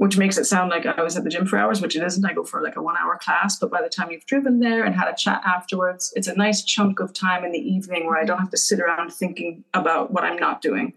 which 0.00 0.16
makes 0.16 0.38
it 0.38 0.44
sound 0.46 0.70
like 0.70 0.86
I 0.86 1.02
was 1.02 1.14
at 1.18 1.24
the 1.24 1.30
gym 1.30 1.44
for 1.46 1.58
hours, 1.58 1.82
which 1.82 1.94
it 1.94 2.02
isn't. 2.02 2.24
I 2.24 2.32
go 2.32 2.42
for 2.42 2.62
like 2.62 2.76
a 2.76 2.82
one 2.82 2.96
hour 2.98 3.18
class, 3.22 3.58
but 3.58 3.70
by 3.70 3.82
the 3.82 3.88
time 3.90 4.10
you've 4.10 4.24
driven 4.24 4.58
there 4.60 4.82
and 4.84 4.94
had 4.94 5.08
a 5.08 5.14
chat 5.14 5.42
afterwards, 5.44 6.10
it's 6.16 6.26
a 6.26 6.34
nice 6.34 6.64
chunk 6.64 7.00
of 7.00 7.12
time 7.12 7.44
in 7.44 7.52
the 7.52 7.58
evening 7.58 8.06
where 8.06 8.16
I 8.16 8.24
don't 8.24 8.38
have 8.38 8.48
to 8.50 8.56
sit 8.56 8.80
around 8.80 9.12
thinking 9.12 9.62
about 9.74 10.10
what 10.10 10.24
I'm 10.24 10.38
not 10.38 10.62
doing. 10.62 10.94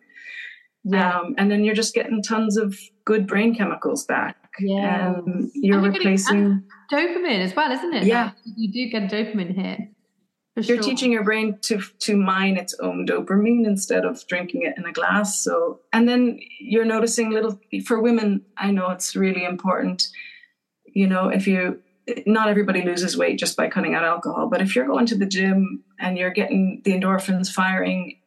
yeah. 0.85 1.19
Um, 1.19 1.35
and 1.37 1.51
then 1.51 1.65
you're 1.65 1.75
just 1.75 1.93
getting 1.93 2.23
tons 2.23 2.55
of 2.55 2.77
good 3.03 3.27
brain 3.27 3.53
chemicals 3.55 4.05
back. 4.05 4.37
Yeah. 4.59 5.15
And 5.17 5.51
you're 5.53 5.75
And 5.79 5.83
you're 5.83 5.91
getting- 5.91 5.97
replacing, 6.11 6.63
dopamine 6.91 7.39
as 7.43 7.53
well, 7.57 7.71
isn't 7.73 7.93
it? 7.93 8.03
Yeah. 8.05 8.23
Like, 8.25 8.33
you 8.55 8.71
do 8.71 8.89
get 8.89 9.11
dopamine 9.11 9.53
hit. 9.53 9.79
For 10.55 10.61
you're 10.61 10.77
sure. 10.77 10.83
teaching 10.83 11.11
your 11.11 11.23
brain 11.23 11.57
to 11.63 11.81
to 11.99 12.15
mine 12.15 12.57
its 12.57 12.75
own 12.79 13.07
dopamine 13.07 13.65
instead 13.65 14.05
of 14.05 14.25
drinking 14.27 14.63
it 14.63 14.77
in 14.77 14.85
a 14.85 14.91
glass. 14.91 15.43
So, 15.43 15.79
and 15.91 16.07
then 16.07 16.39
you're 16.59 16.85
noticing 16.85 17.31
little 17.31 17.59
for 17.85 17.99
women. 17.99 18.45
I 18.55 18.69
know 18.71 18.91
it's 18.91 19.15
really 19.15 19.45
important. 19.45 20.09
You 20.85 21.07
know, 21.07 21.29
if 21.29 21.47
you 21.47 21.81
not 22.25 22.49
everybody 22.49 22.83
loses 22.83 23.17
weight 23.17 23.39
just 23.39 23.57
by 23.57 23.69
cutting 23.69 23.95
out 23.95 24.03
alcohol, 24.03 24.47
but 24.47 24.61
if 24.61 24.75
you're 24.75 24.85
going 24.85 25.05
to 25.07 25.17
the 25.17 25.25
gym 25.25 25.83
and 25.99 26.17
you're 26.17 26.31
getting 26.31 26.81
the 26.83 26.91
endorphins 26.91 27.51
firing, 27.51 28.19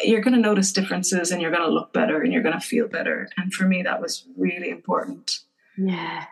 you're 0.00 0.20
going 0.20 0.34
to 0.34 0.40
notice 0.40 0.72
differences 0.72 1.30
and 1.30 1.40
you're 1.40 1.50
going 1.50 1.62
to 1.62 1.72
look 1.72 1.92
better 1.92 2.20
and 2.20 2.32
you're 2.32 2.42
going 2.42 2.58
to 2.58 2.64
feel 2.64 2.86
better. 2.88 3.28
And 3.36 3.52
for 3.52 3.64
me, 3.64 3.82
that 3.82 4.00
was 4.00 4.24
really 4.36 4.70
important. 4.70 5.40
Yeah. 5.76 6.26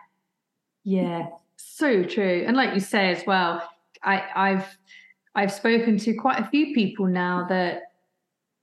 Yeah. 0.83 1.27
So 1.57 2.03
true. 2.03 2.43
And 2.45 2.55
like 2.55 2.73
you 2.73 2.79
say 2.79 3.11
as 3.11 3.23
well, 3.25 3.67
I, 4.03 4.23
I've 4.35 4.77
I've 5.35 5.51
spoken 5.51 5.97
to 5.99 6.13
quite 6.15 6.39
a 6.39 6.45
few 6.45 6.73
people 6.73 7.05
now 7.07 7.45
that 7.49 7.83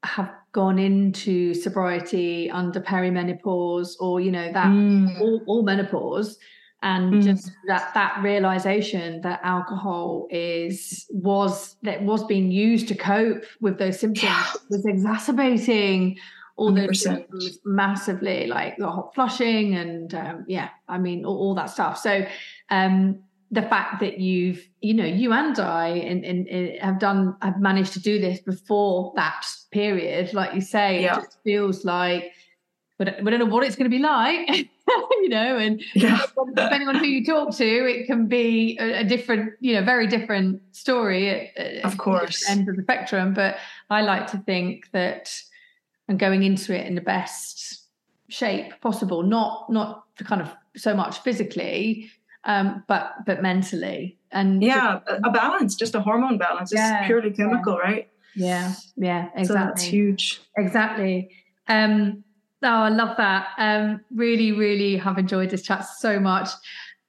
have 0.04 0.30
gone 0.52 0.78
into 0.78 1.54
sobriety 1.54 2.50
under 2.50 2.80
perimenopause 2.80 3.94
or, 4.00 4.20
you 4.20 4.30
know, 4.30 4.52
that 4.52 4.66
Mm. 4.68 5.20
all, 5.20 5.42
all 5.46 5.62
menopause 5.62 6.38
and 6.82 7.14
Mm. 7.14 7.22
just 7.24 7.50
that 7.66 7.92
that 7.94 8.22
realization 8.22 9.20
that 9.22 9.40
alcohol 9.42 10.28
is 10.30 11.06
was 11.10 11.76
that 11.82 12.02
was 12.04 12.22
being 12.24 12.52
used 12.52 12.86
to 12.88 12.94
cope 12.94 13.44
with 13.60 13.78
those 13.78 13.98
symptoms 13.98 14.22
Yeah. 14.30 14.46
was 14.70 14.86
exacerbating 14.86 16.16
all 16.56 16.72
those 16.72 16.88
100%. 17.02 17.18
symptoms 17.28 17.58
massively 17.64 18.46
like 18.46 18.76
the 18.78 18.88
hot 18.90 19.12
flushing 19.14 19.74
and 19.74 20.14
um, 20.14 20.44
yeah 20.48 20.68
i 20.88 20.98
mean 20.98 21.24
all, 21.24 21.36
all 21.38 21.54
that 21.54 21.66
stuff 21.70 21.98
so 21.98 22.24
um 22.70 23.18
the 23.50 23.62
fact 23.62 24.00
that 24.00 24.18
you've 24.18 24.60
you 24.82 24.92
know 24.92 25.04
you 25.06 25.32
and 25.32 25.58
i 25.58 25.88
in, 25.88 26.22
in, 26.24 26.46
in 26.46 26.78
have 26.80 26.98
done 26.98 27.34
have 27.42 27.58
managed 27.60 27.92
to 27.94 28.00
do 28.00 28.20
this 28.20 28.40
before 28.40 29.12
that 29.16 29.46
period 29.72 30.32
like 30.34 30.54
you 30.54 30.60
say 30.60 31.02
Yeah. 31.02 31.18
it 31.18 31.22
just 31.22 31.38
feels 31.44 31.84
like 31.84 32.32
we 32.98 33.04
don't, 33.06 33.24
we 33.24 33.30
don't 33.30 33.40
know 33.40 33.46
what 33.46 33.64
it's 33.64 33.76
going 33.76 33.90
to 33.90 33.96
be 33.96 34.02
like 34.02 34.48
you 35.22 35.28
know 35.30 35.56
and 35.56 35.82
Yeah. 35.94 36.20
depending 36.54 36.88
on 36.88 36.96
who 36.96 37.06
you 37.06 37.24
talk 37.24 37.54
to 37.56 37.64
it 37.64 38.06
can 38.06 38.26
be 38.26 38.76
a, 38.80 39.00
a 39.00 39.04
different 39.04 39.52
you 39.60 39.74
know 39.74 39.82
very 39.84 40.06
different 40.06 40.60
story 40.72 41.30
at, 41.30 41.56
at 41.56 41.84
Of 41.84 41.96
course. 41.96 42.48
end 42.50 42.68
of 42.68 42.76
the 42.76 42.82
spectrum 42.82 43.32
but 43.34 43.56
i 43.88 44.02
like 44.02 44.26
to 44.32 44.38
think 44.38 44.90
that 44.92 45.34
i'm 46.08 46.18
going 46.18 46.42
into 46.42 46.74
it 46.78 46.86
in 46.86 46.94
the 46.94 47.00
best 47.00 47.84
shape 48.28 48.78
possible 48.82 49.22
not 49.22 49.70
not 49.72 50.04
kind 50.24 50.42
of 50.42 50.50
so 50.76 50.92
much 50.94 51.20
physically 51.20 52.10
um 52.44 52.84
but 52.88 53.14
but 53.26 53.42
mentally 53.42 54.18
and 54.30 54.62
Yeah. 54.62 55.00
A, 55.06 55.28
a 55.28 55.30
balance, 55.30 55.74
just 55.74 55.94
a 55.94 56.00
hormone 56.00 56.38
balance. 56.38 56.70
It's 56.72 56.80
Yeah, 56.80 57.06
purely 57.06 57.30
chemical, 57.30 57.78
right? 57.78 58.08
yeah 58.36 58.74
yeah 58.96 59.30
exactly. 59.34 59.46
So 59.46 59.54
that's 59.54 59.82
huge. 59.82 60.40
Exactly. 60.56 61.30
Um, 61.66 62.24
oh, 62.62 62.68
I 62.68 62.88
love 62.90 63.16
that. 63.16 63.48
Um, 63.58 64.00
really, 64.14 64.52
really 64.52 64.96
have 64.96 65.18
enjoyed 65.18 65.50
this 65.50 65.62
chat 65.62 65.86
so 65.98 66.20
much. 66.20 66.48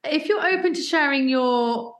If 0.04 0.28
you're 0.28 0.44
open 0.46 0.72
to 0.74 0.82
sharing 0.82 1.28
your 1.28 1.94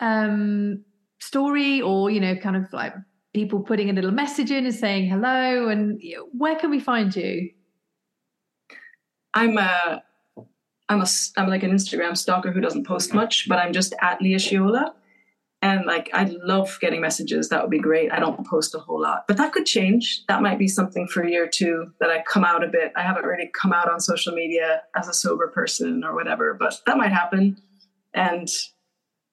um, 0.00 0.84
story 1.18 1.80
or, 1.80 2.10
you 2.10 2.20
know, 2.20 2.36
kind 2.36 2.56
of 2.56 2.70
like 2.72 2.94
people 3.34 3.60
putting 3.60 3.90
a 3.90 3.92
little 3.92 4.10
message 4.10 4.50
in 4.50 4.64
and 4.66 4.74
saying 4.74 5.08
hello, 5.08 5.68
and 5.68 6.00
where 6.32 6.56
can 6.56 6.70
we 6.70 6.78
find 6.80 7.14
you? 7.16 7.50
I'm 9.34 9.56
a, 9.58 10.02
I'm 10.88 11.02
a, 11.02 11.06
I'm 11.36 11.48
like 11.48 11.62
an 11.62 11.72
Instagram 11.72 12.16
stalker 12.16 12.50
who 12.50 12.60
doesn't 12.60 12.86
post 12.86 13.12
much, 13.12 13.48
but 13.48 13.58
I'm 13.58 13.72
just 13.72 13.94
at 14.00 14.22
Leah 14.22 14.38
Sheola. 14.38 14.92
And 15.60 15.86
like, 15.86 16.08
I 16.12 16.24
love 16.24 16.78
getting 16.80 17.00
messages. 17.00 17.48
That 17.48 17.62
would 17.62 17.70
be 17.70 17.80
great. 17.80 18.12
I 18.12 18.20
don't 18.20 18.46
post 18.46 18.76
a 18.76 18.78
whole 18.78 19.02
lot, 19.02 19.24
but 19.26 19.36
that 19.38 19.52
could 19.52 19.66
change. 19.66 20.24
That 20.28 20.40
might 20.40 20.58
be 20.58 20.68
something 20.68 21.08
for 21.08 21.22
a 21.22 21.30
year 21.30 21.44
or 21.44 21.48
two 21.48 21.92
that 21.98 22.10
I 22.10 22.22
come 22.22 22.44
out 22.44 22.62
a 22.62 22.68
bit. 22.68 22.92
I 22.96 23.02
haven't 23.02 23.24
really 23.24 23.50
come 23.60 23.72
out 23.72 23.90
on 23.90 23.98
social 23.98 24.32
media 24.32 24.82
as 24.94 25.08
a 25.08 25.12
sober 25.12 25.48
person 25.48 26.04
or 26.04 26.14
whatever, 26.14 26.54
but 26.54 26.80
that 26.86 26.96
might 26.96 27.12
happen. 27.12 27.60
And 28.14 28.48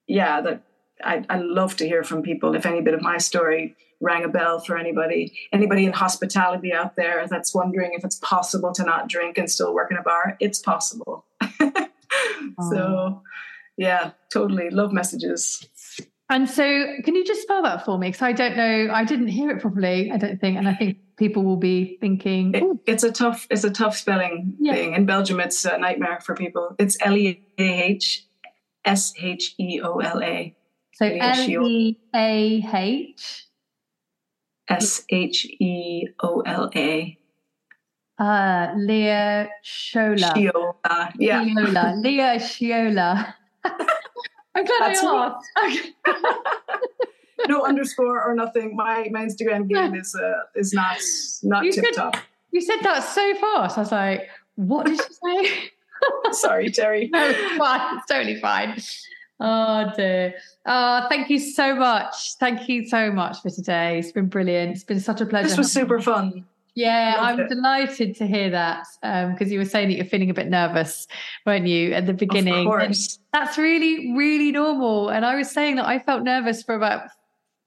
yeah, 0.08 0.40
that 0.40 0.62
I, 1.04 1.24
I 1.28 1.38
love 1.38 1.76
to 1.76 1.86
hear 1.86 2.02
from 2.02 2.22
people. 2.22 2.54
If 2.56 2.66
any 2.66 2.80
bit 2.80 2.94
of 2.94 3.02
my 3.02 3.18
story 3.18 3.76
rang 4.00 4.24
a 4.24 4.28
bell 4.28 4.58
for 4.58 4.76
anybody, 4.76 5.32
anybody 5.52 5.86
in 5.86 5.92
hospitality 5.92 6.72
out 6.72 6.96
there 6.96 7.26
that's 7.28 7.54
wondering 7.54 7.92
if 7.94 8.04
it's 8.04 8.16
possible 8.16 8.72
to 8.72 8.82
not 8.82 9.08
drink 9.08 9.38
and 9.38 9.50
still 9.50 9.74
work 9.74 9.90
in 9.90 9.96
a 9.96 10.02
bar, 10.02 10.36
it's 10.40 10.58
possible. 10.58 11.24
Oh. 12.58 12.70
so, 12.70 13.22
yeah, 13.76 14.12
totally 14.32 14.70
love 14.70 14.90
messages. 14.92 15.68
And 16.30 16.48
so, 16.48 16.62
can 17.04 17.14
you 17.14 17.24
just 17.24 17.42
spell 17.42 17.62
that 17.64 17.84
for 17.84 17.98
me? 17.98 18.08
Because 18.08 18.22
I 18.22 18.32
don't 18.32 18.56
know, 18.56 18.88
I 18.92 19.04
didn't 19.04 19.28
hear 19.28 19.50
it 19.50 19.60
properly. 19.60 20.10
I 20.10 20.16
don't 20.16 20.40
think, 20.40 20.56
and 20.56 20.66
I 20.68 20.74
think 20.74 20.98
people 21.18 21.42
will 21.44 21.56
be 21.58 21.98
thinking, 22.00 22.54
It, 22.54 22.64
it's 22.86 23.02
a 23.04 23.12
tough, 23.12 23.46
it's 23.50 23.64
a 23.64 23.70
tough 23.70 23.96
spelling 23.96 24.54
Yeah. 24.58 24.72
thing. 24.74 24.94
In 24.94 25.04
Belgium, 25.06 25.38
it's 25.40 25.64
a 25.66 25.76
nightmare 25.78 26.20
for 26.20 26.34
people. 26.34 26.74
It's 26.78 26.96
L 27.04 27.16
E 27.16 27.42
A 27.58 27.62
H 27.82 28.24
S 28.84 29.12
H 29.20 29.54
E 29.58 29.80
O 29.82 29.98
L 29.98 30.22
A. 30.22 30.56
so 30.94 31.04
Leah 31.06 31.60
E 31.62 31.98
A 32.14 32.64
H. 32.72 33.44
S 34.68 35.04
H 35.10 35.44
E 35.60 36.08
O 36.22 36.40
L 36.40 36.70
A. 36.74 37.18
Uh, 38.18 38.72
Leah 38.76 39.48
Shola. 39.64 40.32
Sheola. 40.34 41.12
Yeah. 41.18 41.44
Sheola. 41.44 41.96
Leah 42.02 42.36
Sheola. 42.38 43.34
I'm 43.64 44.64
glad 44.64 44.80
That's. 44.80 45.04
I 45.04 45.36
asked. 45.56 47.48
no 47.48 47.62
underscore 47.64 48.22
or 48.22 48.34
nothing. 48.34 48.74
My 48.74 49.08
my 49.12 49.24
Instagram 49.26 49.68
game 49.68 49.94
is 49.94 50.14
uh, 50.14 50.32
is 50.54 50.72
not 50.72 50.96
not 51.42 51.64
You 51.64 51.72
tip 51.72 51.84
said- 51.84 51.94
top. 51.94 52.16
You 52.52 52.60
said 52.62 52.78
that 52.82 53.00
so 53.00 53.34
fast. 53.34 53.76
I 53.76 53.80
was 53.82 53.92
like, 53.92 54.30
what 54.54 54.86
did 54.86 54.98
you 54.98 55.04
say? 55.44 55.70
Sorry, 56.32 56.70
Terry. 56.70 57.08
no, 57.12 57.28
it's 57.28 57.56
fine. 57.58 57.98
It's 57.98 58.06
totally 58.06 58.40
fine. 58.40 58.80
Oh 59.40 59.92
dear. 59.94 60.34
Oh, 60.64 61.06
thank 61.10 61.28
you 61.28 61.38
so 61.38 61.74
much. 61.74 62.34
Thank 62.40 62.66
you 62.68 62.88
so 62.88 63.12
much 63.12 63.42
for 63.42 63.50
today. 63.50 63.98
It's 63.98 64.12
been 64.12 64.28
brilliant. 64.28 64.72
It's 64.72 64.84
been 64.84 65.00
such 65.00 65.20
a 65.20 65.26
pleasure. 65.26 65.48
This 65.48 65.58
was 65.58 65.70
super 65.70 66.00
fun. 66.00 66.46
Yeah, 66.76 67.16
I'm 67.18 67.40
it. 67.40 67.48
delighted 67.48 68.14
to 68.16 68.26
hear 68.26 68.50
that 68.50 68.86
um, 69.02 69.32
because 69.32 69.50
you 69.50 69.58
were 69.58 69.64
saying 69.64 69.88
that 69.88 69.96
you're 69.96 70.04
feeling 70.04 70.28
a 70.30 70.34
bit 70.34 70.48
nervous, 70.48 71.08
weren't 71.46 71.66
you, 71.66 71.92
at 71.94 72.04
the 72.06 72.12
beginning? 72.12 72.68
Of 72.68 72.80
And 72.80 72.94
that's 73.32 73.56
really, 73.56 74.12
really 74.14 74.52
normal. 74.52 75.08
And 75.08 75.24
I 75.24 75.36
was 75.36 75.50
saying 75.50 75.76
that 75.76 75.86
I 75.86 75.98
felt 75.98 76.22
nervous 76.22 76.62
for 76.62 76.74
about 76.74 77.08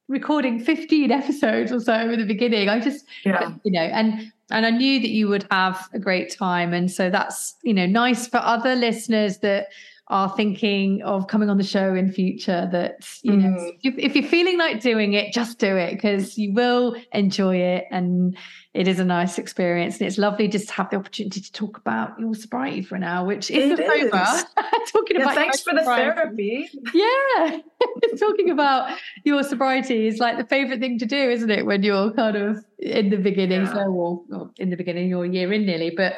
recording 0.10 0.60
15 0.60 1.12
episodes 1.22 1.72
or 1.72 1.80
so 1.80 1.94
in 1.94 2.20
the 2.20 2.26
beginning. 2.26 2.70
I 2.70 2.80
just, 2.80 3.06
Yeah. 3.26 3.52
you 3.64 3.72
know, 3.72 3.82
and 3.82 4.32
and 4.52 4.66
I 4.66 4.70
knew 4.72 5.00
that 5.00 5.10
you 5.10 5.28
would 5.28 5.46
have 5.52 5.90
a 5.94 6.00
great 6.00 6.32
time. 6.32 6.74
And 6.74 6.90
so 6.92 7.10
that's, 7.10 7.56
you 7.64 7.74
know, 7.74 7.86
nice 7.86 8.28
for 8.28 8.38
other 8.38 8.76
listeners 8.76 9.40
that 9.40 9.68
are 10.12 10.30
thinking 10.36 11.04
of 11.04 11.28
coming 11.28 11.50
on 11.52 11.58
the 11.58 11.64
show 11.64 11.94
in 11.94 12.12
future 12.12 12.68
that 12.72 13.08
you 13.22 13.34
know 13.38 13.50
Mhm. 13.50 13.78
if, 13.84 13.96
if 13.98 14.16
you're 14.16 14.28
feeling 14.28 14.58
like 14.58 14.82
doing 14.82 15.14
it 15.14 15.32
just 15.34 15.60
do 15.60 15.78
it 15.78 15.92
because 15.94 16.36
you 16.36 16.52
will 16.54 16.96
enjoy 17.14 17.58
it 17.58 17.86
and 17.92 18.36
it 18.74 18.88
is 18.88 19.00
a 19.00 19.06
nice 19.06 19.38
experience 19.38 20.00
and 20.00 20.08
it's 20.08 20.18
lovely 20.18 20.48
just 20.48 20.68
to 20.70 20.74
have 20.74 20.90
the 20.90 20.96
opportunity 20.98 21.40
to 21.42 21.52
talk 21.52 21.78
about 21.78 22.20
your 22.20 22.34
sobriety 22.34 22.82
for 22.82 22.96
an 22.96 23.04
hour 23.04 23.24
which 23.28 23.52
isn't 23.52 23.80
It 23.80 23.88
over 23.88 24.24
is. 24.24 24.46
talking 24.92 25.18
Yeah, 25.18 25.22
about 25.24 25.36
thanks 25.36 25.62
for 25.62 25.74
the 25.76 25.82
sobriety. 25.82 26.16
therapy. 26.16 26.70
yeah 26.96 27.60
talking 28.20 28.50
about 28.50 28.98
your 29.26 29.44
sobriety 29.44 30.08
is 30.08 30.18
like 30.18 30.38
the 30.40 30.46
favorite 30.46 30.80
thing 30.80 30.98
to 30.98 31.06
do 31.06 31.30
isn't 31.30 31.52
it 31.52 31.68
when 31.68 31.84
you're 31.84 32.12
kind 32.14 32.36
of 32.36 32.66
in 32.80 33.12
the 33.12 33.18
beginning 33.18 33.62
Yeah. 33.62 33.74
so 33.74 33.92
well, 33.92 34.26
well 34.28 34.54
in 34.58 34.72
the 34.72 34.76
beginning 34.76 35.08
you're 35.08 35.26
year 35.26 35.54
in 35.54 35.68
nearly 35.68 35.92
but 35.92 36.16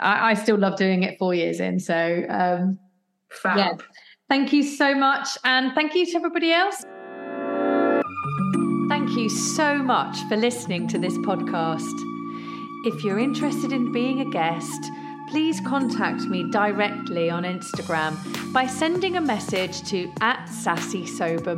I, 0.00 0.30
I 0.30 0.34
still 0.34 0.58
love 0.58 0.76
doing 0.76 1.04
it 1.04 1.18
four 1.20 1.34
years 1.34 1.60
in 1.60 1.78
so 1.78 2.24
um 2.28 2.80
Fab. 3.30 3.56
Yeah. 3.56 3.72
Thank 4.28 4.52
you 4.52 4.62
so 4.62 4.94
much. 4.94 5.38
And 5.44 5.74
thank 5.74 5.94
you 5.94 6.06
to 6.06 6.16
everybody 6.16 6.52
else. 6.52 6.84
Thank 8.88 9.16
you 9.16 9.28
so 9.28 9.78
much 9.78 10.18
for 10.28 10.36
listening 10.36 10.88
to 10.88 10.98
this 10.98 11.16
podcast. 11.18 11.94
If 12.84 13.04
you're 13.04 13.18
interested 13.18 13.72
in 13.72 13.92
being 13.92 14.20
a 14.20 14.30
guest, 14.30 14.90
please 15.28 15.60
contact 15.60 16.22
me 16.22 16.50
directly 16.50 17.30
on 17.30 17.44
Instagram 17.44 18.16
by 18.52 18.66
sending 18.66 19.16
a 19.16 19.20
message 19.20 19.82
to 19.90 20.10
at 20.20 20.46
sassy 20.46 21.06
sober. 21.06 21.54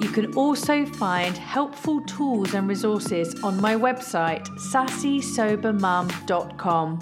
You 0.00 0.08
can 0.08 0.34
also 0.34 0.84
find 0.86 1.36
helpful 1.36 2.00
tools 2.06 2.54
and 2.54 2.66
resources 2.68 3.40
on 3.42 3.60
my 3.60 3.76
website, 3.76 4.48
sassysobermum.com. 4.58 6.98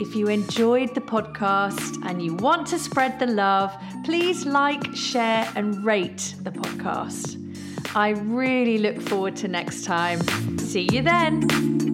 If 0.00 0.16
you 0.16 0.26
enjoyed 0.26 0.94
the 0.94 1.00
podcast 1.00 2.04
and 2.04 2.20
you 2.20 2.34
want 2.34 2.66
to 2.68 2.78
spread 2.78 3.18
the 3.20 3.26
love, 3.26 3.72
please 4.04 4.44
like, 4.44 4.94
share, 4.94 5.48
and 5.54 5.84
rate 5.84 6.34
the 6.42 6.50
podcast. 6.50 7.40
I 7.94 8.10
really 8.10 8.78
look 8.78 9.00
forward 9.00 9.36
to 9.36 9.48
next 9.48 9.84
time. 9.84 10.20
See 10.58 10.88
you 10.90 11.02
then. 11.02 11.93